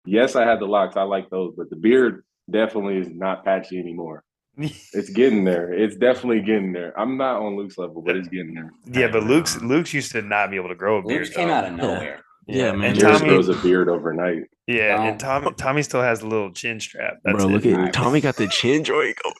yes, 0.06 0.36
I 0.36 0.44
had 0.46 0.60
the 0.60 0.66
locks. 0.66 0.96
I 0.96 1.02
like 1.02 1.30
those, 1.30 1.54
but 1.56 1.68
the 1.70 1.76
beard 1.76 2.24
definitely 2.50 2.98
is 2.98 3.08
not 3.10 3.44
patchy 3.44 3.78
anymore. 3.78 4.22
It's 4.92 5.10
getting 5.10 5.44
there. 5.44 5.72
It's 5.72 5.96
definitely 5.96 6.40
getting 6.40 6.72
there. 6.72 6.98
I'm 6.98 7.16
not 7.16 7.42
on 7.42 7.56
Luke's 7.56 7.76
level, 7.76 8.02
but 8.02 8.16
it's 8.16 8.28
getting 8.28 8.54
there. 8.54 8.72
yeah, 8.86 9.08
but 9.10 9.24
Luke's 9.24 9.60
Luke's 9.60 9.92
used 9.92 10.12
to 10.12 10.22
not 10.22 10.50
be 10.50 10.56
able 10.56 10.68
to 10.68 10.76
grow 10.76 10.98
a 10.98 11.02
beard. 11.02 11.22
Luke's 11.22 11.34
came 11.34 11.48
though. 11.48 11.54
out 11.54 11.64
of 11.64 11.72
nowhere. 11.72 12.20
Yeah, 12.46 12.72
man. 12.72 12.90
And 12.90 13.00
Tommy, 13.00 13.28
grows 13.30 13.48
a 13.48 13.54
beard 13.54 13.88
overnight. 13.88 14.42
Yeah, 14.66 15.02
and 15.02 15.20
Tommy 15.20 15.52
Tommy 15.56 15.82
still 15.82 16.02
has 16.02 16.22
a 16.22 16.26
little 16.26 16.52
chin 16.52 16.80
strap. 16.80 17.18
That's 17.24 17.36
bro, 17.36 17.48
it. 17.48 17.52
look 17.52 17.66
at 17.66 17.92
Tommy 17.92 18.20
got 18.20 18.36
the 18.36 18.48
chin 18.48 18.84
joint. 18.84 19.16
going. 19.22 19.34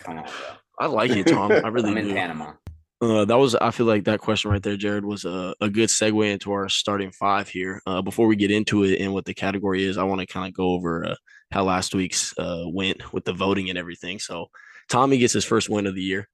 Come 0.00 0.18
on, 0.18 0.24
bro. 0.24 0.32
I 0.80 0.86
like 0.86 1.10
it, 1.10 1.26
Tom. 1.26 1.50
I 1.50 1.68
really 1.68 1.90
I'm 1.90 1.98
in 1.98 2.08
do. 2.08 2.14
Panama. 2.14 2.52
Uh, 3.00 3.24
that 3.24 3.38
was 3.38 3.54
I 3.54 3.70
feel 3.70 3.86
like 3.86 4.04
that 4.04 4.20
question 4.20 4.50
right 4.50 4.62
there, 4.62 4.76
Jared, 4.76 5.04
was 5.04 5.24
a, 5.24 5.54
a 5.60 5.70
good 5.70 5.88
segue 5.88 6.32
into 6.32 6.50
our 6.52 6.68
starting 6.68 7.12
five 7.12 7.48
here. 7.48 7.80
Uh, 7.86 8.02
before 8.02 8.26
we 8.26 8.36
get 8.36 8.50
into 8.50 8.84
it 8.84 9.00
and 9.00 9.14
what 9.14 9.24
the 9.24 9.34
category 9.34 9.84
is, 9.84 9.96
I 9.96 10.02
want 10.02 10.20
to 10.20 10.26
kind 10.26 10.48
of 10.48 10.54
go 10.54 10.70
over 10.72 11.06
uh, 11.06 11.14
how 11.52 11.62
last 11.64 11.94
week's 11.94 12.36
uh, 12.38 12.64
went 12.66 13.12
with 13.12 13.24
the 13.24 13.32
voting 13.32 13.70
and 13.70 13.78
everything. 13.78 14.18
So 14.18 14.46
Tommy 14.88 15.18
gets 15.18 15.32
his 15.32 15.44
first 15.44 15.68
win 15.68 15.86
of 15.86 15.94
the 15.94 16.02
year, 16.02 16.28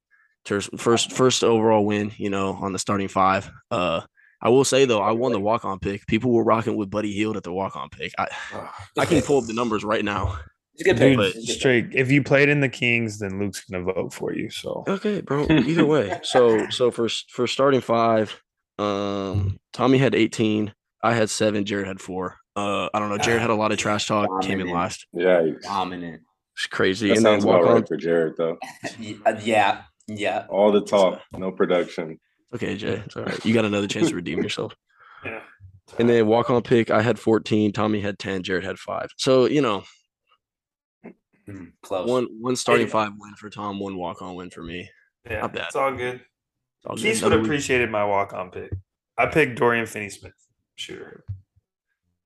First 0.45 0.71
first 0.79 1.13
first 1.13 1.43
overall 1.43 1.85
win, 1.87 2.13
you 2.17 2.29
know, 2.31 2.53
on 2.53 2.73
the 2.73 2.79
starting 2.79 3.09
five. 3.09 3.51
Uh, 3.71 4.03
I 4.45 4.51
will 4.51 4.65
say 4.65 4.85
though, 4.85 5.01
I 5.01 5.11
won 5.13 5.33
the 5.33 5.41
walk 5.41 5.65
on 5.65 5.79
pick. 5.81 6.07
People 6.07 6.31
were 6.31 6.45
rocking 6.45 6.77
with 6.77 6.91
Buddy 6.91 7.13
Hield 7.13 7.37
at 7.37 7.43
the 7.43 7.53
walk 7.53 7.75
on 7.77 7.89
pick. 7.89 8.13
I 8.19 8.29
I 8.99 9.07
can 9.07 9.23
pull 9.23 9.39
up 9.39 9.47
the 9.47 9.55
numbers 9.55 9.83
right 9.85 10.05
now. 10.05 10.39
It's 10.75 10.83
a 10.83 10.85
good 10.85 10.97
Dude, 10.99 11.11
pick. 11.11 11.17
but- 11.17 11.27
It's 11.29 11.37
a 11.37 11.47
good 11.53 11.59
straight. 11.59 11.87
If 11.95 12.11
you 12.11 12.23
played 12.23 12.49
in 12.49 12.61
the 12.61 12.69
Kings, 12.69 13.19
then 13.21 13.41
Luke's 13.41 13.65
gonna 13.65 13.85
vote 13.85 14.13
for 14.13 14.35
you. 14.35 14.51
So 14.51 14.85
Okay, 14.87 15.21
bro. 15.23 15.47
Either 15.51 15.87
way. 15.87 16.21
So 16.23 16.69
so 16.71 16.91
for 16.91 17.09
for 17.31 17.47
starting 17.47 17.81
five, 17.81 18.41
um, 18.79 19.59
Tommy 19.73 19.99
had 19.99 20.15
18. 20.15 20.73
I 21.03 21.15
had 21.15 21.31
seven. 21.31 21.65
Jared 21.65 21.87
had 21.87 22.01
four. 22.01 22.37
Uh, 22.57 22.89
I 22.95 22.99
don't 22.99 23.09
know. 23.09 23.19
Jared 23.19 23.41
had 23.41 23.51
a 23.51 23.55
lot 23.55 23.73
of 23.73 23.79
trash 23.79 24.07
talk. 24.07 24.29
Came 24.43 24.61
in 24.61 24.71
last. 24.71 25.07
Yeah, 25.13 25.43
pick. 25.43 25.63
Dominant. 25.63 26.23
It's 26.57 26.67
crazy. 26.67 27.09
that 27.09 27.17
and 27.17 27.27
then 27.27 27.33
sounds 27.41 27.45
walk 27.45 27.63
about 27.63 27.69
on. 27.69 27.75
right 27.81 27.89
for 27.89 27.97
Jared 27.97 28.35
though. 28.37 28.59
Yeah, 29.43 29.83
yeah. 30.07 30.47
All 30.49 30.71
the 30.73 30.83
talk, 30.83 31.21
no 31.33 31.51
production. 31.51 32.21
Okay, 32.55 32.77
Jay. 32.77 33.03
It's 33.05 33.17
all 33.17 33.25
right. 33.25 33.45
You 33.45 33.53
got 33.55 33.65
another 33.65 33.87
chance 33.89 34.11
to 34.11 34.15
redeem 34.15 34.43
yourself. 34.43 34.75
yeah. 35.25 35.41
And 35.99 36.09
then 36.09 36.27
walk 36.27 36.51
on 36.51 36.63
pick. 36.63 36.91
I 36.91 37.03
had 37.03 37.19
14. 37.19 37.73
Tommy 37.73 38.01
had 38.01 38.19
10. 38.19 38.43
Jared 38.43 38.65
had 38.65 38.79
five. 38.79 39.11
So 39.17 39.47
you 39.47 39.61
know, 39.61 39.85
Mm, 41.49 41.73
Close. 41.83 42.09
One 42.09 42.27
one 42.41 42.57
starting 42.57 42.87
Hey. 42.87 42.91
five 42.93 43.13
win 43.19 43.35
for 43.35 43.51
Tom, 43.51 43.79
one 43.79 43.97
walk 43.97 44.23
on 44.23 44.35
win 44.35 44.49
for 44.49 44.63
me. 44.63 44.89
Yeah, 45.29 45.41
Not 45.41 45.53
bad. 45.53 45.65
it's 45.67 45.77
all 45.77 45.93
good. 45.95 46.15
It's 46.17 46.87
all 46.87 46.97
good. 46.97 47.03
Keith 47.03 47.23
would 47.23 47.33
have 47.33 47.43
appreciated 47.43 47.91
my 47.91 48.03
walk 48.05 48.33
on 48.33 48.51
pick. 48.51 48.71
I 49.19 49.27
picked 49.27 49.59
Dorian 49.59 49.85
Finney 49.85 50.09
Smith, 50.09 50.33
shooter. 50.77 51.23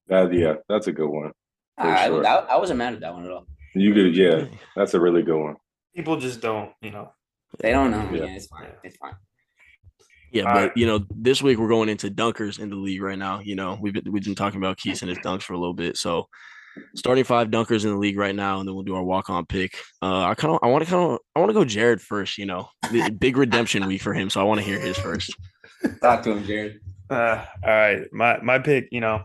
That, 0.06 0.32
yeah, 0.32 0.54
that's 0.68 0.86
a 0.86 0.92
good 0.92 1.08
one. 1.08 1.32
I, 1.76 2.06
sure. 2.06 2.24
I, 2.24 2.34
I 2.36 2.56
wasn't 2.58 2.78
mad 2.78 2.94
at 2.94 3.00
that 3.00 3.12
one 3.12 3.24
at 3.24 3.30
all. 3.32 3.46
You 3.74 3.92
could, 3.92 4.16
yeah, 4.16 4.44
that's 4.76 4.94
a 4.94 5.00
really 5.00 5.22
good 5.22 5.38
one. 5.42 5.56
People 5.96 6.16
just 6.16 6.40
don't, 6.40 6.70
you 6.80 6.92
know. 6.92 7.12
They 7.58 7.72
don't 7.72 7.90
know. 7.90 8.08
Yeah. 8.12 8.24
Yeah, 8.24 8.36
it's 8.36 8.46
fine. 8.46 8.68
It's 8.84 8.96
fine. 8.98 9.14
Yeah, 10.30 10.44
All 10.44 10.54
but 10.54 10.60
right. 10.60 10.72
you 10.76 10.86
know, 10.86 11.04
this 11.10 11.42
week 11.42 11.58
we're 11.58 11.68
going 11.68 11.88
into 11.88 12.10
dunkers 12.10 12.58
in 12.58 12.70
the 12.70 12.76
league 12.76 13.02
right 13.02 13.18
now. 13.18 13.40
You 13.40 13.56
know, 13.56 13.78
we've 13.80 13.94
been 13.94 14.10
we've 14.12 14.24
been 14.24 14.34
talking 14.34 14.58
about 14.58 14.76
Keys 14.76 15.02
and 15.02 15.08
his 15.08 15.18
dunks 15.18 15.42
for 15.42 15.54
a 15.54 15.58
little 15.58 15.74
bit. 15.74 15.96
So 15.96 16.28
starting 16.94 17.24
five 17.24 17.48
dunkers 17.48 17.84
in 17.84 17.90
the 17.90 17.96
league 17.96 18.18
right 18.18 18.34
now, 18.34 18.60
and 18.60 18.68
then 18.68 18.74
we'll 18.74 18.84
do 18.84 18.94
our 18.94 19.02
walk 19.02 19.30
on 19.30 19.46
pick. 19.46 19.78
Uh 20.02 20.24
I 20.24 20.34
kind 20.34 20.54
of 20.54 20.60
I 20.62 20.68
want 20.68 20.84
to 20.84 20.90
kind 20.90 21.12
of 21.12 21.18
I 21.34 21.40
want 21.40 21.50
to 21.50 21.54
go 21.54 21.64
Jared 21.64 22.00
first, 22.00 22.38
you 22.38 22.46
know. 22.46 22.68
The 22.90 23.10
big 23.18 23.36
redemption 23.36 23.86
week 23.86 24.02
for 24.02 24.12
him, 24.12 24.28
so 24.30 24.40
I 24.40 24.44
want 24.44 24.60
to 24.60 24.66
hear 24.66 24.78
his 24.78 24.98
first. 24.98 25.34
Talk 26.02 26.22
to 26.24 26.32
him, 26.32 26.44
Jared. 26.44 26.80
Uh, 27.10 27.44
all 27.64 27.70
right, 27.70 28.02
my 28.12 28.38
my 28.42 28.58
pick. 28.58 28.88
You 28.90 29.00
know, 29.00 29.24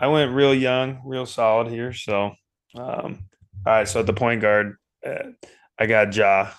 I 0.00 0.06
went 0.06 0.32
real 0.32 0.54
young, 0.54 1.02
real 1.04 1.26
solid 1.26 1.68
here. 1.68 1.92
So, 1.92 2.32
um, 2.76 3.18
all 3.66 3.72
right. 3.72 3.88
So 3.88 4.00
at 4.00 4.06
the 4.06 4.14
point 4.14 4.40
guard, 4.40 4.76
uh, 5.06 5.30
I 5.78 5.86
got 5.86 6.14
Ja. 6.14 6.50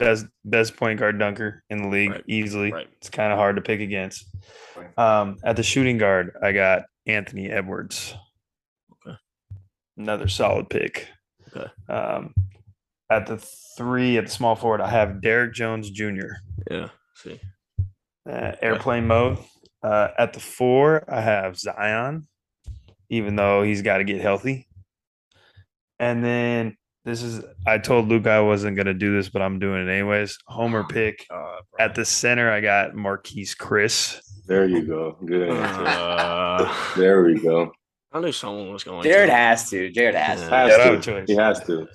Best 0.00 0.26
best 0.44 0.76
point 0.76 0.98
guard 0.98 1.18
dunker 1.18 1.62
in 1.70 1.82
the 1.82 1.88
league 1.88 2.10
Right, 2.10 2.24
easily. 2.26 2.72
right. 2.72 2.88
It's 2.96 3.10
kind 3.10 3.32
of 3.32 3.38
hard 3.38 3.56
to 3.56 3.62
pick 3.62 3.80
against. 3.80 4.26
Um, 4.96 5.36
at 5.44 5.56
the 5.56 5.62
shooting 5.62 5.98
guard, 5.98 6.32
I 6.42 6.52
got 6.52 6.84
Anthony 7.06 7.50
Edwards. 7.50 8.14
Okay. 9.06 9.16
Another 9.98 10.26
solid 10.26 10.68
pick. 10.70 11.08
Okay. 11.54 11.70
Um, 11.88 12.34
at 13.10 13.26
the 13.26 13.36
three, 13.76 14.16
at 14.16 14.24
the 14.24 14.30
small 14.30 14.56
forward, 14.56 14.80
I 14.80 14.88
have 14.88 15.20
Derrick 15.20 15.52
Jones 15.52 15.90
Jr. 15.90 16.28
Yeah. 16.70 16.88
See. 17.16 17.38
uh, 18.28 18.52
airplane 18.62 19.06
mode. 19.06 19.38
Uh, 19.82 20.08
at 20.18 20.32
the 20.32 20.40
four, 20.40 21.04
I 21.12 21.20
have 21.20 21.58
Zion, 21.58 22.26
even 23.10 23.36
though 23.36 23.62
he's 23.62 23.82
got 23.82 23.98
to 23.98 24.04
get 24.04 24.20
healthy. 24.20 24.66
And 25.98 26.24
then 26.24 26.76
this 27.10 27.22
is, 27.22 27.44
I 27.66 27.78
told 27.78 28.08
Luke 28.08 28.26
I 28.26 28.40
wasn't 28.40 28.76
going 28.76 28.86
to 28.86 28.94
do 28.94 29.14
this, 29.16 29.28
but 29.28 29.42
I'm 29.42 29.58
doing 29.58 29.86
it 29.86 29.90
anyways. 29.92 30.38
Homer 30.46 30.84
pick. 30.84 31.26
Uh, 31.30 31.56
At 31.78 31.94
the 31.94 32.04
center, 32.04 32.50
I 32.50 32.60
got 32.60 32.92
Marquese 32.92 33.56
Chriss. 33.56 34.20
There 34.46 34.66
you 34.66 34.82
go. 34.86 35.16
Good 35.24 35.48
answer. 35.50 35.84
uh, 35.86 36.94
There 36.96 37.22
we 37.24 37.40
go. 37.40 37.72
I 38.12 38.20
knew 38.20 38.32
someone 38.32 38.72
was 38.72 38.82
going. 38.84 39.02
Jared 39.04 39.28
to. 39.30 39.34
has 39.34 39.70
to. 39.70 39.90
Jared 39.90 40.14
has 40.14 40.40
Yeah. 40.40 40.48
to. 40.48 40.54
Has 40.56 40.68
Yeah, 40.70 40.76
I 40.76 40.86
have 40.86 40.94
a 40.94 41.02
to. 41.02 41.24
He 41.26 41.36
has 41.36 41.60
to. 41.64 41.88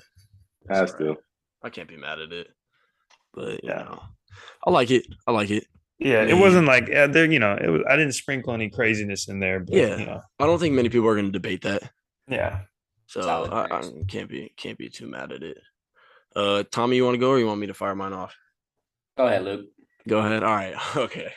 Has 0.69 0.93
to. 0.95 1.15
I 1.63 1.69
can't 1.69 1.89
be 1.89 1.97
mad 1.97 2.19
at 2.19 2.32
it. 2.32 2.47
But 3.34 3.63
you 3.63 3.69
Yeah. 3.69 3.84
know, 3.84 4.01
I 4.65 4.69
like 4.71 4.91
it. 4.91 5.06
I 5.28 5.32
like 5.32 5.49
it. 5.51 5.65
Yeah, 5.99 6.23
it 6.23 6.28
mean- 6.34 6.39
wasn't 6.39 6.67
like 6.67 6.89
uh, 6.93 7.08
there. 7.08 7.25
You 7.30 7.39
know, 7.39 7.58
it 7.62 7.67
was. 7.69 7.82
I 7.89 7.95
didn't 7.97 8.13
sprinkle 8.13 8.54
any 8.54 8.69
craziness 8.69 9.28
in 9.28 9.39
there. 9.39 9.60
But, 9.62 9.73
Yeah. 9.75 9.97
you 9.97 10.06
know, 10.06 10.21
I 10.39 10.45
don't 10.45 10.60
think 10.60 10.73
many 10.75 10.89
people 10.89 11.08
are 11.10 11.15
going 11.15 11.25
to 11.25 11.32
debate 11.32 11.62
that. 11.63 11.84
yeah. 12.30 12.62
So 13.08 13.22
Solid 13.22 13.54
I, 13.54 13.78
I 13.80 13.82
can't 14.08 14.30
be 14.30 14.52
can't 14.58 14.78
be 14.78 14.89
too 14.89 15.08
mad 15.08 15.32
at 15.32 15.44
it. 15.44 15.58
Uh, 16.36 16.63
Tommy, 16.72 16.96
you 16.98 17.06
want 17.06 17.15
to 17.15 17.20
go 17.20 17.30
or 17.32 17.39
you 17.39 17.48
want 17.48 17.60
me 17.60 17.68
to 17.68 17.74
fire 17.74 17.96
mine 17.96 18.13
off? 18.13 18.36
Go 19.18 19.28
ahead, 19.28 19.44
Luke. 19.46 19.68
Go 20.08 20.20
ahead. 20.20 20.44
All 20.44 20.54
right. 20.54 20.76
Okay. 20.96 21.32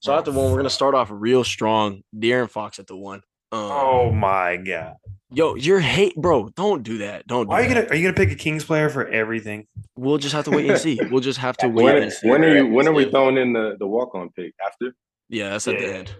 So 0.00 0.16
at 0.16 0.24
the 0.24 0.30
one, 0.32 0.50
we're 0.52 0.58
gonna 0.58 0.70
start 0.70 0.94
off 0.94 1.08
real 1.10 1.42
strong. 1.42 2.02
De'Aaron 2.14 2.50
Fox 2.50 2.78
at 2.78 2.86
the 2.86 2.96
one. 2.96 3.22
Um, 3.50 3.60
Oh 3.62 4.10
my 4.12 4.56
god! 4.56 4.94
yo, 5.30 5.54
you're 5.56 5.80
hate, 5.80 6.14
bro. 6.16 6.48
Don't 6.50 6.82
do 6.82 6.98
that. 6.98 7.26
Don't. 7.26 7.46
Do 7.48 7.52
are 7.52 7.62
you 7.62 7.68
that. 7.70 7.74
gonna? 7.74 7.86
Are 7.88 7.94
you 7.96 8.02
gonna 8.02 8.14
pick 8.14 8.30
a 8.30 8.36
Kings 8.36 8.62
player 8.64 8.88
for 8.88 9.08
everything? 9.08 9.66
We'll 9.96 10.18
just 10.18 10.34
have 10.34 10.44
to 10.44 10.50
wait 10.50 10.68
and 10.70 10.78
see. 10.78 11.00
We'll 11.10 11.22
just 11.22 11.38
have 11.38 11.56
to 11.58 11.68
wait 11.68 11.84
When, 11.84 12.02
and 12.02 12.12
see. 12.12 12.28
when 12.28 12.44
are 12.44 12.56
you? 12.56 12.66
When 12.68 12.86
are 12.86 12.92
we 12.92 13.10
throwing 13.10 13.36
in 13.38 13.52
the 13.52 13.76
the 13.78 13.86
walk 13.86 14.14
on 14.14 14.30
pick 14.30 14.54
after? 14.64 14.94
Yeah, 15.28 15.50
that's 15.50 15.66
at 15.66 15.78
the 15.78 15.92
end. 15.92 16.14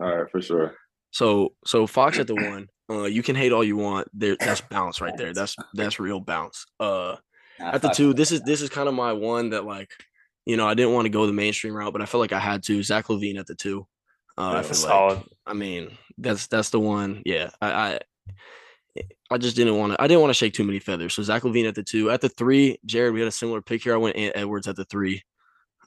All 0.00 0.16
right, 0.16 0.30
for 0.30 0.40
sure. 0.40 0.74
So 1.10 1.52
so 1.66 1.86
Fox 1.86 2.18
at 2.18 2.28
the 2.28 2.36
one. 2.36 2.68
Uh, 2.88 3.04
you 3.04 3.22
can 3.22 3.36
hate 3.36 3.52
all 3.52 3.64
you 3.64 3.76
want. 3.76 4.08
There, 4.12 4.36
that's 4.40 4.60
bounce 4.60 5.00
right 5.00 5.16
there. 5.16 5.32
That's 5.32 5.56
that's 5.74 5.98
real 5.98 6.20
bounce. 6.20 6.66
Uh, 6.78 7.16
Nah, 7.58 7.70
at 7.72 7.82
the 7.82 7.88
two, 7.88 8.12
this 8.12 8.32
is 8.32 8.42
this 8.42 8.60
is 8.60 8.68
kind 8.68 8.88
of 8.88 8.94
my 8.94 9.12
one 9.12 9.50
that 9.50 9.64
like, 9.64 9.90
you 10.44 10.56
know, 10.56 10.66
I 10.66 10.74
didn't 10.74 10.92
want 10.92 11.06
to 11.06 11.10
go 11.10 11.26
the 11.26 11.32
mainstream 11.32 11.74
route, 11.74 11.92
but 11.92 12.02
I 12.02 12.06
felt 12.06 12.20
like 12.20 12.32
I 12.32 12.38
had 12.38 12.62
to. 12.64 12.82
Zach 12.82 13.06
LaVine 13.06 13.38
at 13.38 13.46
the 13.46 13.54
two. 13.54 13.86
Uh, 14.38 14.56
I 14.56 14.62
feel 14.62 14.68
like, 14.68 14.76
solid. 14.76 15.22
I 15.46 15.54
mean, 15.54 15.96
that's 16.18 16.46
that's 16.46 16.70
the 16.70 16.80
one. 16.80 17.22
Yeah, 17.24 17.50
I 17.60 17.98
I, 18.96 19.02
I 19.30 19.38
just 19.38 19.56
didn't 19.56 19.78
want 19.78 19.92
to. 19.92 20.02
I 20.02 20.06
didn't 20.06 20.20
want 20.20 20.30
to 20.30 20.34
shake 20.34 20.54
too 20.54 20.64
many 20.64 20.78
feathers. 20.78 21.14
So 21.14 21.22
Zach 21.22 21.42
LaVine 21.42 21.68
at 21.68 21.74
the 21.74 21.82
two. 21.82 22.10
At 22.10 22.20
the 22.20 22.28
three, 22.28 22.78
Jared, 22.84 23.14
we 23.14 23.20
had 23.20 23.28
a 23.28 23.32
similar 23.32 23.62
pick 23.62 23.82
here. 23.82 23.94
I 23.94 23.98
went 23.98 24.16
Ant 24.16 24.36
Edwards 24.36 24.68
at 24.68 24.76
the 24.76 24.84
three. 24.84 25.22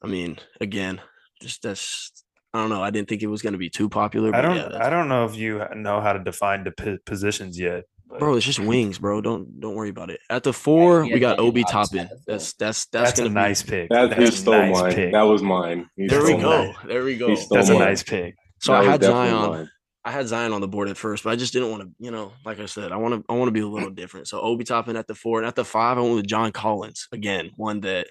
I 0.02 0.08
mean, 0.08 0.40
again, 0.60 1.02
just 1.42 1.62
that's. 1.62 2.24
I 2.54 2.60
don't 2.62 2.70
know. 2.70 2.82
I 2.82 2.90
didn't 2.90 3.08
think 3.10 3.22
it 3.22 3.28
was 3.28 3.42
going 3.42 3.54
to 3.54 3.60
be 3.60 3.70
too 3.70 3.90
popular. 3.90 4.34
I 4.36 4.42
don't. 4.42 4.56
yeah, 4.56 4.78
I 4.86 4.90
don't 4.90 5.08
know 5.08 5.26
if 5.26 5.36
you 5.36 5.64
know 5.76 6.02
how 6.02 6.14
to 6.14 6.20
define 6.20 6.64
the 6.64 6.72
p- 6.72 6.98
positions 7.06 7.60
yet. 7.60 7.84
but 8.08 8.20
bro, 8.20 8.36
it's 8.36 8.46
just 8.46 8.60
wings, 8.60 8.98
bro. 8.98 9.22
Don't 9.22 9.60
don't 9.60 9.76
worry 9.76 9.90
about 9.90 10.10
it. 10.10 10.20
At 10.32 10.44
the 10.44 10.52
four, 10.54 11.04
he 11.04 11.14
we 11.14 11.20
got 11.20 11.38
Duncan 11.38 11.46
Obi 11.48 11.62
Robinson 11.62 11.98
Toppin. 12.00 12.00
at 12.00 12.10
the 12.10 12.16
four. 12.16 12.24
That's 12.28 12.54
that's 12.54 12.86
that's, 12.88 13.10
that's, 13.12 13.20
gonna 13.20 13.28
a 13.28 13.30
be- 13.30 13.36
nice 13.36 13.62
pick. 13.62 13.90
That 13.90 14.10
That's 14.10 14.30
a 14.30 14.32
stole 14.38 14.54
nice 14.58 14.82
mine. 14.82 14.94
pick. 14.96 15.12
That 15.12 15.22
was 15.24 15.42
mine. 15.44 15.90
He 15.96 16.08
There 16.08 16.24
we 16.24 16.34
go. 16.36 16.64
mine. 16.66 16.76
There 16.88 17.04
we 17.04 17.18
go. 17.18 17.28
He 17.30 17.36
stole 17.36 17.58
That's 17.58 17.70
a 17.70 17.78
nice 17.78 18.02
pick. 18.04 18.36
So 18.62 18.72
That 18.74 18.82
I 18.82 18.92
had 18.92 19.04
Zion. 19.04 19.50
mine. 19.52 19.70
I 20.04 20.12
had 20.12 20.28
Zion 20.28 20.54
on 20.54 20.62
the 20.62 20.68
board 20.68 20.90
at 20.90 20.98
first, 20.98 21.24
but 21.26 21.30
I 21.32 21.36
just 21.36 21.54
didn't 21.54 21.70
want 21.72 21.84
to, 21.84 21.90
you 22.00 22.10
know, 22.10 22.32
like 22.46 22.60
I 22.60 22.66
said, 22.66 22.92
I 22.92 22.96
want 22.98 23.14
to 23.14 23.24
I 23.32 23.36
want 23.38 23.50
to 23.50 23.52
be 23.52 23.60
a 23.60 23.68
little 23.68 23.90
different. 23.92 24.28
So 24.28 24.40
Obi 24.42 24.64
Toppin 24.64 24.96
at 24.96 25.06
the 25.08 25.14
four 25.14 25.38
and 25.40 25.48
at 25.48 25.56
the 25.56 25.66
five, 25.66 25.98
I 25.98 26.02
went 26.02 26.16
with 26.16 26.26
John 26.28 26.52
Collins 26.52 27.08
again, 27.12 27.52
one 27.58 27.82
that, 27.82 28.08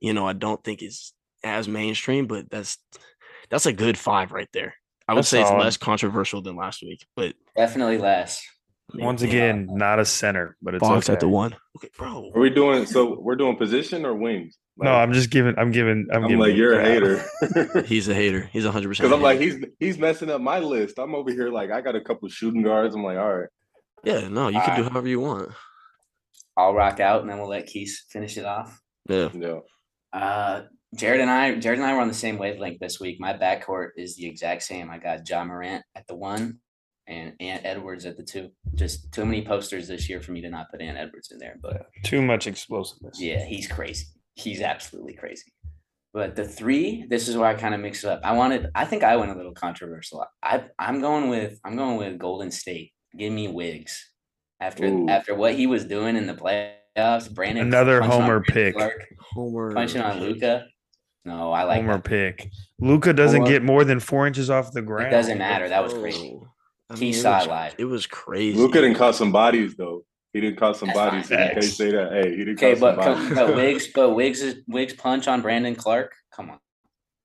you 0.00 0.12
know, 0.12 0.28
I 0.28 0.34
don't 0.34 0.62
think 0.62 0.80
is 0.82 1.12
as 1.42 1.66
mainstream, 1.66 2.26
but 2.26 2.48
that's 2.50 2.78
that's 3.50 3.66
a 3.66 3.72
good 3.72 3.98
five 3.98 4.32
right 4.32 4.48
there. 4.52 4.74
I 5.08 5.14
would 5.14 5.18
That's 5.18 5.28
say 5.28 5.40
it's 5.40 5.48
solid. 5.48 5.64
less 5.64 5.76
controversial 5.76 6.40
than 6.40 6.56
last 6.56 6.82
week, 6.82 7.04
but 7.16 7.34
Definitely 7.56 7.98
less. 7.98 8.46
I 8.92 8.96
mean, 8.96 9.06
Once 9.06 9.22
yeah, 9.22 9.28
again, 9.28 9.68
not 9.70 9.98
a 9.98 10.04
center, 10.04 10.56
but 10.62 10.74
it's 10.74 10.86
Fox 10.86 11.08
okay. 11.08 11.14
at 11.14 11.20
the 11.20 11.28
one. 11.28 11.56
Okay, 11.76 11.88
bro. 11.96 12.30
Are 12.34 12.40
we 12.40 12.50
doing? 12.50 12.86
So 12.86 13.18
we're 13.20 13.36
doing 13.36 13.56
position 13.56 14.04
or 14.04 14.14
wings? 14.14 14.56
No, 14.76 14.92
I'm 14.92 15.12
just 15.12 15.30
giving. 15.30 15.54
I'm 15.58 15.72
giving. 15.72 16.06
I'm, 16.10 16.22
I'm 16.22 16.28
giving 16.28 16.38
like 16.38 16.52
you 16.52 16.58
you're 16.58 16.80
a 16.80 16.84
hater. 16.84 17.82
He's 17.86 18.08
a 18.08 18.14
hater. 18.14 18.48
He's 18.52 18.64
hundred 18.64 18.88
percent. 18.88 19.08
Because 19.08 19.16
I'm 19.16 19.22
like 19.22 19.40
he's 19.40 19.64
he's 19.78 19.98
messing 19.98 20.30
up 20.30 20.40
my 20.40 20.58
list. 20.58 20.98
I'm 20.98 21.14
over 21.14 21.30
here 21.30 21.50
like 21.50 21.70
I 21.70 21.80
got 21.80 21.96
a 21.96 22.00
couple 22.00 22.28
shooting 22.28 22.62
guards. 22.62 22.94
I'm 22.94 23.04
like, 23.04 23.18
all 23.18 23.32
right, 23.32 23.48
yeah, 24.04 24.28
no, 24.28 24.48
you 24.48 24.60
can 24.60 24.76
do 24.76 24.88
however 24.88 25.08
you 25.08 25.20
want. 25.20 25.50
I'll 26.56 26.74
rock 26.74 27.00
out 27.00 27.20
and 27.20 27.30
then 27.30 27.38
we'll 27.38 27.48
let 27.48 27.66
Keith 27.66 27.96
finish 28.10 28.36
it 28.36 28.44
off. 28.44 28.80
Yeah. 29.08 29.28
yeah. 29.34 29.58
Uh, 30.12 30.64
Jared 30.94 31.20
and 31.20 31.30
I, 31.30 31.54
Jared 31.56 31.78
and 31.78 31.86
I 31.86 31.94
were 31.94 32.00
on 32.00 32.08
the 32.08 32.14
same 32.14 32.36
wavelength 32.38 32.80
this 32.80 32.98
week. 32.98 33.18
My 33.20 33.32
backcourt 33.32 33.90
is 33.96 34.16
the 34.16 34.26
exact 34.26 34.62
same. 34.62 34.90
I 34.90 34.98
got 34.98 35.24
John 35.24 35.48
Morant 35.48 35.84
at 35.94 36.06
the 36.08 36.16
one 36.16 36.58
and 37.06 37.34
Ant 37.40 37.62
Edwards 37.64 38.06
at 38.06 38.16
the 38.16 38.24
two. 38.24 38.50
Just 38.74 39.12
too 39.12 39.24
many 39.24 39.44
posters 39.44 39.86
this 39.88 40.08
year 40.08 40.20
for 40.20 40.32
me 40.32 40.40
to 40.42 40.50
not 40.50 40.70
put 40.70 40.80
Ant 40.80 40.98
Edwards 40.98 41.30
in 41.30 41.38
there. 41.38 41.56
But 41.62 41.86
Too 42.04 42.22
much 42.22 42.46
explosiveness. 42.46 43.20
yeah, 43.20 43.44
he's 43.44 43.66
crazy. 43.68 44.06
He's 44.34 44.60
absolutely 44.60 45.14
crazy. 45.14 45.52
But 46.12 46.34
the 46.34 46.44
three, 46.44 47.06
this 47.08 47.28
is 47.28 47.36
where 47.36 47.46
I 47.48 47.54
kind 47.54 47.72
of 47.74 47.80
mix 47.80 48.02
it 48.02 48.10
up. 48.10 48.20
I 48.24 48.32
wanted, 48.32 48.68
I 48.74 48.84
think 48.84 49.04
I 49.04 49.14
went 49.16 49.30
a 49.30 49.36
little 49.36 49.54
controversial. 49.54 50.26
I, 50.42 50.64
I'm 50.76 51.00
going 51.00 51.28
with, 51.28 51.60
I'm 51.64 51.76
going 51.76 51.98
with 51.98 52.18
Golden 52.18 52.50
State. 52.50 52.92
Give 53.16 53.32
me 53.32 53.46
Wigs. 53.46 54.10
after 54.60 54.86
Ooh. 54.86 55.08
after 55.08 55.34
what 55.34 55.54
he 55.54 55.66
was 55.68 55.84
doing 55.84 56.16
in 56.16 56.26
the 56.26 56.34
playoffs. 56.34 57.32
Brandon 57.32 57.66
Another 57.66 58.02
Homer 58.02 58.40
pick. 58.40 58.74
Clark, 58.74 59.06
Homer 59.32 59.72
punching 59.72 60.00
on. 60.00 60.20
Luka. 60.20 60.66
No, 61.24 61.52
I 61.52 61.64
like 61.64 61.76
Homer 61.82 61.94
that. 61.94 62.04
pick. 62.04 62.50
Luka 62.80 63.12
doesn't 63.12 63.40
Homer- 63.42 63.50
get 63.50 63.62
more 63.62 63.84
than 63.84 64.00
four 64.00 64.26
inches 64.26 64.48
off 64.50 64.72
the 64.72 64.82
ground. 64.82 65.08
It 65.08 65.10
doesn't 65.10 65.38
matter. 65.38 65.68
That 65.68 65.82
was 65.82 65.92
oh. 65.94 66.00
crazy. 66.00 66.30
Bro, 66.30 66.48
I 66.90 66.96
He 66.96 67.10
it 67.10 67.14
saw 67.14 67.36
was- 67.38 67.46
it 67.46 67.50
live. 67.50 67.74
It 67.78 67.84
was 67.84 68.06
crazy. 68.06 68.58
Luka 68.58 68.80
didn't 68.80 68.96
caught 68.96 69.14
some 69.14 69.30
bodies 69.32 69.74
though. 69.76 70.04
He 70.32 70.40
didn't 70.40 70.58
caught 70.58 70.76
some 70.76 70.86
That's 70.88 70.98
bodies. 70.98 71.28
So 71.28 71.36
fine. 71.36 71.46
you 71.46 71.52
can't 71.54 71.64
say 71.64 71.90
that. 71.90 72.12
Hey, 72.12 72.30
he 72.30 72.36
didn't 72.44 72.58
Okay, 72.62 72.72
caught 72.78 72.96
but 72.96 73.04
some 73.04 73.14
bodies. 73.34 73.34
but 73.36 73.54
Wiggs, 73.56 73.88
but 73.94 74.10
Wiggs 74.10 74.40
is 74.42 74.62
Wiggs 74.68 74.94
punch 74.94 75.26
on 75.28 75.42
Brandon 75.42 75.74
Clarke. 75.74 76.14
Come 76.32 76.50
on, 76.50 76.58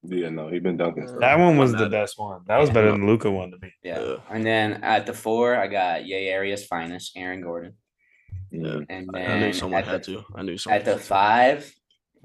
yeah, 0.03 0.29
no, 0.29 0.49
he 0.49 0.59
been 0.59 0.75
dunking 0.75 1.07
stuff. 1.07 1.19
That 1.21 1.37
one 1.39 1.57
was 1.57 1.71
the 1.71 1.77
not- 1.81 1.91
best 1.91 2.17
one. 2.19 2.41
That 2.47 2.57
was 2.59 2.69
better 2.71 2.91
than 2.91 3.05
Luka 3.07 3.29
one 3.31 3.51
to 3.51 3.57
me. 3.61 3.71
yeah. 3.83 3.99
Yeah. 4.01 4.15
And 4.29 4.43
then 4.45 4.83
at 4.83 5.05
the 5.05 5.13
four, 5.13 5.55
I 5.55 5.67
got 5.67 6.05
Yay 6.05 6.33
Arias 6.33 6.65
finest 6.65 7.15
Aaron 7.15 7.41
Gordon, 7.41 7.73
Yeah. 8.51 8.79
and 8.89 9.09
I- 9.13 9.19
then 9.19 9.31
I 9.31 9.39
knew 9.39 9.53
someone 9.53 9.83
had 9.83 10.03
the, 10.03 10.13
to. 10.13 10.23
I 10.35 10.41
knew 10.41 10.57
someone. 10.57 10.79
At 10.79 10.85
the 10.85 10.91
had 10.91 10.99
to. 10.99 11.05
five, 11.05 11.75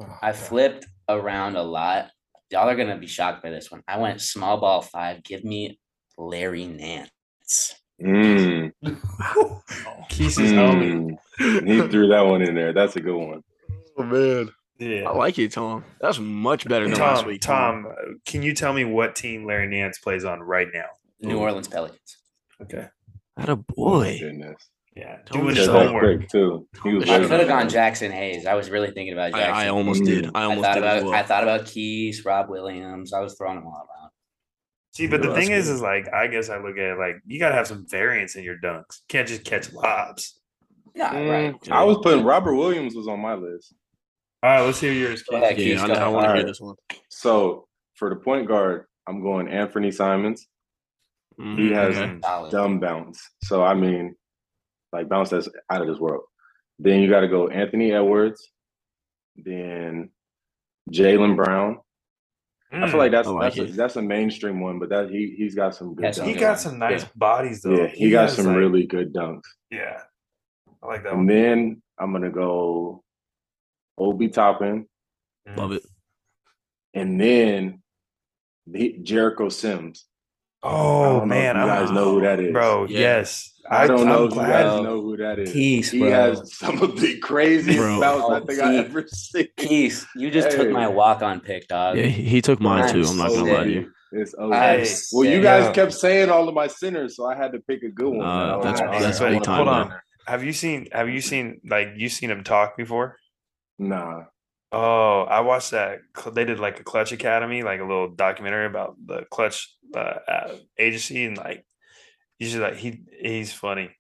Oh, 0.01 0.07
I 0.23 0.33
flipped 0.33 0.87
around 1.17 1.57
a 1.57 1.63
lot. 1.63 2.11
Y'all 2.51 2.69
are 2.69 2.77
gonna 2.77 2.99
be 2.99 3.07
shocked 3.07 3.43
by 3.43 3.51
this 3.51 3.71
one. 3.71 3.83
I 3.87 3.99
went 3.99 4.21
small 4.21 4.59
ball 4.61 4.83
five. 4.83 5.23
Give 5.23 5.45
me 5.45 5.79
Larry 6.19 6.67
Nance. 6.67 7.75
Mm, 8.03 8.73
Keith's 10.09 10.37
his 10.39 10.53
homie. 10.53 11.17
mm. 11.41 11.67
he 11.69 11.89
threw 11.89 12.09
that 12.09 12.23
one 12.23 12.43
in 12.43 12.55
there. 12.55 12.73
That's 12.73 12.97
a 12.97 13.01
good 13.01 13.17
one. 13.17 13.43
Oh 13.99 14.03
man, 14.03 14.49
Yeah. 14.79 15.09
I 15.09 15.13
like 15.15 15.39
it, 15.39 15.53
Tom. 15.53 15.85
That's 16.01 16.19
much 16.19 16.67
better 16.67 16.89
than 16.89 16.99
last 16.99 17.21
Tom, 17.21 17.27
week. 17.29 17.41
Tom, 17.43 17.87
uh, 17.91 17.95
can 18.25 18.43
you 18.43 18.55
tell 18.55 18.73
me 18.73 18.85
what 18.85 19.15
team 19.15 19.45
Larry 19.47 19.69
Nance 19.69 19.99
plays 19.99 20.25
on 20.25 20.41
right 20.41 20.69
now? 20.73 20.87
New 21.21 21.37
Ooh. 21.39 21.41
Orleans 21.43 21.69
Pelicans. 21.69 22.17
Okay. 22.63 22.89
Had 23.37 23.49
a 23.51 23.53
Oh 23.53 23.65
boy. 23.77 24.19
goodness. 24.19 24.57
Yeah, 25.01 25.17
Tell 25.25 25.41
doing 25.41 25.49
his 25.49 25.59
Yeah, 25.59 25.65
shut 25.65 25.73
that's 25.75 25.87
up. 25.87 25.93
homework. 25.95 26.29
too. 26.29 26.67
He 26.85 26.95
was 26.95 27.09
I 27.09 27.15
I 27.17 27.19
could 27.27 27.31
have 27.41 27.49
gone. 27.49 27.69
Jaxson 27.69 28.11
Hayes. 28.11 28.45
I 28.47 28.55
was 28.55 28.69
really 28.71 28.91
thinking 28.91 29.13
about 29.15 29.35
I, 29.35 29.39
Jackson. 29.39 29.55
I 29.55 29.69
almost 29.69 30.05
did. 30.05 30.27
Mm. 30.27 30.31
I 30.35 30.53
I 30.53 30.55
thought 30.61 30.75
did 30.75 30.83
about 30.83 31.05
well. 31.05 31.15
I 31.15 31.23
thought 31.23 31.43
about 31.43 31.67
Keys, 31.67 32.25
Rob 32.25 32.51
Williams. 32.51 33.13
I 33.13 33.21
was 33.21 33.35
throwing 33.37 33.57
them 33.57 33.67
all 33.67 33.73
around. 33.89 34.11
See, 34.93 35.07
but 35.07 35.23
the 35.23 35.29
Yeah, 35.29 35.35
thing 35.35 35.49
that's 35.51 35.61
is, 35.63 35.69
good. 35.69 35.75
is 35.77 35.81
like 35.83 36.13
I 36.13 36.27
guess 36.27 36.51
I 36.51 36.59
look 36.59 36.77
at 36.77 36.85
it 36.93 36.99
like 36.99 37.17
you 37.27 37.39
gotta 37.39 37.55
have 37.55 37.67
some 37.67 37.87
variance 37.89 38.37
in 38.37 38.45
your 38.45 38.57
dunks. 38.63 38.99
You 39.01 39.05
can't 39.09 39.27
just 39.29 39.45
catch 39.45 39.73
lobs. 39.73 40.39
No, 40.95 41.07
Mm, 41.07 41.31
right. 41.31 41.69
I 41.71 41.85
was 41.85 41.97
putting 42.03 42.25
Robert 42.25 42.55
Williams 42.55 42.95
was 42.95 43.09
on 43.09 43.21
my 43.21 43.35
list. 43.35 43.73
All 44.43 44.51
right, 44.51 44.61
let's 44.63 44.81
hear 44.81 44.93
yours. 44.93 45.23
Go 45.23 45.37
Keith. 45.37 45.45
ahead, 45.45 45.57
Keith, 45.57 45.79
yeah, 45.89 45.95
I, 45.95 46.05
I 46.05 46.09
want 46.09 46.27
to 46.29 46.35
hear 46.35 46.45
this 46.45 46.61
one. 46.61 46.75
So 47.09 47.69
for 47.95 48.11
the 48.11 48.17
point 48.17 48.49
guard, 48.49 48.87
I'm 49.07 49.23
going 49.23 49.49
Anthony 49.49 49.91
Simons. 49.93 50.47
Mhm, 51.41 51.59
He 51.59 51.71
has 51.73 51.97
okay. 51.97 52.19
Dumb 52.51 52.81
bounce. 52.81 53.23
So 53.45 53.63
I 53.63 53.73
mean, 53.75 54.17
like 54.93 55.09
bounce 55.09 55.31
that's 55.31 55.49
out 55.71 55.83
of 55.83 55.89
this 55.89 55.99
world. 55.99 56.25
Then 56.79 57.01
you 57.01 57.11
got 57.11 57.21
to 57.21 57.29
go 57.29 57.49
Anthony 57.49 57.93
Edwards, 57.93 58.51
then 59.37 60.11
Jaylen 60.91 61.37
Brown. 61.37 61.79
I 62.73 62.77
Mm. 62.77 62.91
feel 62.91 62.99
like 62.99 63.11
that's 63.11 63.27
I 63.27 63.31
like 63.33 63.55
that's 63.55 63.71
a, 63.71 63.73
that's 63.77 63.97
a 63.97 64.03
mainstream 64.03 64.61
one, 64.61 64.79
but 64.79 64.91
that 64.91 65.11
he 65.11 65.35
he's 65.37 65.55
got 65.57 65.75
some 65.75 65.95
good. 65.95 66.05
Yes, 66.05 66.17
he 66.19 66.23
dunks. 66.23 66.35
Yeah. 66.35 66.41
got 66.41 66.61
some 66.61 66.79
nice 66.79 67.03
Yeah. 67.03 67.09
bodies 67.17 67.63
though. 67.63 67.75
yeah, 67.75 67.87
he, 67.89 68.11
got 68.11 68.31
some 68.31 68.47
like- 68.47 68.57
really 68.57 68.87
good 68.87 69.13
dunks. 69.13 69.43
Yeah, 69.73 70.01
I 70.83 70.87
like 70.87 71.03
that 71.03 71.11
And 71.13 71.19
one. 71.23 71.27
then 71.27 71.83
I'm 71.99 72.13
gonna 72.13 72.31
go 72.31 73.03
Obi 73.99 74.29
Toppin, 74.29 74.87
Mm. 75.49 75.57
Love 75.57 75.73
it. 75.73 75.83
and 76.95 77.21
then 77.21 77.83
Jericho 79.03 79.49
Sims. 79.49 80.07
Oh 80.63 81.03
don't 81.03 81.13
know 81.17 81.23
if 81.23 81.29
man, 81.29 81.57
you 81.57 81.63
I'm- 81.63 81.69
guys 81.69 81.91
know 81.91 82.13
who 82.13 82.21
that 82.21 82.39
is. 82.39 82.53
bro. 82.53 82.85
Yeah. 82.85 82.99
Yes, 83.01 83.60
I 83.71 83.87
don't 83.87 84.07
know 84.07 84.25
I'm 84.25 84.31
if 84.31 84.35
you 84.35 84.41
guys 84.43 84.83
know 84.83 85.01
who 85.01 85.17
that 85.19 85.39
is. 85.39 85.53
Keys, 85.53 85.91
he 85.93 86.01
bro. 86.01 86.11
has 86.11 86.55
some 86.57 86.83
of 86.83 87.01
the 87.01 87.19
craziest 87.21 87.79
Bro. 87.79 88.01
bounce 88.01 88.23
I 88.25 88.27
Oh, 88.27 88.45
think 88.47 88.61
I 88.61 88.71
Keith. 88.73 88.87
ever 88.87 89.07
seen. 89.09 89.49
Keys, 89.57 90.07
you 90.17 90.31
just 90.31 90.51
took 90.51 90.71
my 90.71 90.89
walk 90.89 91.23
on 91.23 91.41
pick, 91.41 91.69
dog. 91.69 91.97
Yeah, 91.97 92.05
he, 92.07 92.23
he 92.25 92.43
took 92.43 92.61
mine 92.61 92.89
too. 92.93 93.05
I'm 93.07 93.17
not 93.17 93.29
gonna 93.29 93.53
lie 93.53 93.65
to 93.65 93.71
you. 93.71 93.93
It's 94.13 94.35
OG. 94.35 94.53
I'm 94.53 94.81
Hey, 94.81 94.95
Well, 95.13 95.25
you 95.25 95.41
guys 95.41 95.67
Yeah. 95.67 95.73
kept 95.73 95.93
saying 95.93 96.31
all 96.31 96.49
of 96.49 96.55
my 96.55 96.67
sinners, 96.67 97.15
so 97.17 97.27
I 97.27 97.37
had 97.37 97.53
to 97.53 97.61
pick 97.61 97.85
a 97.85 97.89
good 97.91 98.13
one. 98.13 98.27
Uh, 98.27 98.59
that's- 98.59 98.81
like, 98.81 98.89
all 98.91 99.01
that's 99.01 99.21
right, 99.21 99.27
I 99.27 99.31
big 99.31 99.35
wanna 99.35 99.45
time, 99.47 99.59
put 99.59 99.65
though. 99.71 99.77
on 99.77 99.89
there. 99.91 100.05
Have 100.27 100.43
you 100.45 100.53
seen? 100.53 100.89
Have 100.93 101.09
you 101.09 101.21
seen 101.21 101.61
like 101.65 101.91
you 101.97 102.09
seen 102.09 102.31
him 102.31 102.43
talk 102.43 102.77
before? 102.77 103.17
Nah. 103.79 104.25
Oh, 104.73 105.23
I 105.23 105.41
watched 105.41 105.73
that. 105.73 105.99
They 106.33 106.45
did 106.45 106.61
like 106.61 106.79
a 106.79 106.85
Klutch 106.85 107.11
Academy, 107.13 107.63
like 107.63 107.81
a 107.81 107.85
little 107.85 108.09
documentary 108.11 108.67
about 108.67 108.95
the 109.05 109.25
Klutch 109.31 109.69
uh, 109.97 109.99
uh, 109.99 110.55
agency, 110.79 111.25
and 111.25 111.37
like 111.37 111.65
he's 112.41 112.51
just 112.53 112.61
like 112.63 112.75
he 112.77 113.03
he's 113.23 113.53
funny. 113.53 113.91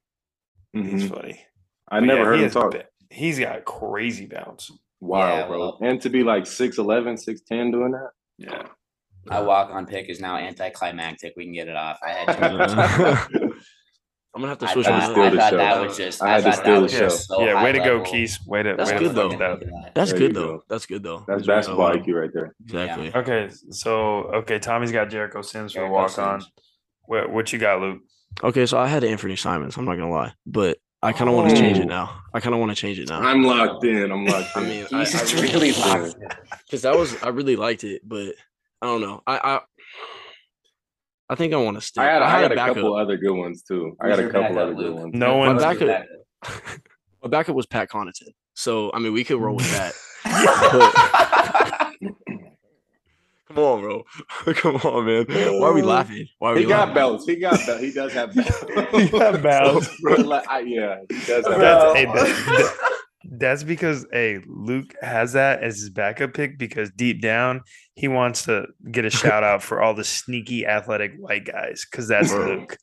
He's 0.72 1.04
Mhm. 1.04 1.14
funny. 1.14 1.40
I 1.88 2.00
But 2.00 2.06
never 2.06 2.20
yeah, 2.20 2.26
heard 2.26 2.38
he 2.38 2.44
him 2.46 2.50
talk. 2.50 2.72
ba- 2.72 2.84
He's 3.10 3.38
got 3.38 3.64
crazy 3.64 4.26
bounce. 4.26 4.70
Wow, 5.00 5.36
Yeah, 5.36 5.46
bro. 5.46 5.58
well- 5.58 5.78
and 5.82 6.00
to 6.02 6.10
be 6.10 6.22
like 6.24 6.44
6'11, 6.46 7.16
6'10 7.16 7.70
doing 7.70 7.92
that. 7.92 8.10
Yeah. 8.38 8.62
My 9.26 9.40
walk 9.40 9.70
on 9.70 9.86
pick 9.86 10.08
is 10.08 10.20
now 10.20 10.36
anticlimactic. 10.36 11.34
We 11.36 11.44
can 11.44 11.52
get 11.52 11.68
it 11.68 11.76
off. 11.76 11.98
I 12.02 12.10
had 12.10 12.36
too 12.50 12.56
much. 12.56 12.70
Uh, 12.72 13.48
I'm 14.32 14.40
gonna 14.42 14.48
have 14.50 14.58
to 14.58 14.66
I 14.68 14.72
switch 14.74 14.86
thought, 14.86 15.02
on. 15.02 15.18
I 15.20 15.30
the 15.30 15.36
thought 15.38 15.50
show. 15.50 15.56
that 15.56 15.80
was 15.80 15.96
just. 15.96 16.22
I 16.22 16.26
I, 16.26 16.40
had 16.40 16.44
to 16.44 16.52
steal 16.52 16.80
the 16.82 16.88
show. 16.88 17.08
so 17.08 17.42
yeah, 17.44 17.64
way 17.64 17.72
to 17.72 17.78
go, 17.80 17.96
level. 17.96 18.04
Keys. 18.04 18.38
Way 18.46 18.62
to 18.62 18.76
That's 18.76 18.92
way 18.92 18.98
good, 18.98 19.08
to 19.08 19.12
though. 19.14 19.28
that. 19.30 19.92
That's 19.94 20.10
There 20.12 20.18
good 20.20 20.28
you 20.28 20.34
though. 20.34 20.56
go. 20.58 20.64
That's 20.68 20.86
good 20.86 21.02
though. 21.02 21.24
That's 21.26 21.40
He's 21.40 21.48
right 21.48 21.56
basketball. 21.56 21.90
IQ 21.96 22.14
right 22.20 22.30
there. 22.32 22.54
Exactly. 22.64 23.12
Okay, 23.12 23.50
so 23.70 23.96
okay, 24.34 24.60
Tommy's 24.60 24.92
got 24.92 25.10
Jericho 25.10 25.42
Sims 25.42 25.72
for 25.72 25.78
Jericho 25.80 25.92
walk 25.94 26.16
on. 26.20 26.42
What 27.06 27.30
what 27.32 27.52
you 27.52 27.58
got, 27.58 27.80
Luke? 27.80 28.02
Okay, 28.42 28.66
so 28.66 28.78
I 28.78 28.86
had 28.86 29.04
Anthony 29.04 29.36
Simons. 29.36 29.76
I'm 29.76 29.84
not 29.84 29.96
gonna 29.96 30.10
lie, 30.10 30.32
but 30.46 30.78
I 31.02 31.12
kind 31.12 31.28
of 31.30 31.36
want 31.36 31.50
to 31.50 31.56
change 31.56 31.78
it 31.78 31.84
Oh. 31.84 31.88
now. 31.88 32.20
I 32.34 32.40
kind 32.40 32.54
of 32.54 32.60
want 32.60 32.72
to 32.72 32.76
change 32.76 32.98
it 32.98 33.08
now 33.08 33.20
I'm 33.20 33.42
locked 33.42 33.84
in. 33.84 34.10
I'm 34.12 34.24
locked 34.26 34.56
I 34.56 34.62
in. 34.62 34.68
mean, 34.68 34.86
I- 34.92 34.98
He's 35.00 35.14
I 35.14 35.18
just 35.20 35.34
really- 35.34 35.48
really 35.52 35.72
locked. 35.72 36.16
because 36.66 36.82
that 36.82 36.96
was 36.96 37.20
I 37.22 37.28
really 37.30 37.56
liked 37.56 37.84
it, 37.84 38.02
but 38.06 38.34
I 38.82 38.86
don't 38.86 39.00
know. 39.00 39.22
I 39.26 39.38
I, 39.38 39.60
I 41.30 41.34
think 41.36 41.54
I 41.54 41.56
want 41.58 41.76
to 41.76 41.80
stick. 41.80 42.02
I 42.02 42.06
had, 42.12 42.22
I 42.22 42.40
had 42.40 42.52
a 42.52 42.56
couple 42.56 42.94
other 42.96 43.16
good 43.16 43.32
ones 43.34 43.62
too. 43.62 43.96
I 44.00 44.08
Who's 44.08 44.16
got 44.16 44.24
a 44.26 44.30
couple 44.30 44.58
other 44.58 44.74
good 44.74 44.94
ones. 44.94 45.14
No 45.14 45.36
one. 45.36 45.56
My 45.56 45.62
one's 45.64 45.78
backup- 45.78 46.06
My 47.22 47.28
backup 47.28 47.54
was 47.54 47.66
Pat 47.66 47.88
Connaughton. 47.90 48.32
So 48.54 48.90
I 48.92 48.98
mean, 48.98 49.12
we 49.12 49.24
could 49.24 49.40
roll 49.40 49.56
with 49.56 49.70
that. 49.72 49.94
Come 53.54 53.58
on, 53.64 53.80
bro. 53.80 54.04
Come 54.54 54.76
on, 54.76 55.06
man. 55.06 55.26
Why 55.58 55.68
are 55.68 55.72
we 55.72 55.82
laughing? 55.82 56.26
Why 56.38 56.50
are 56.52 56.54
we 56.54 56.60
He 56.62 56.66
got 56.66 56.78
laughing? 56.80 56.94
belts. 56.94 57.26
He 57.26 57.36
got 57.36 57.66
belts. 57.66 57.82
He 57.82 57.92
does 57.92 58.12
have 58.12 58.34
belts. 58.34 58.60
He 58.92 59.08
got 59.08 59.42
belts. 59.42 60.00
Bro, 60.00 60.14
like, 60.18 60.48
I, 60.48 60.60
yeah, 60.60 60.96
he 61.08 61.16
does 61.26 61.46
have 61.46 61.58
That's, 61.58 61.84
belts. 61.84 61.98
hey, 61.98 62.04
that- 62.06 62.14
that- 62.46 62.76
that's 63.32 63.62
because 63.62 64.06
hey, 64.12 64.40
Luke 64.48 64.92
has 65.02 65.34
that 65.34 65.62
as 65.62 65.78
his 65.78 65.90
backup 65.90 66.32
pick 66.34 66.58
because 66.58 66.90
deep 66.90 67.20
down 67.20 67.60
he 67.94 68.08
wants 68.08 68.44
to 68.44 68.64
get 68.90 69.04
a 69.04 69.10
shout 69.10 69.44
out 69.44 69.62
for 69.62 69.80
all 69.82 69.94
the 69.94 70.04
sneaky 70.04 70.66
athletic 70.66 71.12
white 71.18 71.44
guys 71.44 71.84
because 71.88 72.08
that's 72.08 72.32
Luke. 72.32 72.76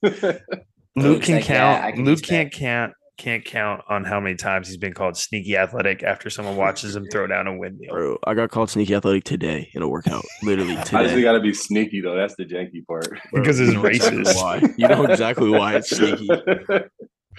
Luke 0.95 1.23
can 1.23 1.35
like, 1.35 1.49
"Yeah, 1.49 1.81
count. 1.81 1.95
can 1.95 2.05
Luke 2.05 2.19
respect." 2.19 2.29
can't 2.29 2.53
count. 2.53 2.93
Can't 3.17 3.43
count 3.43 3.81
on 3.89 4.03
how 4.03 4.19
many 4.19 4.35
times 4.35 4.67
he's 4.67 4.77
been 4.77 4.93
called 4.93 5.17
sneaky 5.17 5.57
athletic 5.57 6.03
after 6.03 6.29
someone 6.29 6.55
watches 6.55 6.95
him 6.95 7.07
throw 7.11 7.25
down 7.25 7.47
a 7.47 7.57
windmill. 7.57 7.89
Bro, 7.91 8.17
I 8.27 8.35
got 8.35 8.51
called 8.51 8.69
sneaky 8.69 8.93
athletic 8.93 9.23
today 9.23 9.69
in 9.73 9.81
a 9.81 9.87
workout. 9.87 10.23
Literally 10.43 10.77
I 10.77 10.83
just 10.83 10.91
got 11.23 11.31
to 11.31 11.39
be 11.39 11.53
sneaky 11.53 12.01
though. 12.01 12.15
That's 12.15 12.35
the 12.35 12.45
janky 12.45 12.85
part. 12.85 13.09
Bro, 13.09 13.41
Because 13.41 13.59
you 13.59 13.65
it's 13.67 13.73
know 13.73 13.85
exactly 13.85 14.23
racist. 14.23 14.35
why. 14.35 14.61
You 14.77 14.87
know 14.87 15.03
exactly 15.05 15.49
why 15.49 15.75
it's 15.77 15.89
sneaky. 15.89 16.29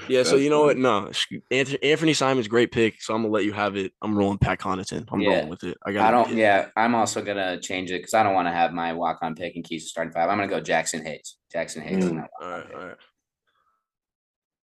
Yeah, 0.06 0.22
so 0.22 0.36
you 0.36 0.48
know 0.48 0.62
what? 0.62 0.76
No, 0.76 1.10
Anthony, 1.50 1.82
Anthony 1.82 2.14
Simon's 2.14 2.46
great 2.46 2.70
pick. 2.70 3.02
So 3.02 3.14
I'm 3.16 3.22
gonna 3.22 3.34
let 3.34 3.44
you 3.44 3.52
have 3.52 3.74
it. 3.76 3.92
I'm 4.00 4.16
rolling 4.16 4.38
Pat 4.38 4.60
Connaughton. 4.60 5.04
I'm 5.10 5.20
Yeah. 5.20 5.30
rolling 5.30 5.48
with 5.48 5.64
it. 5.64 5.76
I 5.84 5.90
got. 5.90 6.06
I 6.06 6.10
don't. 6.12 6.36
Yeah, 6.36 6.68
I'm 6.76 6.94
also 6.94 7.20
gonna 7.20 7.58
change 7.60 7.90
it 7.90 7.98
because 7.98 8.14
I 8.14 8.22
don't 8.22 8.32
want 8.34 8.46
to 8.46 8.52
have 8.52 8.72
my 8.72 8.92
walk 8.92 9.18
on 9.22 9.34
pick 9.34 9.56
and 9.56 9.64
Keys 9.64 9.82
to 9.82 9.88
starting 9.88 10.12
five. 10.12 10.28
I'm 10.30 10.38
gonna 10.38 10.46
go 10.46 10.60
Jaxson 10.60 11.02
Hayes. 11.04 11.36
Jaxson 11.52 11.82
Hayes. 11.82 12.04
Mm. 12.04 12.24
All 12.40 12.48
right, 12.48 12.66
pick. 12.68 12.76
all 12.76 12.86
right. 12.86 12.96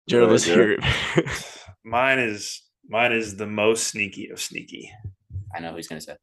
Jared, 0.08 0.30
let's 0.30 0.43
hear 0.45 0.72
it. 0.74 0.80
Mine 1.84 2.20
is 2.20 2.62
mine 2.89 3.12
is 3.14 3.36
the 3.38 3.45
most 3.47 3.88
sneaky 3.88 4.30
of 4.30 4.41
sneaky. 4.41 4.91
I 5.55 5.60
know 5.60 5.72
who 5.72 5.78
he's 5.78 5.88
gonna 5.88 6.01
say. 6.01 6.16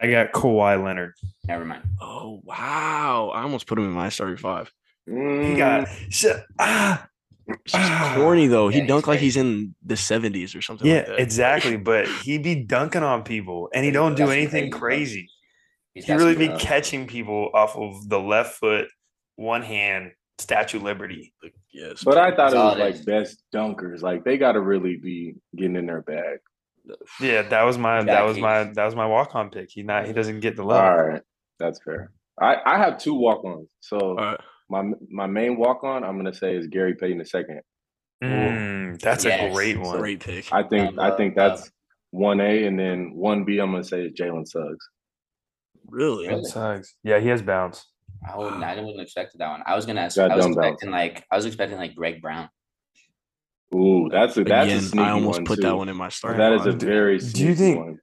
I 0.00 0.10
got 0.10 0.32
Kawhi 0.32 0.82
Leonard. 0.82 1.12
Never 1.46 1.64
mind. 1.64 1.82
oh 2.00 2.40
wow! 2.44 3.30
I 3.34 3.42
almost 3.42 3.66
put 3.66 3.78
him 3.78 3.84
in 3.84 3.90
my 3.92 4.08
starting 4.08 4.36
five. 4.38 4.70
Mm, 5.08 5.50
He 5.50 5.54
got 5.56 5.88
shit. 6.10 6.36
Ah, 6.58 7.06
It's 7.48 7.74
Ah. 7.74 8.12
corny 8.16 8.46
though. 8.46 8.68
He 8.68 8.78
Yeah, 8.80 8.94
he's 8.96 9.06
like 9.06 9.20
he's 9.20 9.36
in 9.36 9.74
the 9.84 9.94
70s 9.94 10.54
or 10.56 10.62
something. 10.62 10.86
yeah, 10.86 10.96
like 10.98 11.06
that. 11.06 11.20
exactly. 11.20 11.76
But 11.76 12.08
he'd 12.24 12.42
be 12.42 12.56
dunking 12.64 13.02
on 13.02 13.22
people, 13.22 13.68
and 13.74 13.84
he 13.84 13.90
don't 13.90 14.16
do 14.16 14.30
anything 14.30 14.70
crazy 14.70 15.28
crazy. 15.28 15.30
He 15.94 16.02
got 16.02 16.18
really 16.18 16.36
be 16.36 16.48
catching 16.58 17.06
people 17.06 17.50
off 17.54 17.76
of 17.76 18.08
the 18.08 18.18
left 18.20 18.54
foot, 18.56 18.88
one 19.36 19.62
hand, 19.62 20.12
Statue 20.38 20.78
of 20.78 20.82
Liberty. 20.82 21.32
Yes, 21.72 22.04
But 22.04 22.18
I 22.18 22.30
thought 22.30 22.52
That's 22.52 22.54
it 22.54 22.58
was 22.58 22.78
like 22.78 23.04
best 23.04 23.42
dunkers. 23.54 24.02
Like 24.02 24.24
they 24.24 24.36
got 24.36 24.52
to 24.52 24.60
really 24.60 24.96
be 24.96 25.34
getting 25.56 25.76
in 25.76 25.86
their 25.86 26.02
bag. 26.02 26.38
Yeah, 27.20 27.42
that 27.42 27.62
was 27.62 27.78
my 27.78 27.98
Yeah, 27.98 28.04
that 28.04 28.24
was 28.24 28.38
my 28.38 28.64
that 28.64 28.84
was 28.84 28.94
my 28.94 29.06
walk 29.06 29.34
on 29.34 29.50
pick. 29.50 29.70
He 29.70 29.82
not 29.82 30.06
he 30.06 30.12
doesn't 30.12 30.40
get 30.40 30.56
the 30.56 30.62
love. 30.62 30.84
All 30.84 31.04
right, 31.04 31.22
that's 31.58 31.80
fair. 31.82 32.12
I 32.40 32.56
I 32.64 32.78
have 32.78 32.98
two 32.98 33.14
walk 33.14 33.44
ons. 33.44 33.68
So 33.80 33.98
all 33.98 34.14
right. 34.14 34.40
my 34.68 34.82
my 35.10 35.26
main 35.26 35.56
walk 35.56 35.84
on, 35.84 36.04
I'm 36.04 36.16
gonna 36.16 36.34
say 36.34 36.54
is 36.54 36.66
Gary 36.66 36.94
Payton 36.94 37.18
the 37.18 37.24
second. 37.24 37.60
Mm, 38.22 39.00
that's 39.00 39.24
a 39.24 39.50
great 39.52 39.78
one. 39.78 39.98
Great 39.98 40.20
pick. 40.20 40.52
I 40.52 40.62
think 40.62 40.96
Love, 40.96 41.12
I 41.12 41.16
think 41.16 41.34
that's 41.34 41.70
one 42.10 42.40
A, 42.40 42.64
and 42.64 42.78
then 42.78 43.12
one 43.14 43.44
B. 43.44 43.58
I'm 43.58 43.72
gonna 43.72 43.84
say 43.84 44.02
is 44.02 44.12
Jalen 44.12 44.46
Suggs. 44.46 44.88
Really? 45.88 46.28
Really? 46.28 46.44
Suggs. 46.44 46.94
Yeah, 47.02 47.20
he 47.20 47.28
has 47.28 47.42
bounce. 47.42 47.86
I 48.32 48.36
wouldn't. 48.36 48.62
I 48.62 48.74
wouldn't 48.80 49.00
expect 49.00 49.36
that 49.38 49.48
one. 49.48 49.62
I 49.66 49.74
was 49.74 49.86
gonna. 49.86 50.08
Got 50.14 50.30
I 50.30 50.36
was 50.36 50.44
dumb 50.44 50.54
bounce. 50.54 50.66
expecting 50.66 50.90
like. 50.90 51.24
I 51.30 51.36
was 51.36 51.46
expecting 51.46 51.78
like 51.78 51.94
Greg 51.94 52.20
Brown. 52.22 52.48
Ooh, 53.74 54.08
that's 54.10 54.36
a 54.36 54.44
that's 54.44 54.66
Again, 54.66 54.78
a 54.78 54.82
sneaky 54.82 55.04
I 55.04 55.10
almost 55.10 55.38
one 55.38 55.44
put 55.44 55.56
too. 55.56 55.62
that 55.62 55.76
one 55.76 55.88
in 55.88 55.96
my 55.96 56.08
starting. 56.08 56.38
That 56.38 56.52
is 56.52 56.66
a 56.66 56.72
five. 56.72 56.80
very 56.80 57.18
Do 57.18 57.44
you 57.44 57.54
think- 57.54 57.78
one. 57.78 57.98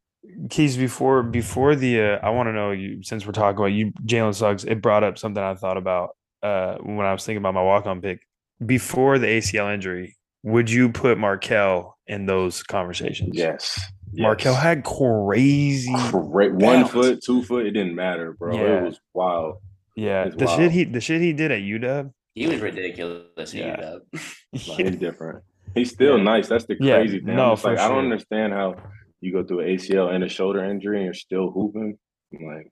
Keys 0.50 0.78
before 0.78 1.22
before 1.22 1.76
the 1.76 2.00
uh, 2.02 2.20
I 2.24 2.30
want 2.30 2.48
to 2.48 2.54
know 2.54 2.72
you 2.72 3.04
since 3.04 3.26
we're 3.26 3.34
talking 3.34 3.58
about 3.58 3.68
you 3.68 3.92
Jalen 4.06 4.34
Suggs. 4.34 4.64
It 4.64 4.82
brought 4.82 5.04
up 5.04 5.18
something 5.18 5.44
I 5.44 5.54
thought 5.54 5.76
about 5.76 6.12
uh, 6.42 6.76
when 6.78 7.06
I 7.06 7.12
was 7.12 7.26
thinking 7.26 7.40
about 7.40 7.54
my 7.54 7.62
walk 7.62 7.86
on 7.86 8.00
pick 8.02 8.22
before 8.66 9.20
the 9.20 9.28
ACL 9.28 9.74
injury. 9.74 10.16
Would 10.44 10.72
you 10.72 10.90
put 10.90 11.18
Markelle 11.18 11.98
in 12.08 12.26
those 12.26 12.64
conversations? 12.64 13.32
Yes. 13.34 13.80
Markelle 14.14 14.54
yes. 14.54 14.64
had 14.64 14.84
crazy. 14.86 15.94
Great 16.12 16.54
one 16.54 16.86
foot, 16.86 17.20
two 17.24 17.44
foot. 17.44 17.66
It 17.66 17.72
didn't 17.72 17.96
matter, 17.96 18.34
bro. 18.34 18.56
Yeah. 18.56 18.78
It 18.80 18.84
was 18.84 19.00
wild. 19.14 19.58
Yeah, 19.96 20.30
the 20.30 20.46
wild. 20.46 20.60
shit 20.60 20.72
he 20.72 20.84
the 20.86 21.02
shit 21.02 21.22
he 21.22 21.34
did 21.34 21.52
at 21.52 21.62
UW. 21.62 22.12
He 22.36 22.48
was 22.48 22.60
ridiculous. 22.62 23.54
Yeah. 23.54 23.98
Yeah. 24.14 24.20
Like, 24.68 24.88
he's 24.88 24.96
different. 24.98 25.44
He's 25.76 25.90
still 25.92 26.18
Yeah. 26.18 26.24
nice. 26.24 26.48
That's 26.48 26.66
the 26.66 26.78
Yeah, 26.80 26.96
crazy 26.98 27.20
thing. 27.20 27.36
no, 27.36 27.44
I'm 27.44 27.50
like, 27.52 27.60
for 27.60 27.80
I 27.80 27.88
don't 27.88 28.04
understand 28.06 28.54
how 28.54 28.76
you 29.22 29.32
go 29.34 29.44
through 29.44 29.62
an 29.62 29.68
ACL 29.70 30.14
and 30.14 30.24
a 30.24 30.30
shoulder 30.30 30.64
injury 30.64 30.98
and 30.98 31.06
you're 31.06 31.14
still 31.14 31.50
hooping. 31.52 31.98
I'm 32.34 32.46
like, 32.46 32.70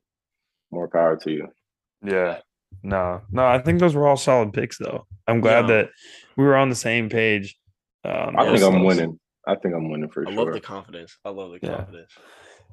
more 0.72 0.88
power 0.88 1.18
to 1.18 1.32
you. 1.32 1.48
Yeah. 2.04 2.40
No, 2.84 3.22
no, 3.32 3.46
I 3.46 3.60
think 3.60 3.80
those 3.80 3.96
were 3.96 4.08
all 4.08 4.18
solid 4.18 4.54
picks 4.54 4.78
though. 4.78 5.06
I'm 5.28 5.42
glad 5.42 5.62
Yeah. 5.70 5.76
that 5.76 5.90
we 6.38 6.44
were 6.46 6.56
on 6.56 6.70
the 6.70 6.76
same 6.76 7.10
page. 7.10 7.58
Um, 8.04 8.36
I 8.38 8.46
think 8.52 8.64
I'm 8.64 8.84
winning. 8.84 9.20
I 9.48 9.56
think 9.56 9.74
I'm 9.76 9.90
winning 9.92 10.10
for 10.10 10.22
I 10.28 10.32
sure. 10.32 10.40
I 10.40 10.44
love 10.44 10.54
the 10.54 10.62
confidence. 10.62 11.18
I 11.26 11.30
love 11.30 11.52
the 11.52 11.60
Yeah. 11.62 11.76
confidence. 11.78 12.12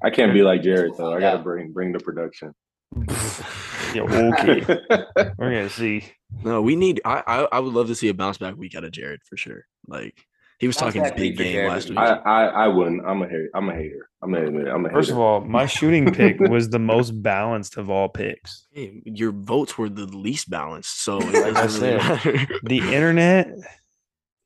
I 0.04 0.10
can't 0.10 0.32
be 0.32 0.42
like 0.42 0.62
Jared 0.62 0.92
though. 0.96 1.12
I 1.14 1.20
gotta 1.20 1.38
bring 1.42 1.72
bring 1.72 1.92
the 1.92 1.98
production. 1.98 2.52
Yeah, 3.94 4.02
okay. 4.38 4.64
We're 5.38 5.50
gonna 5.50 5.68
see. 5.70 6.04
No, 6.44 6.60
we 6.62 6.76
need. 6.76 7.00
I, 7.04 7.22
I 7.26 7.48
I 7.52 7.58
would 7.60 7.72
love 7.72 7.86
to 7.88 7.94
see 7.94 8.08
a 8.08 8.14
bounce 8.14 8.38
back 8.38 8.56
week 8.56 8.74
out 8.74 8.84
of 8.84 8.90
Jared 8.92 9.20
for 9.24 9.36
sure. 9.36 9.64
Like 9.86 10.14
he 10.58 10.66
was 10.66 10.76
Bounce 10.76 10.94
talking 10.94 11.04
his 11.04 11.12
big 11.12 11.36
game 11.38 11.52
Jared 11.52 11.68
last 11.70 11.84
would 11.88 11.90
week. 11.90 11.98
I, 11.98 12.14
I 12.16 12.44
I 12.46 12.68
wouldn't. 12.68 13.06
I'm 13.06 13.22
a 13.22 13.26
hater. 13.26 13.48
I'm 13.54 13.68
a 13.70 13.74
hater. 13.74 14.08
I'm 14.22 14.32
gonna 14.32 14.46
admit 14.46 14.66
it. 14.66 14.70
I'm 14.70 14.84
a 14.84 14.90
First 14.90 15.10
of 15.10 15.18
all, 15.18 15.40
my 15.40 15.66
shooting 15.66 16.12
pick 16.12 16.38
was 16.40 16.68
the 16.68 16.78
most 16.78 17.12
balanced 17.22 17.76
of 17.76 17.88
all 17.90 18.08
picks. 18.08 18.66
Hey, 18.72 19.00
your 19.04 19.32
votes 19.32 19.78
were 19.78 19.88
the 19.88 20.06
least 20.06 20.50
balanced, 20.50 21.02
so 21.02 21.18
Like 21.18 21.34
I 21.36 21.50
doesn't 21.52 22.24
really. 22.24 22.46
The 22.64 22.78
internet 22.80 23.48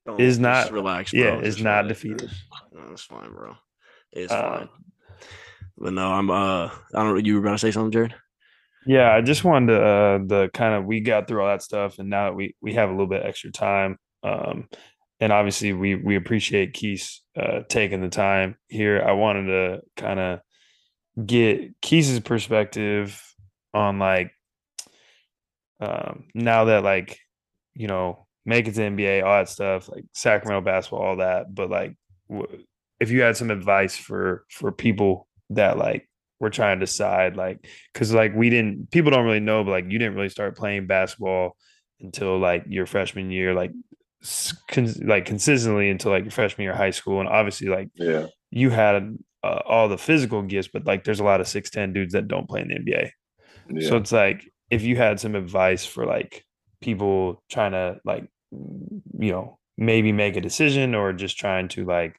Don't- 0.07 0.20
is 0.20 0.38
not- 0.38 0.70
relaxed. 0.72 1.14
Yeah, 1.14 1.38
is 1.40 1.55
Just 1.57 1.64
not 1.64 1.82
relax. 1.84 1.88
defeated. 2.01 2.30
No, 2.72 2.80
it's 2.93 3.03
fine, 3.03 3.30
bro. 3.32 3.57
It's 4.12 4.32
Uh, 4.32 4.59
fine. 4.59 4.68
But 5.78 5.95
no, 5.95 6.12
I'm. 6.12 6.30
Uh, 6.30 6.66
I 6.95 7.03
don't. 7.03 7.24
You 7.24 7.34
were 7.34 7.40
about 7.40 7.53
to 7.53 7.59
say 7.59 7.70
something, 7.70 7.90
Jared? 7.90 8.14
Yeah, 8.87 9.12
I 9.12 9.20
just 9.20 9.45
wanted 9.45 9.74
to 9.74 9.83
uh 9.83 10.18
the 10.26 10.51
kind 10.53 10.74
of 10.74 10.85
we 10.87 11.01
got 11.01 11.28
through 11.28 11.43
all 11.43 11.49
that 11.49 11.62
stuff 11.62 11.99
and 11.99 12.11
now 12.11 12.26
that 12.26 12.35
we 12.35 12.57
we 12.61 12.74
have 12.74 12.89
a 12.89 12.93
little 12.93 13.07
bit 13.07 13.24
extra 13.24 13.51
time. 13.53 13.99
Um 14.22 14.68
and 15.20 15.33
obviously 15.33 15.72
we 15.72 15.95
we 15.95 16.16
appreciate 16.16 16.74
Keith 16.74 17.18
uh 17.41 17.61
taking 17.68 18.01
the 18.01 18.09
time 18.09 18.57
here. 18.68 19.03
I 19.07 19.12
wanted 19.12 19.47
to 19.47 19.80
kind 19.97 20.18
of 20.20 20.41
get 21.26 21.80
Keith's 21.83 22.20
perspective 22.20 23.20
on 23.74 23.99
like 23.99 24.33
um 25.80 26.24
now 26.35 26.64
that 26.66 26.85
like 26.85 27.18
you 27.74 27.87
know 27.87 28.26
it 28.68 28.74
to 28.74 28.80
NBA, 28.80 29.22
all 29.22 29.39
that 29.39 29.49
stuff, 29.49 29.89
like 29.89 30.05
Sacramento 30.14 30.64
basketball, 30.64 31.03
all 31.03 31.16
that. 31.18 31.55
But 31.55 31.70
like, 31.70 31.95
w- 32.28 32.64
if 32.99 33.11
you 33.11 33.22
had 33.22 33.37
some 33.37 33.51
advice 33.51 33.97
for 33.97 34.45
for 34.51 34.72
people 34.72 35.28
that 35.51 35.78
like 35.78 36.09
were 36.43 36.51
trying 36.51 36.78
to 36.78 36.84
decide, 36.86 37.36
like, 37.36 37.66
because 37.95 38.12
like 38.12 38.34
we 38.34 38.51
didn't, 38.51 38.90
people 38.90 39.11
don't 39.11 39.24
really 39.24 39.40
know, 39.40 39.64
but 39.64 39.70
like 39.70 39.84
you 39.90 39.99
didn't 39.99 40.16
really 40.16 40.28
start 40.28 40.59
playing 40.59 40.86
basketball 40.88 41.57
until 42.01 42.38
like 42.38 42.64
your 42.68 42.84
freshman 42.84 43.30
year, 43.30 43.55
like, 43.55 43.70
like 45.03 45.24
consistently 45.24 45.88
until 45.90 46.12
like 46.12 46.24
your 46.24 46.30
freshman 46.30 46.64
year 46.64 46.72
of 46.72 46.78
high 46.78 46.90
school, 46.90 47.20
and 47.20 47.28
obviously 47.28 47.68
like 47.68 47.88
Yeah. 47.95 48.26
you 48.51 48.70
had 48.70 49.16
uh, 49.43 49.61
all 49.66 49.88
the 49.88 49.99
physical 49.99 50.43
gifts, 50.43 50.68
but 50.72 50.86
like 50.86 51.05
there's 51.05 51.20
a 51.20 51.24
lot 51.24 51.40
of 51.40 51.49
six 51.49 51.70
ten 51.70 51.93
dudes 51.93 52.12
that 52.12 52.28
don't 52.28 52.49
play 52.49 52.61
in 52.61 52.68
the 52.68 52.74
NBA. 52.76 53.11
Yeah. 53.70 53.88
So 53.88 53.97
it's 53.97 54.12
like 54.12 54.45
if 54.70 54.82
you 54.82 54.97
had 54.97 55.18
some 55.20 55.34
advice 55.34 55.84
for 55.86 56.07
like 56.07 56.45
people 56.80 57.43
trying 57.51 57.72
to 57.72 57.99
like 58.05 58.24
you 58.53 59.32
know 59.32 59.59
maybe 59.78 60.12
make 60.12 60.36
a 60.36 60.40
decision 60.40 60.95
or 60.95 61.12
just 61.12 61.36
trying 61.38 61.68
to 61.68 61.84
like 61.84 62.16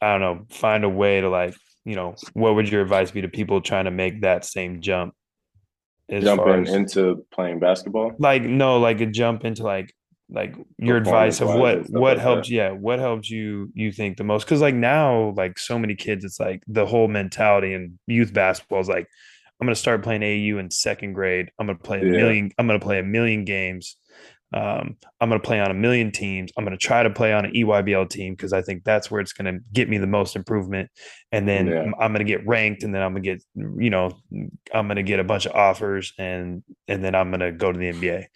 I 0.00 0.12
don't 0.12 0.20
know 0.20 0.46
find 0.50 0.84
a 0.84 0.88
way 0.88 1.20
to 1.20 1.28
like 1.28 1.54
you 1.86 1.94
know 1.94 2.14
what 2.34 2.54
would 2.56 2.68
your 2.68 2.82
advice 2.82 3.10
be 3.10 3.22
to 3.22 3.28
people 3.28 3.60
trying 3.62 3.86
to 3.86 3.90
make 3.90 4.20
that 4.22 4.44
same 4.44 4.80
jump? 4.82 5.14
Jumping 6.10 6.66
as- 6.66 6.74
into 6.74 7.24
playing 7.32 7.58
basketball. 7.58 8.12
like 8.18 8.42
no 8.42 8.78
like 8.78 9.00
a 9.00 9.06
jump 9.06 9.44
into 9.44 9.62
like 9.64 9.92
like 10.28 10.54
your 10.78 10.96
advice 10.96 11.40
of 11.40 11.48
what 11.48 11.88
what 11.90 12.18
like 12.18 12.24
that. 12.24 12.48
yeah 12.50 12.70
what 12.70 12.98
helped 12.98 13.28
you 13.28 13.70
you 13.74 13.90
think 13.92 14.16
the 14.16 14.24
most 14.24 14.44
because 14.44 14.60
like 14.60 14.74
now 14.74 15.32
like 15.36 15.56
so 15.58 15.78
many 15.78 15.94
kids 15.94 16.24
it's 16.24 16.38
like 16.40 16.62
the 16.66 16.84
whole 16.86 17.06
mentality 17.08 17.72
in 17.72 17.96
youth 18.08 18.32
basketball 18.32 18.80
is 18.80 18.88
like 18.88 19.06
i'm 19.60 19.66
gonna 19.66 19.74
start 19.76 20.02
playing 20.02 20.22
au 20.24 20.58
in 20.58 20.68
second 20.70 21.12
grade 21.12 21.48
i'm 21.60 21.66
gonna 21.68 21.78
play 21.78 22.00
a 22.00 22.04
Yeah. 22.04 22.10
million 22.10 22.50
i'm 22.58 22.66
gonna 22.66 22.80
play 22.80 22.98
a 22.98 23.04
million 23.04 23.44
games 23.44 23.96
um, 24.54 24.96
i'm 25.20 25.28
gonna 25.28 25.40
play 25.40 25.58
on 25.60 25.70
a 25.70 25.74
million 25.74 26.12
teams 26.12 26.52
i'm 26.56 26.64
gonna 26.64 26.76
try 26.76 27.02
to 27.02 27.10
play 27.10 27.32
on 27.32 27.44
an 27.44 27.52
eybl 27.52 28.08
team 28.08 28.32
because 28.34 28.52
i 28.52 28.62
think 28.62 28.84
that's 28.84 29.10
where 29.10 29.20
it's 29.20 29.32
gonna 29.32 29.58
get 29.72 29.88
me 29.88 29.98
the 29.98 30.06
most 30.06 30.36
improvement 30.36 30.88
and 31.32 31.48
then 31.48 31.66
Yeah. 31.66 31.80
I'm- 31.80 31.94
i'm 31.98 32.12
gonna 32.12 32.24
get 32.24 32.46
ranked 32.46 32.82
and 32.84 32.94
then 32.94 33.02
i'm 33.02 33.12
gonna 33.12 33.20
get 33.22 33.42
you 33.78 33.90
know 33.90 34.12
i'm 34.72 34.86
gonna 34.88 35.02
get 35.02 35.18
a 35.18 35.24
bunch 35.24 35.46
of 35.46 35.52
offers 35.52 36.12
and 36.18 36.62
and 36.86 37.04
then 37.04 37.14
i'm 37.16 37.30
gonna 37.30 37.50
go 37.52 37.72
to 37.72 37.78
the 37.78 37.92
nba 37.92 38.26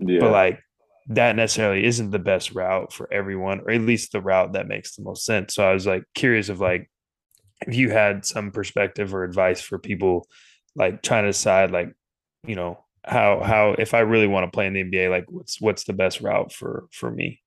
Yeah. 0.00 0.18
but 0.20 0.32
like 0.32 0.60
that 1.08 1.36
necessarily 1.36 1.84
isn't 1.84 2.10
the 2.10 2.18
best 2.18 2.52
route 2.54 2.92
for 2.92 3.12
everyone 3.12 3.60
or 3.60 3.70
at 3.70 3.80
least 3.82 4.10
the 4.12 4.20
route 4.22 4.54
that 4.54 4.66
makes 4.66 4.96
the 4.96 5.02
most 5.02 5.24
sense 5.24 5.54
so 5.54 5.64
i 5.68 5.72
was 5.72 5.86
like 5.86 6.02
curious 6.14 6.48
of 6.48 6.60
like 6.60 6.90
if 7.66 7.76
you 7.76 7.90
had 7.90 8.24
some 8.24 8.50
perspective 8.50 9.14
or 9.14 9.22
advice 9.22 9.60
for 9.60 9.78
people 9.78 10.26
like 10.74 11.02
trying 11.02 11.22
to 11.24 11.28
decide 11.28 11.70
like 11.70 11.90
you 12.46 12.56
know 12.56 12.78
how 13.04 13.40
how 13.42 13.74
if 13.78 13.94
i 13.94 14.00
really 14.00 14.26
want 14.26 14.44
to 14.44 14.50
play 14.50 14.66
in 14.66 14.72
the 14.72 14.84
nba 14.84 15.10
like 15.10 15.26
what's 15.28 15.60
what's 15.60 15.84
the 15.84 15.92
best 15.92 16.20
route 16.20 16.52
for 16.52 16.86
for 16.90 17.10
me 17.10 17.40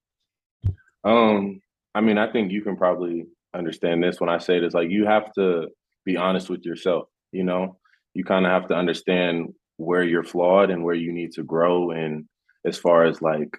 Um, 1.04 1.62
I 1.96 2.02
mean, 2.02 2.18
I 2.18 2.32
think 2.32 2.52
you 2.52 2.62
can 2.62 2.76
probably 2.76 3.26
understand 3.54 4.04
this 4.04 4.20
when 4.20 4.30
I 4.30 4.38
say 4.38 4.60
this. 4.60 4.74
Like, 4.74 4.90
you 4.90 5.06
have 5.06 5.32
to 5.34 5.70
be 6.06 6.18
honest 6.18 6.50
with 6.50 6.66
yourself. 6.66 7.08
You 7.32 7.44
know, 7.44 7.78
you 8.14 8.24
kind 8.24 8.46
of 8.46 8.52
have 8.52 8.68
to 8.68 8.76
understand 8.76 9.54
where 9.78 10.04
you're 10.04 10.24
flawed 10.24 10.70
and 10.70 10.84
where 10.84 10.96
you 10.96 11.12
need 11.12 11.32
to 11.34 11.44
grow, 11.44 11.92
and 11.92 12.26
as 12.66 12.78
far 12.78 13.06
as 13.06 13.22
like 13.22 13.50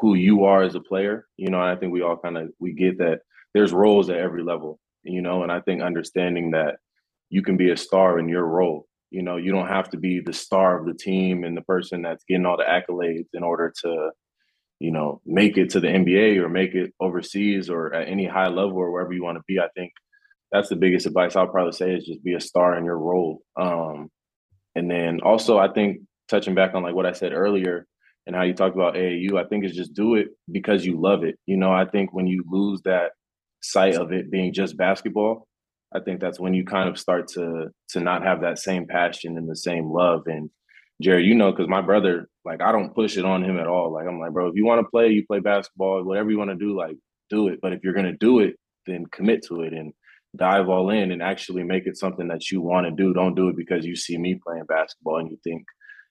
who 0.00 0.14
you 0.14 0.44
are 0.44 0.62
as 0.62 0.74
a 0.74 0.80
player. 0.80 1.26
You 1.36 1.50
know, 1.50 1.60
I 1.60 1.76
think 1.76 1.92
we 1.92 2.02
all 2.02 2.16
kind 2.16 2.38
of 2.38 2.50
we 2.58 2.72
get 2.72 2.98
that 2.98 3.20
there's 3.54 3.72
roles 3.72 4.08
at 4.08 4.18
every 4.18 4.42
level. 4.42 4.78
You 5.02 5.20
know, 5.20 5.42
and 5.42 5.52
I 5.52 5.60
think 5.60 5.82
understanding 5.82 6.52
that 6.52 6.76
you 7.28 7.42
can 7.42 7.56
be 7.56 7.70
a 7.70 7.76
star 7.76 8.18
in 8.18 8.28
your 8.28 8.46
role. 8.46 8.86
You 9.14 9.22
know, 9.22 9.36
you 9.36 9.52
don't 9.52 9.68
have 9.68 9.90
to 9.90 9.96
be 9.96 10.20
the 10.20 10.32
star 10.32 10.78
of 10.78 10.86
the 10.86 10.94
team 10.94 11.44
and 11.44 11.56
the 11.56 11.62
person 11.62 12.02
that's 12.02 12.24
getting 12.28 12.46
all 12.46 12.56
the 12.56 12.64
accolades 12.64 13.28
in 13.32 13.42
order 13.42 13.72
to 13.82 14.10
you 14.84 14.90
know, 14.90 15.20
make 15.24 15.56
it 15.56 15.70
to 15.70 15.80
the 15.80 15.88
NBA 15.88 16.38
or 16.38 16.48
make 16.48 16.74
it 16.74 16.92
overseas 17.00 17.70
or 17.70 17.94
at 17.94 18.08
any 18.08 18.26
high 18.26 18.48
level 18.48 18.76
or 18.76 18.90
wherever 18.90 19.12
you 19.12 19.22
want 19.22 19.38
to 19.38 19.44
be. 19.46 19.58
I 19.58 19.68
think 19.74 19.92
that's 20.52 20.68
the 20.68 20.76
biggest 20.76 21.06
advice 21.06 21.36
I'll 21.36 21.46
probably 21.46 21.72
say 21.72 21.94
is 21.94 22.04
just 22.04 22.24
be 22.24 22.34
a 22.34 22.40
star 22.40 22.76
in 22.76 22.84
your 22.84 22.98
role. 22.98 23.42
Um, 23.56 24.10
and 24.74 24.90
then 24.90 25.20
also, 25.22 25.58
I 25.58 25.72
think 25.72 26.00
touching 26.28 26.54
back 26.54 26.74
on 26.74 26.82
like 26.82 26.94
what 26.94 27.06
I 27.06 27.12
said 27.12 27.32
earlier 27.32 27.86
and 28.26 28.34
how 28.34 28.42
you 28.42 28.54
talked 28.54 28.74
about 28.74 28.94
AAU, 28.94 29.42
I 29.42 29.48
think 29.48 29.64
is 29.64 29.76
just 29.76 29.94
do 29.94 30.16
it 30.16 30.28
because 30.50 30.84
you 30.84 31.00
love 31.00 31.24
it. 31.24 31.38
You 31.46 31.56
know, 31.56 31.72
I 31.72 31.84
think 31.86 32.12
when 32.12 32.26
you 32.26 32.44
lose 32.48 32.82
that 32.82 33.12
sight 33.62 33.94
of 33.94 34.12
it 34.12 34.30
being 34.30 34.52
just 34.52 34.76
basketball, 34.76 35.46
I 35.94 36.00
think 36.00 36.20
that's 36.20 36.40
when 36.40 36.54
you 36.54 36.64
kind 36.64 36.88
of 36.88 36.98
start 36.98 37.28
to 37.28 37.68
to 37.90 38.00
not 38.00 38.22
have 38.24 38.40
that 38.40 38.58
same 38.58 38.86
passion 38.86 39.38
and 39.38 39.48
the 39.48 39.56
same 39.56 39.90
love. 39.90 40.26
And 40.26 40.50
Jerry, 41.00 41.24
you 41.24 41.34
know, 41.34 41.50
because 41.50 41.68
my 41.68 41.80
brother, 41.80 42.28
like, 42.44 42.60
I 42.60 42.72
don't 42.72 42.94
push 42.94 43.16
it 43.16 43.24
on 43.24 43.44
him 43.44 43.58
at 43.58 43.66
all. 43.66 43.92
Like, 43.92 44.06
I'm 44.06 44.20
like, 44.20 44.32
bro, 44.32 44.48
if 44.48 44.54
you 44.54 44.64
want 44.64 44.80
to 44.80 44.90
play, 44.90 45.08
you 45.08 45.26
play 45.26 45.40
basketball, 45.40 46.02
whatever 46.04 46.30
you 46.30 46.38
want 46.38 46.50
to 46.50 46.56
do, 46.56 46.76
like, 46.76 46.96
do 47.30 47.48
it. 47.48 47.60
But 47.62 47.72
if 47.72 47.82
you're 47.82 47.94
gonna 47.94 48.16
do 48.16 48.40
it, 48.40 48.56
then 48.86 49.06
commit 49.06 49.44
to 49.46 49.62
it 49.62 49.72
and 49.72 49.92
dive 50.36 50.68
all 50.68 50.90
in 50.90 51.12
and 51.12 51.22
actually 51.22 51.62
make 51.62 51.86
it 51.86 51.96
something 51.96 52.28
that 52.28 52.50
you 52.50 52.60
want 52.60 52.86
to 52.86 52.90
do. 52.90 53.14
Don't 53.14 53.34
do 53.34 53.48
it 53.48 53.56
because 53.56 53.86
you 53.86 53.96
see 53.96 54.18
me 54.18 54.40
playing 54.44 54.64
basketball 54.66 55.18
and 55.18 55.30
you 55.30 55.38
think, 55.44 55.64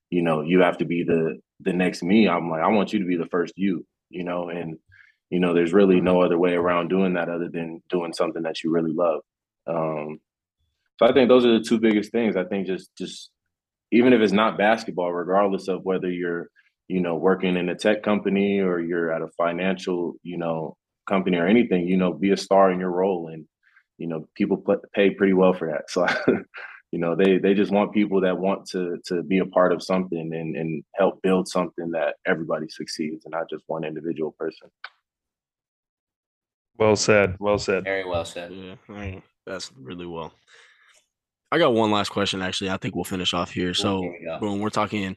you 0.09 0.21
know, 0.21 0.41
you 0.41 0.61
have 0.61 0.77
to 0.77 0.85
be 0.85 1.03
the 1.03 1.39
the 1.59 1.73
next 1.73 2.03
me. 2.03 2.27
I'm 2.27 2.49
like, 2.49 2.61
I 2.61 2.67
want 2.67 2.93
you 2.93 2.99
to 2.99 3.05
be 3.05 3.17
the 3.17 3.27
first 3.27 3.53
you, 3.57 3.85
you 4.09 4.23
know, 4.23 4.49
and 4.49 4.77
you 5.29 5.39
know, 5.39 5.53
there's 5.53 5.73
really 5.73 5.99
no 5.99 6.21
other 6.21 6.37
way 6.37 6.53
around 6.53 6.89
doing 6.89 7.13
that 7.13 7.29
other 7.29 7.49
than 7.49 7.81
doing 7.89 8.13
something 8.13 8.43
that 8.43 8.63
you 8.63 8.71
really 8.71 8.93
love. 8.93 9.21
Um, 9.67 10.19
so 10.99 11.05
I 11.07 11.13
think 11.13 11.29
those 11.29 11.45
are 11.45 11.57
the 11.57 11.63
two 11.63 11.79
biggest 11.79 12.11
things. 12.11 12.35
I 12.35 12.43
think 12.43 12.67
just 12.67 12.95
just 12.97 13.29
even 13.91 14.13
if 14.13 14.21
it's 14.21 14.33
not 14.33 14.57
basketball, 14.57 15.11
regardless 15.13 15.67
of 15.67 15.83
whether 15.83 16.09
you're, 16.09 16.49
you 16.87 16.99
know, 16.99 17.15
working 17.15 17.55
in 17.57 17.69
a 17.69 17.75
tech 17.75 18.01
company 18.03 18.59
or 18.59 18.79
you're 18.79 19.11
at 19.11 19.21
a 19.21 19.27
financial, 19.37 20.15
you 20.23 20.37
know, 20.37 20.75
company 21.07 21.37
or 21.37 21.47
anything, 21.47 21.87
you 21.87 21.97
know, 21.97 22.13
be 22.13 22.31
a 22.31 22.37
star 22.37 22.71
in 22.71 22.79
your 22.79 22.91
role, 22.91 23.27
and 23.27 23.45
you 23.97 24.07
know, 24.07 24.27
people 24.35 24.57
pl- 24.57 24.81
pay 24.93 25.09
pretty 25.11 25.33
well 25.33 25.53
for 25.53 25.67
that. 25.69 25.83
So, 25.89 26.05
you 26.91 26.99
know, 26.99 27.15
they 27.15 27.39
they 27.39 27.55
just 27.55 27.71
want 27.71 27.91
people 27.91 28.21
that 28.21 28.37
want 28.37 28.67
to 28.67 28.99
to 29.05 29.23
be 29.23 29.39
a 29.39 29.45
part 29.47 29.73
of 29.73 29.81
something 29.81 30.31
and 30.33 30.55
and 30.55 30.83
help 30.95 31.21
build 31.23 31.47
something 31.47 31.89
that 31.91 32.15
everybody 32.27 32.67
succeeds, 32.69 33.25
and 33.25 33.31
not 33.31 33.49
just 33.49 33.63
one 33.67 33.83
individual 33.83 34.31
person. 34.37 34.69
well 36.77 36.95
said 36.95 37.35
well 37.39 37.57
said 37.57 37.83
Very 37.83 38.05
well 38.05 38.25
said. 38.25 38.51
Yeah, 38.51 38.75
I- 38.89 39.23
that's 39.45 39.71
really 39.79 40.05
well. 40.05 40.33
I 41.51 41.57
got 41.59 41.73
one 41.73 41.91
last 41.91 42.09
question. 42.09 42.41
Actually, 42.41 42.71
I 42.71 42.77
think 42.77 42.95
we'll 42.95 43.03
finish 43.03 43.33
off 43.33 43.51
here. 43.51 43.73
So, 43.73 44.01
here 44.01 44.11
we 44.19 44.25
go. 44.25 44.39
boom, 44.39 44.59
we're 44.59 44.69
talking 44.71 45.15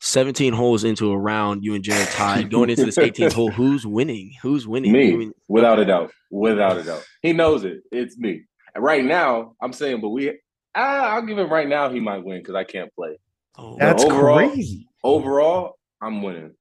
17 0.00 0.52
holes 0.52 0.84
into 0.84 1.10
a 1.10 1.18
round. 1.18 1.64
You 1.64 1.74
and 1.74 1.82
Jared 1.82 2.08
tied. 2.08 2.50
Going 2.50 2.70
into 2.70 2.84
this 2.84 2.96
18th 2.98 3.32
hole, 3.32 3.50
who's 3.50 3.86
winning? 3.86 4.32
Who's 4.42 4.66
winning? 4.68 4.92
Me, 4.92 5.10
You 5.10 5.34
without 5.48 5.78
a 5.80 5.84
doubt, 5.84 6.12
without 6.30 6.76
a 6.78 6.82
doubt, 6.84 7.04
he 7.22 7.32
knows 7.32 7.64
it. 7.64 7.80
It's 7.90 8.16
me. 8.16 8.44
Right 8.76 9.04
now, 9.04 9.56
I'm 9.60 9.72
saying, 9.72 10.00
but 10.00 10.10
we, 10.10 10.38
ah, 10.76 11.14
I'll 11.14 11.22
give 11.22 11.36
him 11.38 11.50
right 11.50 11.66
now. 11.68 11.90
He 11.90 11.98
might 11.98 12.22
win 12.24 12.38
because 12.38 12.54
I 12.54 12.62
can't 12.64 12.94
play. 12.94 13.18
Oh, 13.58 13.76
that's 13.78 14.04
overall- 14.04 14.48
crazy 14.50 14.86
Overall, 15.02 15.78
I'm 16.00 16.22
winning. 16.22 16.52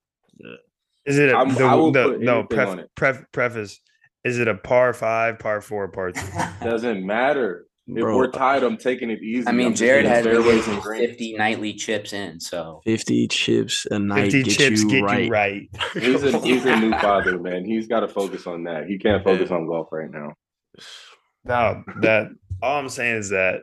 is 1.06 1.18
it 1.20 1.30
a, 1.30 1.38
I'm- 1.38 1.54
the, 1.54 1.64
I 1.66 1.76
will 1.76 1.92
the- 1.92 2.04
put 2.04 2.22
no 2.22 2.44
pref, 2.44 2.68
on 2.70 2.80
it. 2.80 2.90
pref, 2.96 3.24
preface 3.32 3.80
is 4.24 4.40
it 4.40 4.48
a 4.48 4.56
par 4.56 4.94
five 4.94 5.40
par 5.40 5.62
four 5.62 5.88
par 5.90 6.12
three 6.12 6.44
Doesn't 6.70 7.06
matter. 7.06 7.66
If 7.92 8.02
Bro, 8.04 8.18
we're 8.18 8.30
tied, 8.30 8.62
I'm 8.62 8.78
taking 8.78 9.10
it 9.10 9.20
easy. 9.24 9.48
I 9.48 9.52
mean, 9.52 9.68
I'm 9.68 9.74
Jared 9.74 10.06
has 10.06 10.24
fairways 10.24 10.68
and 10.68 10.84
50 10.84 11.38
nightly 11.38 11.74
chips 11.74 12.14
in, 12.14 12.40
so 12.40 12.82
50 12.86 13.28
chips 13.30 13.88
a 13.90 13.98
night 13.98 14.32
50 14.32 14.44
get 14.44 14.58
chips 14.58 14.84
you 14.84 14.90
get 14.90 15.04
right. 15.04 15.24
you 15.24 15.32
right. 15.32 15.62
He's 15.94 16.22
a 16.24 16.40
he's 16.40 16.66
a 16.66 16.76
new 16.80 16.92
father, 17.02 17.40
man. 17.40 17.66
He's 17.66 17.88
got 17.88 18.02
to 18.02 18.08
focus 18.08 18.46
on 18.46 18.66
that. 18.66 18.86
He 18.86 19.00
can't 19.00 19.24
focus 19.24 19.50
on 19.50 19.66
golf 19.66 19.88
right 19.92 20.12
now. 20.12 20.34
No, 21.46 21.84
that 22.02 22.28
all 22.62 22.78
I'm 22.78 22.90
saying 22.90 23.16
is 23.16 23.30
that 23.30 23.62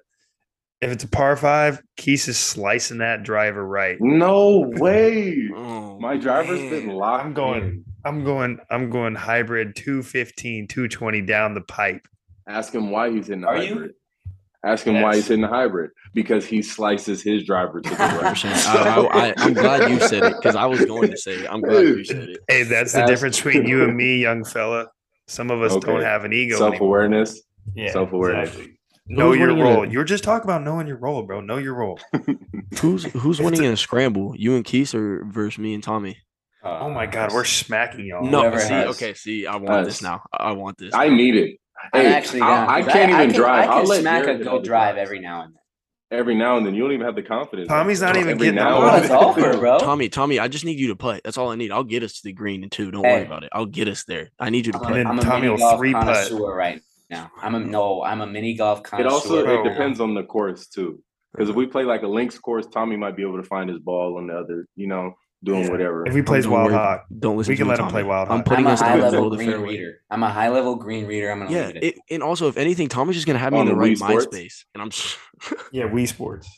if 0.80 0.90
it's 0.90 1.04
a 1.04 1.08
par 1.08 1.36
five, 1.36 1.80
Keys 1.96 2.26
is 2.26 2.36
slicing 2.36 2.98
that 2.98 3.22
driver 3.22 3.64
right. 3.64 3.96
No 4.00 4.70
way. 4.76 5.48
Oh, 5.54 6.00
My 6.00 6.16
driver's 6.16 6.58
been 6.68 6.88
man. 6.88 6.96
locked. 6.96 7.24
I'm 7.26 7.32
going- 7.34 7.62
in. 7.62 7.84
I'm 8.06 8.24
going, 8.24 8.58
I'm 8.70 8.88
going 8.90 9.14
hybrid 9.14 9.74
215, 9.76 10.68
220 10.68 11.20
down 11.22 11.54
the 11.54 11.60
pipe. 11.62 12.06
Ask 12.48 12.74
him 12.74 12.90
why 12.90 13.10
he's 13.10 13.28
in 13.28 13.40
the 13.42 13.48
Are 13.48 13.56
you? 13.62 13.68
hybrid. 13.74 13.94
Ask 14.64 14.86
him 14.86 15.00
why 15.00 15.14
he's 15.16 15.30
in 15.30 15.40
the 15.42 15.48
hybrid 15.48 15.90
because 16.14 16.44
he 16.46 16.60
slices 16.62 17.22
his 17.22 17.44
driver 17.44 17.80
to 17.80 17.88
the 17.88 17.94
right. 17.96 18.44
I, 18.44 19.00
I, 19.00 19.26
I, 19.28 19.34
I'm 19.38 19.54
glad 19.54 19.90
you 19.90 20.00
said 20.00 20.24
it 20.24 20.34
because 20.36 20.56
I 20.56 20.66
was 20.66 20.84
going 20.84 21.10
to 21.10 21.16
say 21.16 21.34
it. 21.34 21.48
I'm 21.50 21.60
glad 21.60 21.80
you 21.86 22.04
said 22.04 22.30
it. 22.30 22.38
Hey, 22.48 22.62
that's 22.64 22.92
the 22.92 23.00
Ask- 23.02 23.08
difference 23.10 23.36
between 23.40 23.66
you 23.66 23.84
and 23.84 23.96
me, 24.02 24.18
young 24.18 24.44
fella. 24.44 24.88
Some 25.28 25.50
of 25.50 25.62
us 25.62 25.76
don't 25.76 26.02
have 26.02 26.24
an 26.24 26.32
ego. 26.32 26.56
Self 26.58 26.80
awareness. 26.80 27.42
Yeah, 27.74 27.92
self-awareness. 27.92 28.50
exactly. 28.50 28.78
Know 29.08 29.30
Who's 29.30 29.38
your 29.38 29.54
role. 29.56 29.82
it? 29.84 29.90
You 29.92 29.98
were 29.98 30.04
just 30.04 30.22
talking 30.24 30.48
about 30.48 30.62
knowing 30.62 30.86
your 30.86 30.96
role, 30.98 31.22
bro. 31.24 31.40
Know 31.40 31.58
your 31.58 31.74
role. 31.74 31.98
Who's 32.80 33.04
who's 33.12 33.40
winning 33.40 33.62
a- 33.62 33.68
in 33.68 33.72
a 33.72 33.76
scramble? 33.76 34.34
You 34.36 34.54
and 34.56 34.64
Keith 34.64 34.94
or 34.94 35.24
versus 35.26 35.58
me 35.58 35.74
and 35.74 35.82
Tommy? 35.82 36.18
Uh, 36.64 36.78
Oh 36.80 36.90
my 36.90 37.06
God, 37.06 37.32
we're 37.32 37.44
smacking 37.44 38.06
y'all. 38.06 38.24
No, 38.24 38.40
whoever 38.40 38.60
see, 38.60 38.72
has- 38.74 38.96
okay, 38.96 39.14
see, 39.14 39.46
I 39.46 39.56
want 39.56 39.84
this 39.86 40.02
now. 40.02 40.22
I 40.32 40.36
I 40.48 40.52
want 40.52 40.78
this. 40.78 40.94
I 40.94 41.08
need 41.08 41.36
it. 41.36 41.58
I'm 41.92 42.00
Hey, 42.02 42.12
actually 42.12 42.40
I- 42.40 42.48
down. 42.48 42.68
I, 42.68 42.82
'cause 42.82 42.92
can't 42.92 43.10
even 43.12 43.30
can, 43.30 43.36
drive. 43.38 43.68
I 43.68 43.72
I'll 43.72 43.80
can 43.80 43.88
let 43.90 44.00
smack 44.00 44.24
Jared 44.24 44.40
a 44.40 44.44
hit 44.44 44.50
good 44.52 44.64
drive 44.64 44.96
every 44.96 45.20
now 45.20 45.42
and 45.42 45.54
then. 45.54 45.60
Every 46.18 46.36
now 46.36 46.56
and 46.56 46.64
then, 46.64 46.72
you 46.74 46.82
don't 46.84 46.92
even 46.92 47.04
have 47.04 47.16
the 47.16 47.22
confidence. 47.22 47.68
Tommy's 47.68 48.00
not 48.00 48.16
even 48.16 48.28
Every 48.34 48.46
getting 48.46 48.54
now 48.54 48.80
the 48.80 48.86
and 48.86 48.94
I'm 48.96 49.02
then. 49.02 49.10
not 49.10 49.20
a 49.20 49.40
golfer, 49.42 49.58
bro. 49.58 49.78
Tommy, 49.80 50.08
Tommy, 50.08 50.38
I 50.38 50.46
just 50.46 50.64
need 50.64 50.78
you 50.78 50.86
to 50.88 50.96
putt. 50.96 51.20
That's 51.24 51.36
all 51.36 51.50
I 51.50 51.56
need. 51.56 51.72
I'll 51.72 51.82
get 51.82 52.04
us 52.04 52.14
to 52.14 52.20
the 52.24 52.32
green 52.32 52.62
in 52.62 52.70
two. 52.70 52.92
Don't 52.92 53.02
worry 53.02 53.24
about 53.24 53.42
it. 53.42 53.50
I'll 53.52 53.66
get 53.66 53.88
us 53.88 54.04
there. 54.04 54.30
I 54.38 54.50
need 54.50 54.66
you 54.66 54.72
to 54.72 54.78
I'm, 54.78 54.84
putt. 54.84 54.94
then 54.94 55.06
a, 55.06 55.10
I'm 55.10 55.18
a 55.18 55.22
Tommy 55.22 55.40
mini 55.42 55.50
will 55.50 55.58
golf 55.58 55.78
three 55.80 55.92
putt. 55.92 56.30
right 56.54 56.80
now. 57.10 57.30
I'm 57.42 57.56
a 57.56 57.58
no. 57.60 58.04
I'm 58.04 58.20
a 58.20 58.26
mini 58.26 58.54
golf 58.54 58.84
connoisseur. 58.84 59.08
It 59.08 59.12
also 59.12 59.44
Bro. 59.44 59.60
it 59.66 59.68
depends 59.68 59.98
on 60.00 60.14
the 60.14 60.22
course 60.22 60.68
too. 60.68 61.02
Because 61.32 61.48
if 61.50 61.56
we 61.56 61.66
play 61.66 61.82
like 61.82 62.02
a 62.02 62.08
links 62.08 62.38
course, 62.38 62.66
Tommy 62.68 62.96
might 62.96 63.16
be 63.16 63.22
able 63.22 63.36
to 63.42 63.42
find 63.46 63.68
his 63.68 63.80
ball 63.80 64.16
on 64.16 64.28
the 64.28 64.34
other, 64.38 64.66
you 64.76 64.86
know, 64.86 65.12
doing 65.44 65.64
Yeah. 65.64 65.70
whatever. 65.70 66.06
If 66.06 66.14
he 66.14 66.22
plays 66.22 66.44
Don't 66.44 66.52
Wild 66.54 66.66
worry. 66.66 66.74
Hawk, 66.78 67.04
Don't 67.18 67.36
listen 67.36 67.52
we 67.52 67.56
can 67.56 67.66
me, 67.66 67.70
let 67.70 67.78
him 67.80 67.88
play 67.88 68.02
Wild 68.02 68.28
Hawk. 68.28 68.32
I'm 68.32 68.38
Hawk. 68.40 68.46
putting 68.46 68.66
I'm 68.66 68.70
a 68.70 68.74
us 68.74 68.80
in 68.80 68.86
high 68.86 68.96
the 68.96 69.02
middle 69.04 69.12
level 69.12 69.26
of 69.26 69.30
the 69.32 69.36
green 69.44 69.50
fairway. 69.50 69.68
reader. 69.68 70.00
I'm 70.10 70.22
a 70.22 70.30
high 70.30 70.48
level 70.48 70.74
green 70.76 71.06
reader. 71.06 71.30
I'm 71.30 71.38
gonna 71.40 71.50
Yeah, 71.50 71.66
leave 71.68 71.76
it. 71.76 71.84
it, 71.84 71.94
and 72.10 72.22
also 72.22 72.48
if 72.48 72.56
anything, 72.56 72.88
Tommy's 72.88 73.16
just 73.16 73.26
gonna 73.26 73.38
have 73.38 73.52
me 73.52 73.58
On 73.60 73.68
in 73.68 73.68
the 73.68 73.74
the 73.74 73.80
right 73.80 73.92
Wii 73.92 73.98
Sports? 73.98 74.26
MySpace, 74.26 74.64
and 74.74 74.82
I'm. 74.82 74.88
s- 74.88 75.16
yeah, 75.72 75.84
Wii 75.88 76.08
Sports. 76.08 76.48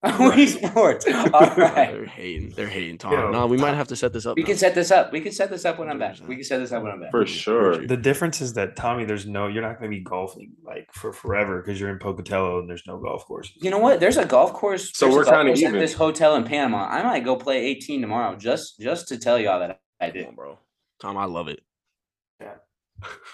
Wii 0.04 0.46
Sports. 0.46 1.06
All 1.34 1.40
right. 1.56 1.90
They're 1.92 2.06
hating. 2.06 2.50
They're 2.50 2.68
hating 2.68 2.98
Tom. 2.98 3.12
Yo, 3.12 3.30
no, 3.32 3.46
we 3.46 3.56
might 3.56 3.74
have 3.74 3.88
to 3.88 3.96
set 3.96 4.12
this 4.12 4.26
up. 4.26 4.36
We 4.36 4.42
now. 4.42 4.46
can 4.46 4.56
set 4.56 4.74
this 4.76 4.92
up. 4.92 5.10
We 5.12 5.20
can 5.20 5.32
set 5.32 5.50
this 5.50 5.64
up 5.64 5.78
when 5.78 5.88
I'm 5.88 5.98
back. 5.98 6.16
We 6.26 6.36
can 6.36 6.44
set 6.44 6.58
this 6.58 6.70
up 6.70 6.84
when 6.84 6.92
I'm 6.92 7.00
back. 7.00 7.10
For 7.10 7.26
sure. 7.26 7.84
The 7.84 7.96
difference 7.96 8.40
is 8.40 8.52
that 8.52 8.76
Tommy, 8.76 9.04
there's 9.04 9.26
no, 9.26 9.48
you're 9.48 9.62
not 9.62 9.80
going 9.80 9.90
to 9.90 9.96
be 9.96 10.02
golfing 10.02 10.52
like 10.64 10.88
for 10.92 11.12
forever 11.12 11.60
because 11.60 11.80
you're 11.80 11.90
in 11.90 11.98
Pocatello 11.98 12.60
and 12.60 12.70
there's 12.70 12.86
no 12.86 12.96
golf 12.98 13.26
course. 13.26 13.52
You 13.56 13.70
know 13.70 13.78
what? 13.78 13.98
There's 13.98 14.18
a 14.18 14.24
golf 14.24 14.52
course. 14.52 14.96
So 14.96 15.10
we're 15.10 15.24
kinda 15.24 15.46
course 15.46 15.62
at 15.62 15.68
even. 15.68 15.80
This 15.80 15.94
hotel 15.94 16.36
in 16.36 16.44
Panama. 16.44 16.86
I 16.88 17.02
might 17.02 17.24
go 17.24 17.34
play 17.34 17.64
18 17.66 18.00
tomorrow 18.00 18.36
just 18.36 18.78
just 18.78 19.08
to 19.08 19.18
tell 19.18 19.36
y'all 19.38 19.58
that 19.58 19.80
I 20.00 20.06
Come 20.06 20.14
did. 20.14 20.26
on, 20.28 20.34
bro. 20.36 20.58
Tom, 21.00 21.16
I 21.16 21.24
love 21.24 21.48
it. 21.48 21.60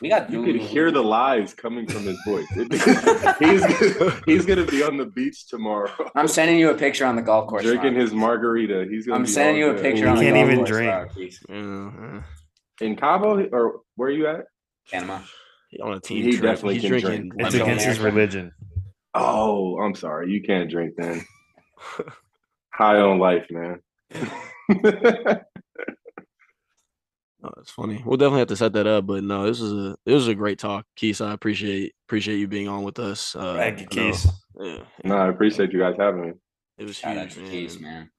We 0.03 0.09
got. 0.11 0.31
You 0.31 0.45
could 0.45 0.57
hear 0.57 0.91
the 0.91 1.03
lies 1.03 1.55
coming 1.55 1.87
from 1.87 2.03
his 2.05 2.19
voice. 2.27 2.47
he's 3.39 3.65
he's 4.27 4.45
gonna 4.45 4.67
be 4.67 4.83
on 4.83 4.97
the 4.99 5.07
beach 5.15 5.47
tomorrow, 5.49 5.91
I'm 6.15 6.29
sending 6.29 6.59
you 6.59 6.71
a 6.71 6.75
picture 6.75 7.07
on 7.07 7.17
the 7.17 7.23
golf 7.23 7.49
course. 7.49 7.63
drinking 7.63 7.91
tomorrow. 7.93 8.05
his 8.05 8.13
margarita. 8.13 8.87
He's 8.91 9.07
gonna. 9.07 9.17
I'm 9.17 9.25
be 9.25 9.29
sending 9.31 9.57
you 9.57 9.71
a 9.71 9.75
good. 9.75 9.83
picture 9.83 10.03
He 10.05 10.07
on 10.09 10.17
the 10.17 10.23
can't 10.25 10.35
golf 10.35 10.47
even 10.47 10.57
course 10.59 10.69
drink. 10.71 10.91
tomorrow, 10.91 11.09
please. 11.09 11.41
Yeah, 11.49 12.87
in 12.87 12.97
Cabo 12.97 13.49
or 13.53 13.81
where 13.97 14.09
are 14.09 14.13
you 14.13 14.27
at? 14.27 14.45
Panama. 14.91 15.21
on 15.83 15.95
a 15.95 16.01
team 16.01 16.23
He 16.25 16.33
trip. 16.33 16.43
definitely 16.43 16.75
He's 16.75 16.83
can 16.83 16.91
drinking. 16.91 17.29
drink. 17.31 17.35
It's 17.39 17.55
against 17.55 17.87
his 17.87 17.99
religion. 18.01 18.53
Oh, 19.15 19.79
I'm 19.81 19.95
sorry. 19.95 20.31
You 20.31 20.43
can't 20.43 20.69
drink 20.69 20.95
then. 20.99 21.25
High 22.71 22.97
on 22.99 23.19
life, 23.19 23.47
man. 23.51 23.81
Oh, 27.45 27.51
that's 27.57 27.71
funny. 27.71 28.03
We'll 28.07 28.17
definitely 28.17 28.39
have 28.39 28.49
to 28.49 28.57
set 28.57 28.73
that 28.73 28.87
up. 28.87 29.07
But 29.07 29.23
no, 29.23 29.47
this 29.47 29.61
was 29.61 29.73
a 29.73 29.97
this 30.07 30.15
was 30.15 30.29
a 30.29 30.35
great 30.35 30.59
talk, 30.59 30.87
Keith. 30.97 31.21
I 31.21 31.33
appreciate 31.35 31.93
appreciate 32.09 32.39
you 32.39 32.49
being 32.49 32.69
on 32.69 32.85
with 32.85 32.99
us. 32.99 33.37
Uh, 33.37 33.55
Thank 33.55 33.81
you, 33.81 33.85
know, 33.85 34.11
Keys. 34.11 34.27
Yeah, 34.59 34.79
no, 35.05 35.17
I 35.17 35.29
appreciate 35.29 35.73
you 35.73 35.81
guys 35.81 35.95
having 35.99 36.23
me. 36.23 36.33
it 36.79 36.85
was 36.85 36.97
Shout 36.97 37.19
out 37.19 37.25
huge, 37.25 37.35
to 37.35 37.41
man. 37.41 37.51
Keys, 37.51 37.81
man. 37.81 38.11